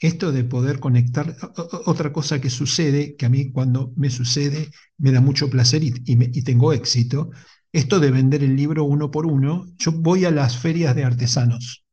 esto 0.00 0.32
de 0.32 0.44
poder 0.44 0.80
conectar, 0.80 1.36
otra 1.84 2.12
cosa 2.12 2.40
que 2.40 2.50
sucede, 2.50 3.16
que 3.16 3.26
a 3.26 3.28
mí 3.28 3.52
cuando 3.52 3.92
me 3.96 4.10
sucede 4.10 4.70
me 4.96 5.12
da 5.12 5.20
mucho 5.20 5.50
placer 5.50 5.84
y, 5.84 5.92
y 6.06 6.42
tengo 6.42 6.72
éxito, 6.72 7.30
esto 7.72 8.00
de 8.00 8.10
vender 8.10 8.42
el 8.42 8.56
libro 8.56 8.84
uno 8.84 9.10
por 9.10 9.26
uno, 9.26 9.66
yo 9.78 9.92
voy 9.92 10.24
a 10.24 10.30
las 10.30 10.58
ferias 10.58 10.94
de 10.94 11.04
artesanos 11.04 11.84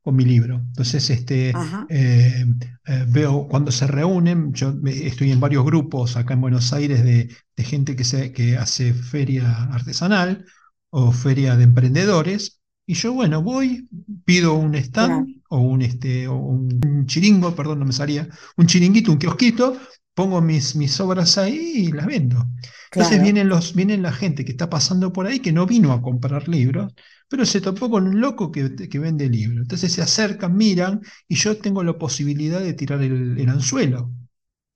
con 0.00 0.14
mi 0.14 0.24
libro. 0.24 0.62
Entonces, 0.68 1.10
este, 1.10 1.52
eh, 1.88 2.44
eh, 2.86 3.06
veo 3.08 3.48
cuando 3.48 3.72
se 3.72 3.88
reúnen, 3.88 4.52
yo 4.52 4.72
estoy 4.84 5.32
en 5.32 5.40
varios 5.40 5.64
grupos 5.64 6.16
acá 6.16 6.34
en 6.34 6.42
Buenos 6.42 6.72
Aires 6.72 7.02
de, 7.02 7.28
gente 7.56 7.96
que, 7.96 8.04
se, 8.04 8.32
que 8.32 8.56
hace 8.56 8.94
feria 8.94 9.64
artesanal 9.64 10.44
o 10.90 11.10
feria 11.10 11.56
de 11.56 11.64
emprendedores, 11.64 12.60
y 12.86 12.94
yo, 12.94 13.12
bueno, 13.12 13.42
voy, 13.42 13.88
pido 14.24 14.54
un 14.54 14.76
stand 14.76 15.42
o, 15.48 15.58
un, 15.58 15.82
este, 15.82 16.28
o 16.28 16.36
un 16.36 17.04
chiringo, 17.06 17.52
perdón, 17.56 17.80
no 17.80 17.84
me 17.84 17.92
salía, 17.92 18.28
un 18.56 18.66
chiringuito, 18.66 19.10
un 19.10 19.18
kiosquito, 19.18 19.76
pongo 20.16 20.40
mis, 20.40 20.74
mis 20.76 20.98
obras 20.98 21.36
ahí 21.36 21.72
y 21.74 21.92
las 21.92 22.06
vendo. 22.06 22.42
Entonces 22.90 23.22
vienen, 23.22 23.50
los, 23.50 23.74
vienen 23.74 24.00
la 24.00 24.12
gente 24.12 24.46
que 24.46 24.52
está 24.52 24.70
pasando 24.70 25.12
por 25.12 25.26
ahí 25.26 25.40
que 25.40 25.52
no 25.52 25.66
vino 25.66 25.92
a 25.92 26.00
comprar 26.00 26.48
libros, 26.48 26.94
pero 27.28 27.44
se 27.44 27.60
topó 27.60 27.90
con 27.90 28.08
un 28.08 28.18
loco 28.18 28.50
que, 28.50 28.98
vende 28.98 29.28
libros. 29.28 29.60
Entonces 29.60 29.92
se 29.92 30.00
acercan, 30.00 30.56
miran 30.56 31.02
y 31.28 31.34
yo 31.34 31.58
tengo 31.58 31.84
la 31.84 31.98
posibilidad 31.98 32.60
de 32.60 32.72
tirar 32.72 33.02
el, 33.02 33.46
anzuelo. 33.50 34.10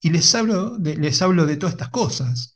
Y 0.02 0.10
les 0.10 0.34
hablo, 0.34 0.76
de, 0.78 0.96
les 0.96 1.22
hablo 1.22 1.46
de 1.46 1.56
todas 1.56 1.72
estas 1.72 1.88
cosas. 1.88 2.54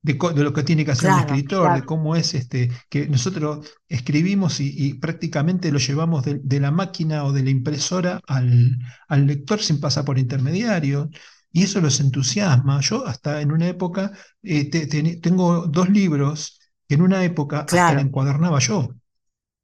De, 0.00 0.14
lo 0.14 0.54
que 0.54 0.62
tiene 0.62 0.86
que 0.86 0.92
hacer 0.92 1.12
un 1.12 1.18
escritor, 1.20 1.74
de 1.74 1.84
cómo 1.84 2.16
es 2.16 2.34
este, 2.34 2.70
que 2.88 3.08
nosotros 3.08 3.70
escribimos 3.88 4.58
y, 4.58 4.94
prácticamente 4.94 5.70
lo 5.70 5.78
llevamos 5.78 6.24
de, 6.24 6.60
la 6.60 6.70
máquina 6.70 7.24
o 7.24 7.32
de 7.34 7.42
la 7.42 7.50
impresora 7.50 8.20
al, 8.26 8.78
al 9.08 9.26
lector 9.26 9.60
sin 9.60 9.80
pasar 9.80 10.06
por 10.06 10.18
intermediario. 10.18 11.10
Y 11.52 11.64
eso 11.64 11.80
los 11.80 12.00
entusiasma. 12.00 12.80
Yo 12.80 13.06
hasta 13.06 13.40
en 13.40 13.52
una 13.52 13.68
época 13.68 14.12
eh, 14.42 14.70
tengo 15.20 15.66
dos 15.66 15.88
libros 15.90 16.58
que 16.88 16.94
en 16.94 17.02
una 17.02 17.24
época 17.24 17.60
hasta 17.60 17.94
la 17.94 18.00
encuadernaba 18.00 18.58
yo. 18.58 18.94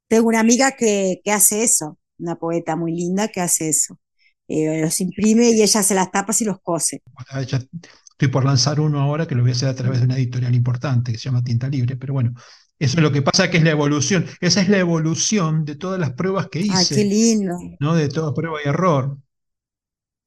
Tengo 0.07 0.27
una 0.27 0.39
amiga 0.39 0.71
que, 0.71 1.21
que, 1.23 1.31
hace 1.31 1.63
eso, 1.63 1.97
una 2.17 2.35
poeta 2.35 2.75
muy 2.75 2.93
linda 2.93 3.27
que 3.27 3.41
hace 3.41 3.69
eso. 3.69 3.99
Eh, 4.47 4.81
los 4.81 4.99
imprime 4.99 5.51
y 5.51 5.61
ella 5.61 5.83
se 5.83 5.93
las 5.93 6.11
tapa 6.11 6.33
y 6.39 6.43
los 6.43 6.59
cose. 6.61 7.03
estoy 7.35 8.27
por 8.29 8.43
lanzar 8.43 8.79
uno 8.79 8.99
ahora 8.99 9.27
que 9.27 9.35
lo 9.35 9.43
voy 9.43 9.51
a 9.51 9.53
hacer 9.53 9.69
a 9.69 9.75
través 9.75 9.99
de 9.99 10.05
una 10.05 10.17
editorial 10.17 10.55
importante 10.55 11.11
que 11.11 11.19
se 11.19 11.25
llama 11.25 11.43
Tinta 11.43 11.69
Libre, 11.69 11.97
pero 11.97 12.13
bueno, 12.13 12.33
eso 12.79 12.97
es 12.97 13.03
lo 13.03 13.11
que 13.11 13.21
pasa 13.21 13.51
que 13.51 13.57
es 13.57 13.63
la 13.63 13.71
evolución. 13.71 14.25
Esa 14.41 14.61
es 14.61 14.69
la 14.69 14.79
evolución 14.79 15.65
de 15.65 15.75
todas 15.75 15.99
las 15.99 16.13
pruebas 16.13 16.47
que 16.47 16.61
hice. 16.61 16.73
Ay, 16.75 16.85
qué 16.89 17.03
lindo. 17.03 17.55
¿no? 17.79 17.93
De 17.93 18.09
toda 18.09 18.33
prueba 18.33 18.57
y 18.63 18.67
error. 18.67 19.17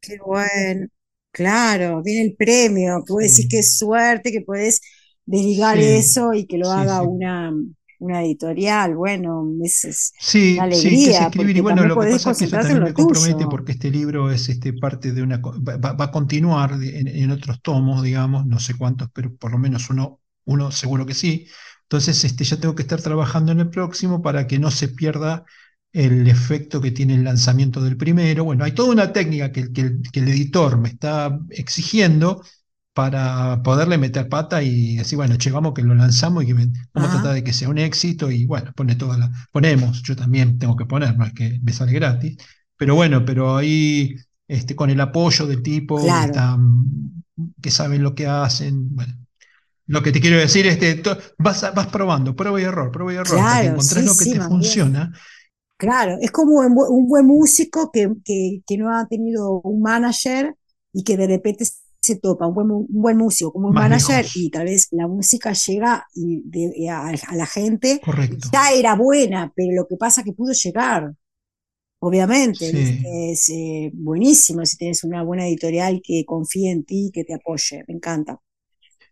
Qué 0.01 0.19
bueno. 0.25 0.87
Claro, 1.33 2.03
viene 2.03 2.29
el 2.29 2.37
premio, 2.37 3.03
que 3.07 3.13
vos 3.13 3.23
decís 3.23 3.49
que 3.49 3.61
es 3.61 3.79
suerte, 3.79 4.31
que 4.31 4.43
puedes 4.43 4.83
desligar 5.25 5.79
eso 5.79 6.35
y 6.35 6.47
que 6.47 6.59
lo 6.59 6.71
haga 6.71 7.01
una, 7.03 7.51
una 7.99 8.23
editorial. 8.23 8.95
Bueno, 8.95 9.49
es, 9.63 10.13
sí, 10.21 10.59
alegría. 10.59 10.91
Sí, 10.91 11.25
escribir. 11.25 11.57
Y 11.57 11.61
bueno, 11.61 11.87
lo 11.87 11.99
que 11.99 12.11
pasa 12.11 12.33
es 12.33 12.39
que 12.39 12.45
eso 12.45 12.57
también 12.59 12.83
me 12.83 12.93
compromete 12.93 13.47
porque 13.47 13.73
este 13.73 13.91
libro 13.91 14.31
es 14.31 14.49
este, 14.51 14.75
parte 14.75 15.13
de 15.13 15.23
una. 15.23 15.39
Va, 15.39 16.05
a 16.05 16.11
continuar 16.11 16.79
en, 16.83 17.31
otros 17.31 17.63
tomos, 17.63 18.03
digamos, 18.03 18.47
no 18.47 18.59
sé 18.59 18.75
cuántos, 18.77 19.09
pero 19.15 19.35
por 19.35 19.53
lo 19.53 19.59
menos 19.59 19.89
uno, 19.89 20.21
uno 20.45 20.71
seguro 20.71 21.07
que 21.07 21.15
sí. 21.15 21.47
Entonces, 21.85 22.25
este, 22.25 22.45
ya 22.45 22.59
tengo 22.59 22.75
que 22.75 22.83
estar 22.83 23.01
trabajando 23.01 23.53
en 23.53 23.61
el 23.61 23.71
próximo 23.71 24.21
para 24.21 24.47
que 24.47 24.59
no 24.59 24.71
se 24.71 24.89
pierda 24.89 25.45
el 25.93 26.27
efecto 26.27 26.81
que 26.81 26.91
tiene 26.91 27.15
el 27.15 27.25
lanzamiento 27.25 27.83
del 27.83 27.97
primero. 27.97 28.45
Bueno, 28.45 28.65
hay 28.65 28.73
toda 28.73 28.93
una 28.93 29.13
técnica 29.13 29.53
que, 29.53 29.61
el 29.61 30.29
editor 30.29 30.79
me 30.79 30.89
está 30.89 31.39
exigiendo 31.51 32.43
para 32.95 33.63
poderle 33.63 33.99
meter 33.99 34.29
pata 34.29 34.63
y 34.63 34.97
decir, 34.97 35.17
bueno, 35.17 35.37
che, 35.37 35.51
vamos 35.51 35.73
que 35.75 35.83
lo 35.83 35.95
lanzamos 35.95 36.45
y 36.45 36.47
que 36.47 36.55
vamos 36.55 37.11
a 37.11 37.13
tratar 37.13 37.35
de 37.35 37.45
que 37.45 37.53
sea 37.53 37.69
un 37.69 37.79
éxito 37.79 38.31
y 38.31 38.45
bueno, 38.45 38.73
pone 38.75 38.97
toda 38.97 39.17
la, 39.17 39.31
ponemos, 39.51 40.03
yo 40.03 40.15
también 40.15 40.59
tengo 40.59 40.77
que 40.77 40.85
poner, 40.85 41.17
no 41.17 41.25
es 41.25 41.33
que 41.33 41.59
me 41.63 41.73
sale 41.73 41.93
gratis, 41.93 42.37
pero 42.77 42.95
bueno, 42.95 43.25
pero 43.25 43.57
ahí 43.57 44.15
este, 44.47 44.77
con 44.77 44.91
el 44.91 45.01
apoyo 45.01 45.47
del 45.47 45.63
tipo 45.63 45.99
que, 47.63 47.71
saben 47.71 48.03
lo 48.03 48.15
que 48.15 48.27
hacen, 48.27 48.95
bueno. 48.95 49.15
Lo 49.87 50.03
que 50.03 50.13
te 50.13 50.21
quiero 50.21 50.39
decir 50.39 50.67
es 50.67 50.79
que 50.79 51.03
vas, 51.39 51.67
vas 51.75 51.87
probando, 51.89 52.37
prueba 52.37 52.61
y 52.61 52.65
error, 52.65 52.91
prueba 52.93 53.13
y 53.13 53.17
error, 53.17 53.41
hasta 53.41 53.61
que 53.61 53.67
encontrás 53.67 54.05
lo 54.05 54.17
que 54.17 54.25
te 54.27 54.41
funciona. 54.41 55.13
Claro, 55.83 56.17
es 56.21 56.31
como 56.31 56.61
un 56.61 57.09
buen 57.09 57.27
músico 57.27 57.91
que, 57.91 58.09
que, 58.25 58.79
no 58.79 58.97
ha 58.97 59.09
tenido 59.09 59.61
un 59.63 59.83
manager 59.83 60.55
y 60.93 61.03
que 61.03 61.17
de 61.17 61.27
repente 61.27 61.67
se 62.01 62.21
topa 62.21 62.47
un 62.47 62.55
buen, 62.55 62.71
un 62.71 62.87
buen 62.89 63.17
músico 63.17 63.53
como 63.53 63.67
un 63.67 63.75
manager 63.75 64.25
y 64.37 64.49
tal 64.49 64.67
vez 64.67 64.87
la 64.93 65.09
música 65.09 65.53
llega 65.53 66.07
y 66.15 66.87
a, 66.87 67.13
la 67.35 67.47
gente. 67.47 68.01
Correcto. 68.05 68.49
Ya 68.53 68.71
era 68.71 68.95
buena, 68.95 69.53
pero 69.57 69.73
lo 69.75 69.89
que 69.89 69.97
pasa 69.97 70.21
es 70.21 70.27
que 70.27 70.33
pudo 70.33 70.53
llegar. 70.53 71.17
Obviamente, 71.99 73.33
es, 73.33 73.49
eh, 73.49 73.91
buenísimo 73.93 74.65
si 74.65 74.77
tienes 74.77 75.03
una 75.03 75.25
buena 75.25 75.49
editorial 75.49 76.01
que 76.01 76.25
confíe 76.25 76.71
en 76.71 76.85
ti, 76.85 77.11
que 77.13 77.25
te 77.25 77.35
apoye. 77.35 77.83
Me 77.89 77.95
encanta. 77.95 78.39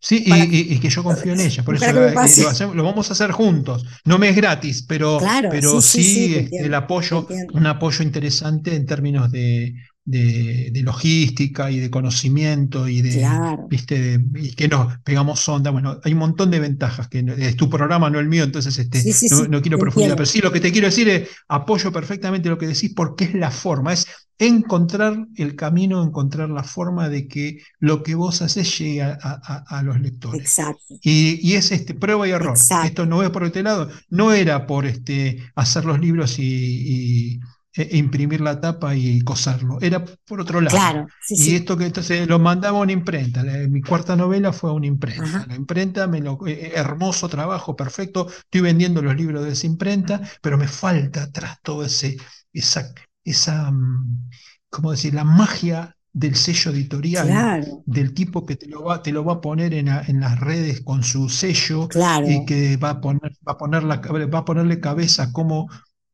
Sí, 0.02 0.24
y, 0.26 0.78
que 0.78 0.88
yo 0.88 1.02
confío 1.02 1.34
en 1.34 1.40
ella, 1.40 1.62
por 1.62 1.76
eso 1.76 1.92
lo, 1.92 2.84
vamos 2.84 3.10
a 3.10 3.12
hacer 3.12 3.32
juntos. 3.32 3.84
No 4.06 4.18
me 4.18 4.30
es 4.30 4.36
gratis, 4.36 4.82
pero, 4.88 5.18
pero 5.50 5.82
sí, 5.82 6.36
este, 6.36 6.64
el 6.64 6.72
apoyo, 6.72 7.28
un 7.52 7.66
apoyo 7.66 8.02
interesante 8.02 8.74
en 8.74 8.86
términos 8.86 9.30
de, 9.30 9.74
de, 10.06 10.80
logística 10.82 11.70
y 11.70 11.80
de 11.80 11.90
conocimiento 11.90 12.88
y 12.88 13.02
de, 13.02 13.26
¿viste? 13.68 14.20
y 14.36 14.54
que 14.54 14.68
nos 14.68 14.98
pegamos 15.00 15.46
onda. 15.48 15.70
Bueno, 15.70 16.00
hay 16.02 16.14
un 16.14 16.18
montón 16.18 16.50
de 16.50 16.60
ventajas, 16.60 17.08
que 17.08 17.22
es 17.38 17.56
tu 17.56 17.68
programa, 17.68 18.08
no 18.08 18.18
el 18.18 18.28
mío, 18.28 18.44
entonces 18.44 18.78
este, 18.78 19.02
no, 19.48 19.60
quiero 19.60 19.78
profundizar, 19.78 20.16
pero 20.16 20.26
sí 20.26 20.40
lo 20.40 20.50
que 20.50 20.60
te 20.60 20.72
quiero 20.72 20.86
decir 20.86 21.10
es, 21.10 21.28
apoyo 21.48 21.92
perfectamente 21.92 22.48
lo 22.48 22.56
que 22.56 22.66
decís 22.66 22.92
porque 22.96 23.24
es 23.24 23.34
la 23.34 23.50
forma, 23.50 23.92
es 23.92 24.06
encontrar 24.40 25.26
el 25.36 25.54
camino, 25.54 26.02
encontrar 26.02 26.50
la 26.50 26.64
forma 26.64 27.08
de 27.08 27.28
que 27.28 27.62
lo 27.78 28.02
que 28.02 28.14
vos 28.14 28.42
haces 28.42 28.78
llegue 28.78 29.02
a, 29.02 29.82
los 29.84 30.00
lectores. 30.00 30.40
Exacto. 30.40 30.94
Y, 31.02 31.54
es 31.54 31.70
este, 31.72 31.94
prueba 31.94 32.26
y 32.26 32.30
error. 32.32 32.56
Esto 32.84 33.06
no 33.06 33.22
es 33.22 33.30
por 33.30 33.44
este 33.44 33.62
lado, 33.62 33.88
no 34.08 34.32
era 34.32 34.66
por 34.66 34.86
este, 34.86 35.38
hacer 35.54 35.84
los 35.84 36.00
libros 36.00 36.38
y 36.38 37.40
e, 37.72 37.82
e 37.82 37.96
imprimir 37.98 38.40
la 38.40 38.60
tapa 38.60 38.96
y 38.96 39.20
coserlo. 39.20 39.78
Era 39.80 40.04
por 40.04 40.40
otro 40.40 40.60
lado. 40.60 40.76
Claro, 40.76 41.06
y 41.28 41.54
esto 41.54 41.76
que 41.76 41.86
entonces 41.86 42.26
lo 42.26 42.40
mandaba 42.40 42.78
a 42.78 42.82
una 42.82 42.92
imprenta. 42.92 43.44
mi 43.68 43.80
cuarta 43.80 44.16
novela 44.16 44.52
fue 44.52 44.70
a 44.70 44.72
una 44.72 44.86
imprenta. 44.86 45.46
La 45.46 45.54
imprenta, 45.54 46.08
me 46.08 46.20
lo, 46.20 46.38
eh, 46.46 46.52
eh, 46.52 46.72
hermoso 46.74 47.28
trabajo, 47.28 47.76
perfecto. 47.76 48.28
Estoy 48.28 48.62
vendiendo 48.62 49.02
los 49.02 49.14
libros 49.14 49.44
de 49.44 49.52
esa 49.52 49.68
imprenta, 49.68 50.20
pero 50.42 50.58
me 50.58 50.66
falta 50.66 51.22
atrás 51.24 51.58
todo 51.62 51.84
ese, 51.84 52.16
esa, 52.52 52.92
esa, 53.24 53.70
mm, 53.70 54.30
¿cómo 54.68 54.90
decir? 54.92 55.14
La 55.14 55.24
magia 55.24 55.96
del 56.12 56.34
sello 56.34 56.72
editorial, 56.72 57.82
del 57.86 58.14
tipo 58.14 58.44
que 58.44 58.56
te 58.56 58.66
lo 58.66 58.84
va, 58.84 59.02
te 59.02 59.12
lo 59.12 59.24
va 59.24 59.34
a 59.34 59.40
poner 59.40 59.74
en, 59.74 59.88
en 59.88 60.20
las 60.20 60.40
redes 60.40 60.80
con 60.80 61.04
su 61.04 61.28
sello 61.28 61.88
y 62.26 62.44
que 62.44 62.76
va 62.76 62.90
a 62.90 63.00
poner, 63.00 63.32
va 63.46 63.52
a 63.52 63.58
poner 63.58 63.84
la, 63.84 63.96
va 63.98 64.38
a 64.40 64.44
ponerle 64.44 64.80
cabeza 64.80 65.32
como 65.32 65.68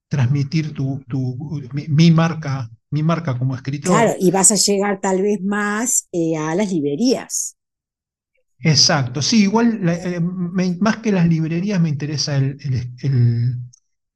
transmitir 0.08 0.72
tu, 0.74 1.02
tu 1.08 1.36
mi, 1.72 2.10
marca, 2.10 2.70
mi 2.90 3.02
marca 3.02 3.38
como 3.38 3.54
escritor. 3.54 3.92
Claro, 3.92 4.12
y 4.18 4.30
vas 4.30 4.52
a 4.52 4.56
llegar 4.56 5.00
tal 5.00 5.22
vez 5.22 5.40
más 5.42 6.08
eh, 6.12 6.36
a 6.36 6.54
las 6.54 6.70
librerías. 6.70 7.56
Exacto, 8.60 9.22
sí, 9.22 9.42
igual 9.42 9.80
eh, 9.88 10.20
más 10.80 10.96
que 10.98 11.12
las 11.12 11.26
librerías 11.28 11.80
me 11.80 11.88
interesa 11.88 12.36
el, 12.36 12.58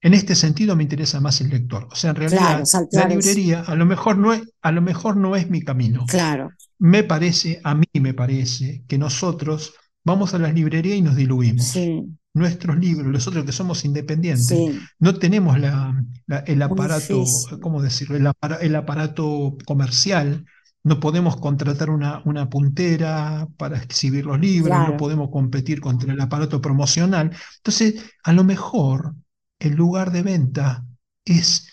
en 0.03 0.15
este 0.15 0.35
sentido 0.35 0.77
me 0.77 0.83
interesa 0.83 1.21
más 1.21 1.41
el 1.41 1.51
lector. 1.51 1.87
O 1.91 1.95
sea, 1.95 2.11
en 2.11 2.17
realidad 2.17 2.63
la 2.93 3.09
librería 3.09 3.61
a 3.61 3.75
lo, 3.75 3.85
mejor 3.85 4.17
no 4.17 4.33
es, 4.33 4.43
a 4.63 4.73
lo 4.73 4.81
mejor 4.81 5.17
no 5.17 5.37
es 5.37 5.51
mi 5.51 5.63
camino. 5.63 6.07
Claro. 6.07 6.51
Me 6.79 7.05
parece, 7.05 7.61
a 7.65 7.75
mí 7.75 7.87
me 7.93 8.15
parece, 8.15 8.83
que 8.89 8.97
nosotros 8.97 9.75
vamos 10.05 10.33
a 10.33 10.39
las 10.39 10.55
librerías 10.55 10.97
y 10.97 11.03
nos 11.03 11.17
diluimos. 11.17 11.67
Sí. 11.67 12.03
Nuestros 12.33 12.79
libros, 12.79 13.09
nosotros 13.09 13.45
que 13.45 13.53
somos 13.53 13.85
independientes, 13.85 14.57
no 15.01 15.15
tenemos 15.17 15.57
el 15.57 16.63
aparato, 16.63 17.25
¿cómo 17.61 17.83
decirlo? 17.83 18.17
El, 18.17 18.77
aparato 18.77 19.57
comercial 19.67 20.47
no 20.85 21.01
podemos 21.01 21.37
contratar 21.37 21.91
una, 21.91 22.23
una, 22.25 22.49
puntera 22.49 23.49
para 23.57 23.79
exhibir 23.79 24.27
los 24.27 24.39
libros, 24.39 24.79
no 24.89 24.97
podemos 24.97 25.29
competir 25.31 25.81
contra 25.81 26.13
el 26.13 26.21
aparato 26.21 26.61
promocional. 26.63 27.33
Entonces, 27.57 27.97
a 28.23 28.33
lo 28.33 28.45
mejor 28.45 29.17
el 29.61 29.75
lugar 29.75 30.11
de 30.11 30.23
venta 30.23 30.85
es 31.25 31.69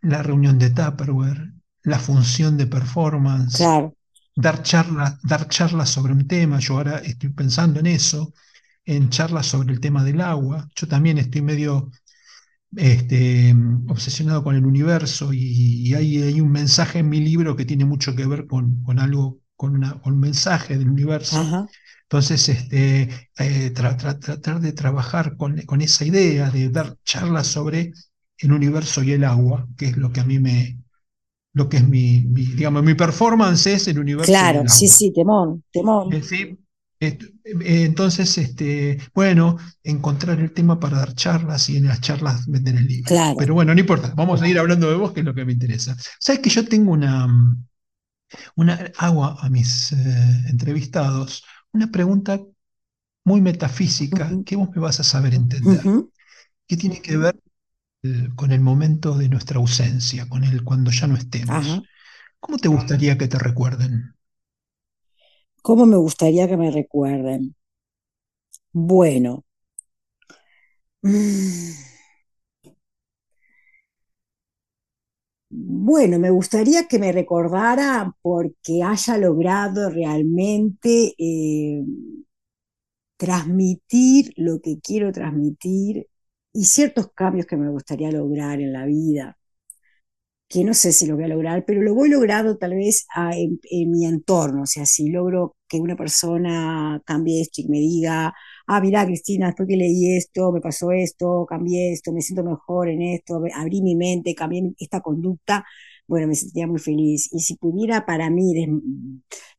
la 0.00 0.22
reunión 0.22 0.58
de 0.58 0.70
Tupperware, 0.70 1.52
la 1.82 1.98
función 1.98 2.56
de 2.56 2.66
performance, 2.66 3.64
dar 4.36 4.62
charlas 4.62 5.20
dar 5.22 5.48
charlas 5.48 5.90
sobre 5.90 6.12
un 6.12 6.28
tema. 6.28 6.60
Yo 6.60 6.76
ahora 6.76 6.98
estoy 6.98 7.30
pensando 7.30 7.80
en 7.80 7.86
eso, 7.86 8.32
en 8.84 9.08
charlas 9.08 9.46
sobre 9.46 9.72
el 9.72 9.80
tema 9.80 10.04
del 10.04 10.20
agua. 10.20 10.68
Yo 10.76 10.86
también 10.86 11.18
estoy 11.18 11.42
medio 11.42 11.90
este, 12.76 13.54
obsesionado 13.88 14.44
con 14.44 14.54
el 14.54 14.64
universo 14.64 15.32
y, 15.32 15.94
hay, 15.94 16.40
un 16.40 16.50
mensaje 16.50 17.00
en 17.00 17.08
mi 17.08 17.20
libro 17.20 17.56
que 17.56 17.64
tiene 17.64 17.84
mucho 17.84 18.14
que 18.14 18.26
ver 18.26 18.46
con, 18.46 18.82
con 18.82 18.98
algo, 18.98 19.40
con, 19.56 19.74
una, 19.74 20.00
un 20.04 20.20
mensaje 20.20 20.78
del 20.78 20.90
universo. 20.90 21.68
Entonces, 22.12 22.46
este, 22.50 23.08
eh, 23.38 23.70
tratar 23.70 24.60
de 24.60 24.72
trabajar 24.74 25.34
con, 25.38 25.58
con, 25.62 25.80
esa 25.80 26.04
idea 26.04 26.50
de 26.50 26.68
dar 26.68 26.94
charlas 27.06 27.46
sobre 27.46 27.90
el 28.36 28.52
universo 28.52 29.02
y 29.02 29.12
el 29.12 29.24
agua, 29.24 29.66
que 29.78 29.86
es 29.86 29.96
lo 29.96 30.12
que 30.12 30.20
a 30.20 30.24
mí 30.24 30.38
me, 30.38 30.78
lo 31.54 31.70
que 31.70 31.78
es 31.78 31.88
mi, 31.88 32.20
digamos, 32.20 32.82
mi 32.82 32.92
performance 32.92 33.66
es 33.66 33.88
el 33.88 33.98
universo. 33.98 34.30
Claro, 34.30 34.58
y 34.58 34.60
el 34.60 34.66
agua. 34.66 34.68
sí, 34.68 34.88
sí, 34.88 35.10
temón, 35.10 35.64
temón. 35.72 36.12
Eh, 36.12 36.22
sí, 36.22 36.54
eh, 37.00 37.18
entonces, 37.44 38.36
este, 38.36 38.98
bueno, 39.14 39.56
encontrar 39.82 40.38
el 40.38 40.52
tema 40.52 40.78
para 40.78 40.98
dar 40.98 41.14
charlas 41.14 41.70
y 41.70 41.78
en 41.78 41.86
las 41.86 42.02
charlas 42.02 42.46
vender 42.46 42.76
el 42.76 42.88
libro. 42.88 43.08
Claro. 43.08 43.36
Pero 43.38 43.54
bueno, 43.54 43.72
no 43.72 43.80
importa, 43.80 44.12
vamos 44.14 44.42
a 44.42 44.48
ir 44.48 44.58
hablando 44.58 44.90
de 44.90 44.96
vos, 44.96 45.12
que 45.12 45.20
es 45.20 45.26
lo 45.26 45.32
que 45.32 45.46
me 45.46 45.52
interesa. 45.52 45.96
Sabes 46.20 46.42
que 46.42 46.50
yo 46.50 46.68
tengo 46.68 46.92
una, 46.92 47.26
una 48.56 48.92
hago 48.98 49.24
a 49.24 49.48
mis 49.48 49.92
entrevistados 49.92 51.42
una 51.72 51.90
pregunta 51.90 52.40
muy 53.24 53.40
metafísica 53.40 54.30
que 54.44 54.56
vos 54.56 54.70
me 54.70 54.80
vas 54.80 55.00
a 55.00 55.04
saber 55.04 55.34
entender, 55.34 55.82
que 56.66 56.76
tiene 56.76 57.00
que 57.02 57.16
ver 57.16 57.38
eh, 58.02 58.28
con 58.36 58.52
el 58.52 58.60
momento 58.60 59.16
de 59.16 59.28
nuestra 59.28 59.58
ausencia, 59.58 60.28
con 60.28 60.44
el 60.44 60.64
cuando 60.64 60.90
ya 60.90 61.06
no 61.06 61.16
estemos. 61.16 61.82
¿Cómo 62.40 62.58
te 62.58 62.68
gustaría 62.68 63.18
que 63.18 63.28
te 63.28 63.38
recuerden? 63.38 64.14
¿Cómo 65.62 65.86
me 65.86 65.96
gustaría 65.96 66.46
que 66.48 66.56
me 66.56 66.70
recuerden? 66.70 67.56
Bueno. 68.74 69.44
Mm. 71.04 71.91
Bueno, 75.54 76.18
me 76.18 76.30
gustaría 76.30 76.88
que 76.88 76.98
me 76.98 77.12
recordara 77.12 78.14
porque 78.22 78.82
haya 78.82 79.18
logrado 79.18 79.90
realmente 79.90 81.14
eh, 81.18 81.82
transmitir 83.16 84.32
lo 84.36 84.60
que 84.60 84.78
quiero 84.80 85.12
transmitir 85.12 86.06
y 86.52 86.64
ciertos 86.66 87.12
cambios 87.14 87.46
que 87.46 87.56
me 87.56 87.70
gustaría 87.70 88.10
lograr 88.12 88.60
en 88.60 88.72
la 88.72 88.84
vida, 88.86 89.38
que 90.48 90.64
no 90.64 90.74
sé 90.74 90.92
si 90.92 91.06
lo 91.06 91.14
voy 91.16 91.24
a 91.24 91.28
lograr, 91.28 91.64
pero 91.64 91.80
lo 91.82 91.94
voy 91.94 92.10
logrado 92.10 92.58
tal 92.58 92.74
vez 92.74 93.06
en, 93.34 93.58
en, 93.70 93.90
mi 93.90 94.04
entorno, 94.04 94.62
o 94.62 94.66
sea, 94.66 94.84
si 94.86 95.08
logro 95.10 95.56
que 95.68 95.78
una 95.80 95.96
persona 95.96 97.00
cambie 97.06 97.40
esto 97.40 97.62
y 97.62 97.68
me 97.68 97.78
diga, 97.78 98.34
ah, 98.76 98.80
mira, 98.80 99.04
Cristina, 99.06 99.46
después 99.46 99.68
que 99.68 99.76
leí 99.76 100.16
esto, 100.16 100.52
me 100.52 100.60
pasó 100.60 100.92
esto, 100.92 101.46
cambié 101.48 101.92
esto, 101.92 102.12
me 102.12 102.22
siento 102.22 102.44
mejor 102.44 102.88
en 102.88 103.02
esto, 103.02 103.42
abrí 103.54 103.82
mi 103.82 103.96
mente, 103.96 104.34
cambié 104.34 104.72
esta 104.78 105.00
conducta, 105.00 105.64
bueno, 106.06 106.26
me 106.28 106.34
sentiría 106.34 106.66
muy 106.66 106.78
feliz. 106.80 107.28
Y 107.32 107.40
si 107.40 107.56
pudiera 107.56 108.04
para 108.06 108.30
mí, 108.30 108.52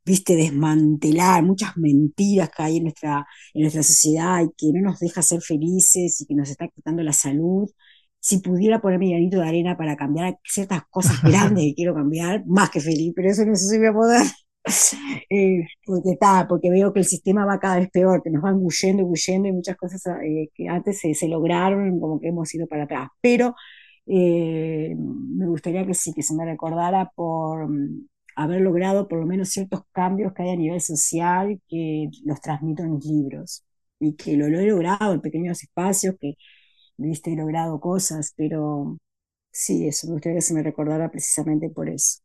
viste, 0.06 0.36
desmantelar 0.36 1.44
muchas 1.44 1.78
mentiras 1.78 2.50
que 2.56 2.64
hay 2.64 2.78
en 2.78 2.84
nuestra, 2.84 3.26
en 3.54 3.62
nuestra 3.62 3.84
sociedad 3.84 4.42
y 4.44 4.50
que 4.58 4.72
no 4.74 4.82
nos 4.90 5.00
deja 5.00 5.22
ser 5.22 5.42
felices 5.42 6.22
y 6.22 6.26
que 6.26 6.36
nos 6.36 6.50
está 6.50 6.68
quitando 6.68 7.04
la 7.04 7.14
salud, 7.14 7.70
si 8.20 8.40
pudiera 8.40 8.82
poner 8.82 9.00
mi 9.00 9.10
granito 9.12 9.40
de 9.40 9.48
arena 9.48 9.78
para 9.78 9.96
cambiar 9.96 10.40
ciertas 10.44 10.84
cosas 10.90 11.22
grandes 11.24 11.66
que 11.66 11.76
quiero 11.76 11.94
cambiar, 11.96 12.46
más 12.48 12.70
que 12.70 12.82
feliz, 12.82 13.14
pero 13.16 13.30
eso 13.30 13.46
no 13.46 13.56
sé 13.56 13.68
si 13.68 13.78
voy 13.78 13.88
a 13.88 13.94
poder. 13.94 14.22
Eh, 15.30 15.66
porque, 15.86 16.12
está, 16.12 16.48
porque 16.48 16.70
veo 16.70 16.94
que 16.94 17.00
el 17.00 17.06
sistema 17.06 17.46
va 17.46 17.60
cada 17.60 17.80
vez 17.80 17.90
peor, 17.90 18.22
que 18.24 18.30
nos 18.30 18.42
van 18.42 18.56
huyendo, 18.62 19.04
huyendo 19.04 19.48
y 19.48 19.52
muchas 19.52 19.76
cosas 19.78 20.02
eh, 20.24 20.50
que 20.54 20.68
antes 20.70 21.00
se, 21.00 21.28
lograron, 21.28 22.00
como 22.00 22.20
que 22.20 22.28
hemos 22.30 22.54
ido 22.54 22.68
para 22.68 22.84
atrás. 22.84 23.10
Pero 23.22 23.56
eh, 24.06 24.96
me 24.98 25.48
gustaría 25.48 25.86
que 25.86 25.94
sí, 25.94 26.14
que 26.14 26.24
se 26.24 26.36
me 26.36 26.46
recordara 26.46 27.10
por 27.16 27.68
mm, 27.70 28.08
haber 28.36 28.62
logrado 28.62 29.08
por 29.08 29.20
lo 29.20 29.26
menos 29.26 29.50
ciertos 29.50 29.82
cambios 29.92 30.34
que 30.34 30.44
hay 30.44 30.50
a 30.52 30.56
nivel 30.56 30.82
social 30.82 31.60
que 31.68 32.10
los 32.26 32.42
transmito 32.42 32.84
en 32.84 32.94
mis 32.96 33.06
libros 33.06 33.64
y 34.00 34.16
que 34.16 34.36
lo, 34.38 34.48
lo 34.50 34.60
he 34.60 34.68
logrado 34.68 35.14
en 35.14 35.22
pequeños 35.22 35.64
espacios, 35.64 36.16
que 36.20 36.36
viste, 36.98 37.34
he 37.34 37.38
logrado 37.38 37.80
cosas, 37.82 38.34
pero 38.38 38.98
sí, 39.52 39.88
eso 39.88 40.08
me 40.08 40.14
gustaría 40.16 40.38
que 40.40 40.44
se 40.44 40.56
me 40.56 40.64
recordara 40.64 41.12
precisamente 41.12 41.70
por 41.72 41.90
eso. 41.90 42.23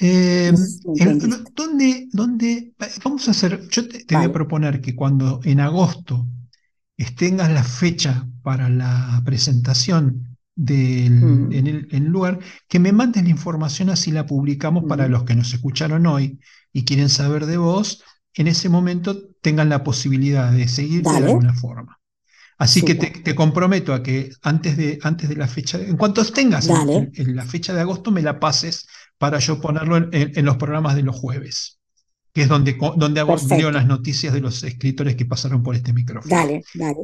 Eh, 0.00 0.52
¿dónde, 1.54 2.08
dónde, 2.10 2.72
vamos 3.04 3.28
a 3.28 3.32
hacer, 3.32 3.68
yo 3.68 3.86
te, 3.86 4.04
voy 4.14 4.24
a 4.24 4.32
proponer 4.32 4.80
que 4.80 4.96
cuando 4.96 5.40
en 5.44 5.60
agosto 5.60 6.26
tengas 7.16 7.50
la 7.50 7.64
fecha 7.64 8.26
para 8.42 8.68
la 8.68 9.22
presentación 9.24 10.36
del, 10.54 11.12
mm. 11.12 11.52
en, 11.52 11.66
el, 11.90 12.04
lugar, 12.04 12.38
que 12.68 12.78
me 12.78 12.92
mandes 12.92 13.24
la 13.24 13.30
información 13.30 13.90
así 13.90 14.10
la 14.10 14.26
publicamos 14.26 14.84
para 14.88 15.06
mm. 15.06 15.10
los 15.10 15.24
que 15.24 15.34
nos 15.34 15.52
escucharon 15.52 16.06
hoy 16.06 16.38
y 16.72 16.84
quieren 16.84 17.08
saber 17.08 17.46
de 17.46 17.56
vos, 17.56 18.02
en 18.34 18.46
ese 18.46 18.68
momento 18.68 19.28
tengan 19.42 19.68
la 19.68 19.82
posibilidad 19.82 20.52
de 20.52 20.68
seguirte 20.68 21.10
de 21.10 21.26
alguna 21.26 21.54
forma. 21.54 21.98
Así 22.58 22.82
que 22.82 22.94
te, 22.94 23.34
comprometo 23.34 23.94
a 23.94 24.02
que 24.02 24.30
antes 24.42 24.76
de, 24.76 24.98
antes 25.02 25.30
de 25.30 25.36
la 25.36 25.46
fecha, 25.46 25.80
en 25.80 25.96
cuanto 25.96 26.22
tengas 26.26 26.68
en 26.68 27.34
la 27.34 27.46
fecha 27.46 27.72
de 27.72 27.80
agosto, 27.80 28.10
me 28.10 28.20
la 28.20 28.38
pases 28.38 28.86
para 29.20 29.38
yo 29.38 29.60
ponerlo 29.60 29.98
en, 29.98 30.44
los 30.46 30.56
programas 30.56 30.96
de 30.96 31.02
los 31.02 31.14
jueves, 31.14 31.78
que 32.32 32.40
es 32.40 32.48
donde, 32.48 32.78
donde 32.96 33.20
hago 33.20 33.36
las 33.70 33.86
noticias 33.86 34.32
de 34.32 34.40
los 34.40 34.64
escritores 34.64 35.14
que 35.14 35.26
pasaron 35.26 35.62
por 35.62 35.76
este 35.76 35.92
micrófono. 35.92 36.34
Dale, 36.34 36.62
dale. 36.72 37.02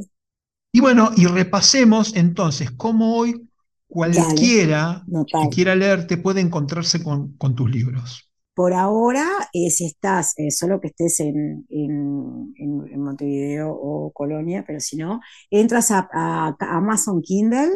Y 0.73 0.81
bueno, 0.81 1.11
y 1.15 1.27
repasemos 1.27 2.17
entonces 2.17 2.71
cómo 2.71 3.19
hoy 3.19 3.47
cualquiera 3.87 5.05
que 5.27 5.49
quiera 5.51 5.75
leerte 5.75 6.17
puede 6.17 6.41
encontrarse 6.41 7.03
con, 7.03 7.37
tus 7.37 7.71
libros. 7.71 8.31
Por 8.55 8.73
ahora, 8.73 9.27
eh, 9.53 9.69
si 9.69 9.85
estás, 9.85 10.33
eh, 10.39 10.51
solo 10.51 10.81
que 10.81 10.89
estés 10.89 11.21
en, 11.21 11.67
en, 11.69 12.99
Montevideo 12.99 13.69
o 13.71 14.11
Colonia, 14.13 14.65
pero 14.67 14.81
si 14.81 14.97
no, 14.97 15.21
entras 15.51 15.91
a 15.91 16.57
Amazon 16.61 17.21
Kindle 17.21 17.73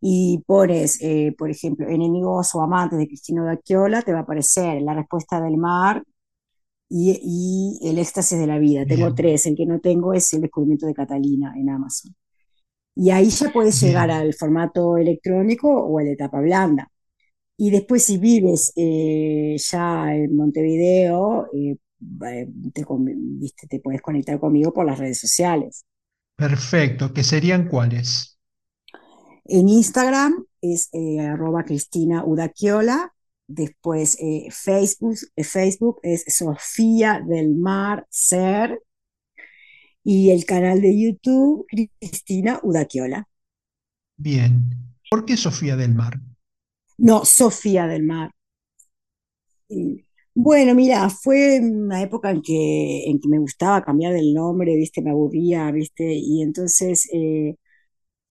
y 0.00 0.42
pones, 0.46 0.98
eh, 1.02 1.34
por 1.36 1.50
ejemplo, 1.50 1.88
enemigos 1.88 2.54
o 2.54 2.62
amantes 2.62 2.98
de 2.98 3.06
Cristina 3.06 3.44
Daquiola, 3.44 4.02
te 4.02 4.12
va 4.12 4.20
a 4.20 4.22
aparecer 4.22 4.80
la 4.82 4.94
respuesta 4.94 5.40
del 5.40 5.56
mar 5.58 6.02
y, 6.88 7.78
el 7.82 7.98
éxtasis 7.98 8.38
de 8.38 8.46
la 8.46 8.58
vida. 8.58 8.84
Tengo 8.86 9.14
tres, 9.14 9.46
el 9.46 9.56
que 9.56 9.66
no 9.66 9.80
tengo 9.80 10.12
es 10.14 10.32
el 10.32 10.40
descubrimiento 10.42 10.86
de 10.86 10.94
Catalina 10.94 11.54
en 11.56 11.70
Amazon. 11.70 12.14
Y 12.96 13.10
ahí 13.10 13.30
ya 13.30 13.52
puedes 13.52 13.80
llegar 13.80 14.10
al 14.10 14.34
formato 14.34 14.96
electrónico 14.96 15.68
o 15.70 16.00
el 16.00 16.08
de 16.08 16.16
tapa 16.16 16.40
blanda. 16.40 16.90
Y 17.56 17.70
después 17.70 18.04
si 18.04 18.18
vives 18.18 18.72
eh, 18.76 19.56
ya 19.58 20.14
en 20.14 20.34
Montevideo, 20.34 21.46
eh, 21.52 21.76
te, 22.72 22.84
viste, 23.38 23.66
te 23.68 23.80
puedes 23.80 24.00
conectar 24.00 24.40
conmigo 24.40 24.72
por 24.72 24.86
las 24.86 24.98
redes 24.98 25.20
sociales. 25.20 25.84
Perfecto, 26.36 27.12
¿qué 27.12 27.22
serían 27.22 27.68
cuáles? 27.68 28.29
En 29.52 29.68
Instagram 29.68 30.46
es 30.60 30.90
eh, 30.92 31.18
arroba 31.18 31.64
Cristina 31.64 32.24
Udaquiola. 32.24 33.12
Después 33.48 34.16
eh, 34.20 34.46
Facebook, 34.52 35.16
eh, 35.34 35.42
Facebook 35.42 35.98
es 36.04 36.24
Sofía 36.28 37.20
del 37.26 37.56
Mar 37.56 38.06
Ser. 38.10 38.80
Y 40.04 40.30
el 40.30 40.44
canal 40.44 40.80
de 40.80 40.96
YouTube, 40.96 41.66
Cristina 41.66 42.60
Udaquiola. 42.62 43.28
Bien. 44.16 44.70
¿Por 45.10 45.24
qué 45.24 45.36
Sofía 45.36 45.76
del 45.76 45.96
Mar? 45.96 46.20
No, 46.96 47.24
Sofía 47.24 47.88
del 47.88 48.04
Mar. 48.04 48.30
Bueno, 50.32 50.76
mira, 50.76 51.10
fue 51.10 51.58
una 51.60 52.02
época 52.02 52.30
en 52.30 52.40
que, 52.40 53.04
en 53.06 53.18
que 53.18 53.28
me 53.28 53.40
gustaba 53.40 53.82
cambiar 53.82 54.14
el 54.14 54.32
nombre, 54.32 54.76
viste, 54.76 55.02
me 55.02 55.10
aburría, 55.10 55.72
viste, 55.72 56.14
y 56.14 56.40
entonces 56.42 57.08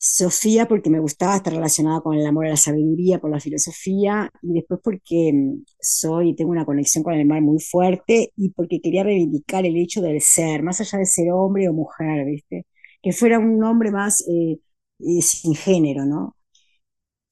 Sofía 0.01 0.65
porque 0.67 0.89
me 0.89 0.99
gustaba 0.99 1.35
estar 1.35 1.53
relacionada 1.53 1.99
con 2.01 2.15
el 2.17 2.25
amor 2.25 2.45
a 2.47 2.51
la 2.51 2.57
sabiduría, 2.57 3.19
por 3.19 3.31
la 3.31 3.39
filosofía, 3.41 4.31
y 4.41 4.53
después 4.53 4.79
porque 4.81 5.31
mm, 5.33 5.63
soy, 5.81 6.35
tengo 6.35 6.51
una 6.51 6.65
conexión 6.65 7.03
con 7.03 7.13
el 7.15 7.25
mar 7.25 7.41
muy 7.41 7.59
fuerte 7.59 8.31
y 8.37 8.49
porque 8.51 8.79
quería 8.81 9.03
reivindicar 9.03 9.65
el 9.65 9.75
hecho 9.77 10.01
del 10.01 10.21
ser, 10.21 10.63
más 10.63 10.79
allá 10.81 10.99
de 10.99 11.05
ser 11.05 11.31
hombre 11.33 11.67
o 11.69 11.73
mujer, 11.73 12.25
¿viste? 12.25 12.65
Que 13.01 13.11
fuera 13.11 13.39
un 13.39 13.61
hombre 13.63 13.91
más 13.91 14.21
eh, 14.29 14.59
eh, 14.99 15.21
sin 15.21 15.53
género, 15.55 16.05
¿no? 16.05 16.37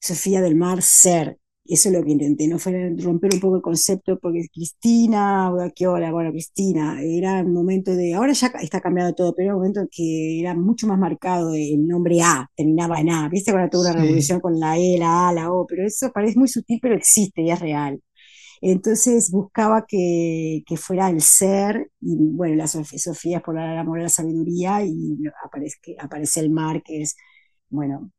Sofía 0.02 0.42
del 0.42 0.56
Mar, 0.56 0.82
ser. 0.82 1.38
Eso 1.70 1.90
es 1.90 1.96
lo 1.96 2.04
que 2.04 2.12
intenté, 2.12 2.48
no 2.48 2.60
fue 2.60 2.96
romper 2.98 3.34
un 3.34 3.40
poco 3.42 3.58
el 3.58 3.62
concepto, 3.62 4.18
porque 4.20 4.48
Cristina, 4.54 5.52
hola, 5.52 6.12
bueno, 6.12 6.32
Cristina, 6.32 7.02
era 7.02 7.42
un 7.44 7.54
momento 7.54 7.92
de, 7.94 8.14
ahora 8.14 8.32
ya 8.32 8.48
está 8.62 8.80
cambiado 8.80 9.14
todo, 9.14 9.34
pero 9.36 9.48
era 9.48 9.56
un 9.56 9.62
momento 9.62 9.82
que 9.92 10.40
era 10.40 10.56
mucho 10.56 10.88
más 10.88 10.98
marcado 10.98 11.54
el 11.54 11.86
nombre 11.86 12.22
A, 12.22 12.50
terminaba 12.56 13.02
en 13.02 13.10
A, 13.10 13.28
viste 13.30 13.52
cuando 13.52 13.70
tuvo 13.70 13.82
una 13.82 13.94
revolución 13.94 14.40
con 14.40 14.58
la 14.60 14.78
E, 14.78 14.98
la 14.98 15.30
A, 15.30 15.34
la 15.34 15.52
O, 15.52 15.68
pero 15.68 15.86
eso 15.86 16.10
parece 16.14 16.40
muy 16.40 16.48
sutil, 16.48 16.80
pero 16.82 16.96
existe 16.96 17.42
y 17.42 17.52
es 17.52 17.60
real. 17.60 18.02
Entonces 18.62 19.32
buscaba 19.32 19.86
que, 19.88 20.64
que 20.66 20.78
fuera 20.78 21.10
el 21.10 21.22
ser, 21.22 21.92
y 22.02 22.16
bueno, 22.18 22.56
la 22.56 22.68
Sofía 22.68 23.38
es 23.38 23.44
por 23.44 23.60
el 23.60 23.78
amor 23.78 24.00
a 24.00 24.04
la 24.04 24.10
sabiduría, 24.10 24.84
y 24.86 25.18
aparece, 25.46 25.78
aparece 26.00 26.40
el 26.42 26.50
mar, 26.52 26.82
que 26.84 27.02
es, 27.02 27.16
bueno, 27.70 28.12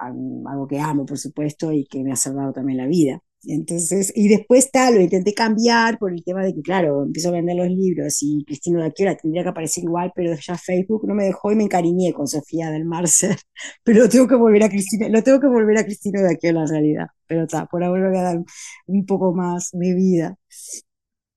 algo 0.00 0.66
que 0.66 0.78
amo, 0.78 1.06
por 1.06 1.18
supuesto, 1.18 1.72
y 1.72 1.84
que 1.86 2.02
me 2.02 2.12
ha 2.12 2.16
salvado 2.16 2.52
también 2.52 2.78
la 2.78 2.86
vida. 2.86 3.22
Entonces, 3.48 4.12
y 4.16 4.28
después 4.28 4.70
tal, 4.72 4.94
lo 4.96 5.00
intenté 5.00 5.32
cambiar 5.32 5.98
por 5.98 6.12
el 6.12 6.24
tema 6.24 6.42
de 6.42 6.52
que, 6.54 6.62
claro, 6.62 7.04
empiezo 7.04 7.28
a 7.28 7.32
vender 7.32 7.56
los 7.56 7.68
libros 7.68 8.18
y 8.20 8.44
Cristina 8.44 8.80
Daquiola 8.80 9.16
tendría 9.16 9.44
que 9.44 9.50
aparecer 9.50 9.84
igual, 9.84 10.12
pero 10.16 10.34
ya 10.34 10.56
Facebook 10.56 11.06
no 11.06 11.14
me 11.14 11.24
dejó 11.24 11.52
y 11.52 11.56
me 11.56 11.64
encariñé 11.64 12.12
con 12.12 12.26
Sofía 12.26 12.70
del 12.70 12.84
Marcer, 12.84 13.36
pero 13.84 14.08
tengo 14.08 14.26
que 14.26 14.34
volver 14.34 14.64
a 14.64 14.68
Cristina, 14.68 15.08
lo 15.08 15.22
tengo 15.22 15.38
que 15.40 15.46
volver 15.46 15.78
a 15.78 15.84
Cristina 15.84 16.22
Daquiola 16.22 16.62
en 16.62 16.68
realidad, 16.68 17.06
pero 17.28 17.44
está, 17.44 17.66
por 17.66 17.84
ahora 17.84 18.08
voy 18.08 18.18
a 18.18 18.22
dar 18.22 18.42
un 18.86 19.06
poco 19.06 19.32
más 19.32 19.70
de 19.72 19.94
vida. 19.94 20.36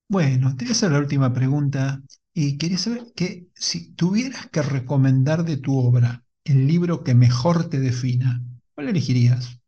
Bueno, 0.07 0.55
te 0.55 0.65
voy 0.65 0.69
a 0.69 0.71
hacer 0.71 0.91
la 0.91 0.99
última 0.99 1.31
pregunta 1.31 2.01
y 2.33 2.57
quería 2.57 2.79
saber 2.79 3.03
que 3.15 3.47
si 3.53 3.93
tuvieras 3.93 4.47
que 4.47 4.63
recomendar 4.63 5.43
de 5.45 5.57
tu 5.57 5.77
obra 5.77 6.23
el 6.43 6.67
libro 6.67 7.03
que 7.03 7.13
mejor 7.13 7.69
te 7.69 7.79
defina, 7.79 8.41
¿cuál 8.75 8.89
elegirías? 8.89 9.59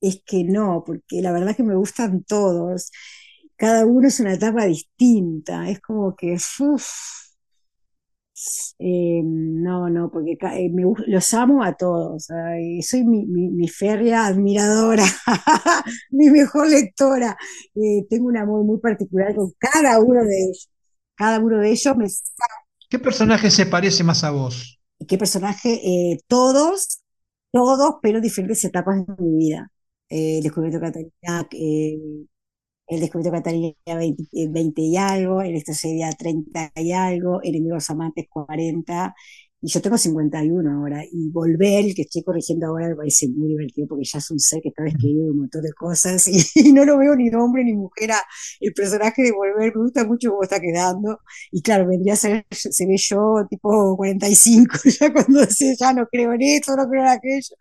Es 0.00 0.22
que 0.26 0.44
no, 0.44 0.82
porque 0.84 1.22
la 1.22 1.32
verdad 1.32 1.50
es 1.50 1.56
que 1.56 1.62
me 1.62 1.76
gustan 1.76 2.24
todos. 2.24 2.90
Cada 3.56 3.86
uno 3.86 4.08
es 4.08 4.20
una 4.20 4.34
etapa 4.34 4.64
distinta. 4.66 5.68
Es 5.70 5.80
como 5.80 6.14
que, 6.14 6.36
uff, 6.58 6.86
eh, 8.78 9.22
no, 9.24 9.88
no, 9.88 10.10
porque 10.10 10.32
eh, 10.32 10.70
los 11.06 11.34
amo 11.34 11.62
a 11.62 11.74
todos. 11.74 12.26
soy 12.26 13.04
mi, 13.04 13.68
férrea 13.68 14.26
admiradora, 14.26 15.04
mi 16.10 16.30
mejor 16.30 16.68
lectora. 16.68 17.36
Eh, 17.74 18.04
tengo 18.10 18.26
un 18.26 18.36
amor 18.36 18.64
muy 18.64 18.78
particular 18.80 19.34
con 19.34 19.52
cada 19.58 20.00
uno 20.00 20.24
de 20.24 20.36
ellos. 20.36 20.70
Cada 21.14 21.38
uno 21.38 21.58
de 21.58 21.70
ellos 21.70 21.96
me... 21.96 22.06
¿Qué 22.90 22.98
personaje 22.98 23.50
se 23.50 23.66
parece 23.66 24.02
más 24.02 24.24
a 24.24 24.30
vos? 24.30 24.80
Qué 25.08 25.18
personaje, 25.18 25.80
eh, 26.12 26.18
todos, 26.28 27.02
todos, 27.52 27.96
pero 28.02 28.20
diferentes 28.20 28.64
etapas 28.64 29.06
de 29.06 29.14
mi 29.22 29.36
vida. 29.46 29.70
Eh, 30.08 30.38
el 30.38 30.42
descubrimiento 30.44 30.84
de 30.84 30.92
Catalina, 30.92 31.48
eh, 31.52 31.98
el 32.88 33.00
descubrimiento 33.00 33.36
de 33.36 33.42
Catalina 33.42 33.98
20, 34.52 34.82
y 34.82 34.96
algo, 34.96 35.42
el 35.42 35.62
sería 35.64 36.10
30 36.12 36.72
y 36.76 36.92
algo, 36.92 37.40
enemigos 37.42 37.90
amantes 37.90 38.26
40, 38.28 39.14
y 39.64 39.68
yo 39.68 39.80
tengo 39.80 39.96
51 39.96 40.70
ahora, 40.70 41.02
y 41.10 41.30
volver, 41.30 41.86
el 41.86 41.94
que 41.94 42.02
estoy 42.02 42.22
corrigiendo 42.22 42.66
ahora, 42.66 42.88
me 42.88 42.96
parece 42.96 43.28
muy 43.28 43.48
divertido 43.48 43.88
porque 43.88 44.04
ya 44.04 44.18
es 44.18 44.30
un 44.30 44.38
ser 44.38 44.60
que 44.60 44.68
está 44.68 44.82
describiendo 44.82 45.32
un 45.32 45.38
montón 45.38 45.62
de 45.62 45.72
cosas 45.72 46.28
y, 46.54 46.72
no 46.74 46.84
lo 46.84 46.98
veo 46.98 47.16
ni 47.16 47.30
hombre 47.34 47.64
ni 47.64 47.72
mujer. 47.72 48.10
el 48.60 48.74
personaje 48.74 49.22
de 49.22 49.32
volver 49.32 49.74
me 49.74 49.82
gusta 49.82 50.04
mucho 50.04 50.30
cómo 50.30 50.42
está 50.42 50.60
quedando. 50.60 51.18
Y 51.50 51.62
claro, 51.62 51.88
vendría 51.88 52.12
a 52.12 52.16
ser, 52.16 52.46
se 52.50 52.86
ve 52.86 52.96
yo 52.98 53.46
tipo 53.48 53.96
45, 53.96 54.76
ya 55.00 55.12
cuando 55.12 55.46
sé, 55.46 55.74
ya 55.78 55.94
no 55.94 56.06
creo 56.08 56.34
en 56.34 56.42
esto, 56.42 56.76
no 56.76 56.86
creo 56.86 57.02
en 57.02 57.08
aquello. 57.08 57.56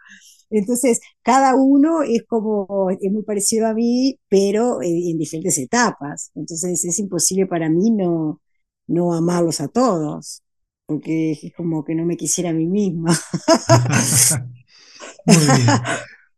Entonces, 0.50 1.00
cada 1.24 1.56
uno 1.56 2.04
es 2.04 2.24
como, 2.28 2.90
es 2.90 3.12
muy 3.12 3.24
parecido 3.24 3.68
a 3.68 3.74
mí, 3.74 4.20
pero 4.30 4.82
en, 4.82 5.18
diferentes 5.18 5.58
etapas. 5.58 6.32
Entonces, 6.36 6.84
es 6.84 7.00
imposible 7.00 7.48
para 7.48 7.70
mí 7.70 7.92
no, 7.92 8.42
no 8.88 9.14
amarlos 9.14 9.62
a 9.62 9.70
todos 9.70 10.43
porque 10.86 11.32
es 11.32 11.54
como 11.56 11.84
que 11.84 11.96
no 11.96 12.06
me 12.06 12.18
quisiera 12.18 12.52
a 12.52 12.54
mí 12.54 12.66
misma. 12.66 13.18
Muy 15.26 15.38
bien. 15.38 15.68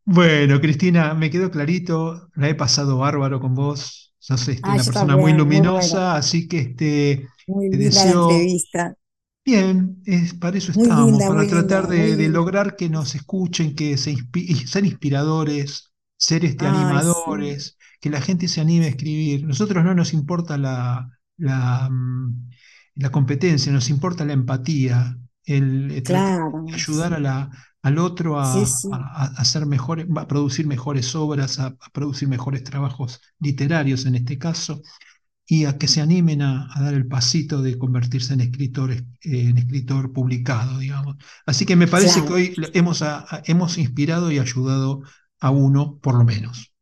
Bueno, 0.05 0.61
Cristina, 0.61 1.15
me 1.15 1.31
quedó 1.31 1.49
clarito, 1.49 2.29
la 2.35 2.49
he 2.49 2.55
pasado 2.55 2.99
bárbaro 2.99 3.39
con 3.39 3.55
vos, 3.55 4.13
sos 4.19 4.47
este, 4.47 4.69
una 4.69 4.83
persona 4.83 5.17
muy 5.17 5.33
luminosa, 5.33 6.15
así 6.15 6.47
que 6.47 6.59
este, 6.59 7.27
muy 7.47 7.71
te 7.71 7.77
deseo... 7.77 8.27
la 8.27 8.35
entrevista. 8.35 8.95
Bien, 9.43 10.01
es, 10.05 10.33
para 10.35 10.57
eso 10.57 10.71
estamos, 10.71 11.21
para 11.23 11.47
tratar 11.47 11.87
de, 11.87 12.29
lograr 12.29 12.75
que 12.75 12.89
nos 12.89 13.15
escuchen, 13.15 13.75
que 13.75 13.97
se 13.97 14.15
sean 14.65 14.85
inspiradores, 14.85 15.91
ser 16.17 16.45
este, 16.45 16.65
animadores, 16.65 17.77
que 17.99 18.09
la 18.09 18.21
gente 18.21 18.47
se 18.47 18.61
anime 18.61 18.85
a 18.85 18.89
escribir. 18.89 19.45
Nosotros 19.45 19.83
no 19.83 19.93
nos 19.93 20.13
importa 20.13 20.57
la, 20.57 21.09
la, 21.37 21.89
mm, 21.91 22.49
la 22.95 23.11
competencia, 23.11 23.71
nos 23.71 23.89
importa 23.89 24.25
la 24.25 24.33
empatía, 24.33 25.17
el, 25.43 26.03
ayudar 26.73 27.13
a 27.13 27.19
la, 27.19 27.51
al 27.81 27.99
otro 27.99 28.39
a, 28.39 28.51
hacer 29.37 29.65
mejores, 29.65 30.07
a 30.15 30.27
producir 30.27 30.65
mejores 30.65 31.13
obras, 31.15 31.59
a, 31.59 31.75
producir 31.93 32.27
mejores 32.27 32.63
trabajos 32.63 33.21
literarios 33.39 34.05
en 34.05 34.15
este 34.15 34.37
caso, 34.37 34.81
y 35.47 35.65
a 35.65 35.77
que 35.77 35.87
se 35.87 36.01
animen 36.01 36.41
a, 36.41 36.67
dar 36.79 36.93
el 36.93 37.07
pasito 37.07 37.61
de 37.61 37.77
convertirse 37.77 38.33
en 38.33 38.41
escritor, 38.41 38.91
en 39.21 39.57
escritor 39.57 40.11
publicado, 40.11 40.79
digamos. 40.79 41.17
Así 41.45 41.65
que 41.65 41.75
me 41.75 41.87
parece 41.87 42.25
que 42.25 42.33
hoy 42.33 42.55
hemos, 42.73 43.03
hemos 43.45 43.77
inspirado 43.77 44.31
y 44.31 44.39
ayudado 44.39 45.03
a 45.39 45.51
uno, 45.51 45.99
por 45.99 46.15
lo 46.15 46.23
menos. 46.23 46.74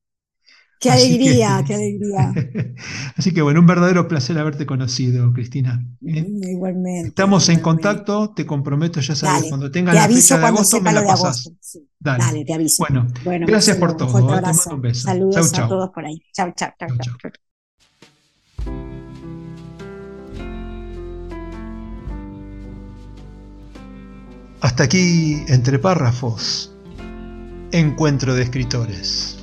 Qué 0.83 0.91
alegría, 0.91 1.63
qué 1.65 1.75
alegría. 1.75 2.33
Así 3.15 3.33
que 3.33 3.41
bueno, 3.41 3.61
un 3.61 3.65
verdadero 3.65 4.05
placer 4.09 4.37
haberte 4.37 4.65
conocido, 4.65 5.31
Cristina. 5.31 5.81
Mm, 6.01 6.43
igualmente. 6.43 7.07
Estamos 7.07 7.47
en 7.47 7.61
contacto, 7.61 8.31
te 8.31 8.45
comprometo, 8.45 8.99
ya 8.99 9.15
sabes, 9.15 9.45
cuando 9.47 9.71
tengas 9.71 9.95
la 9.95 10.09
fecha 10.09 10.37
de 10.37 10.45
agosto 10.45 10.81
me 10.81 10.91
la 10.91 11.05
pasas. 11.05 11.49
Dale. 11.99 12.43
te 12.43 12.53
aviso. 12.53 12.83
Bueno, 13.23 13.47
gracias 13.47 13.77
por 13.77 13.95
todo. 13.95 14.13
Un, 14.13 14.35
te 14.35 14.41
mando 14.41 14.75
un 14.75 14.81
beso. 14.81 15.07
Saludos 15.07 15.53
a 15.57 15.67
todos 15.69 15.89
por 15.91 16.05
ahí. 16.05 16.21
Chau, 16.33 16.51
chau, 16.53 16.69
chau. 16.77 16.89
Hasta 24.59 24.83
aquí, 24.83 25.43
entre 25.47 25.79
párrafos, 25.79 26.73
encuentro 27.71 28.33
de 28.35 28.43
escritores 28.43 29.42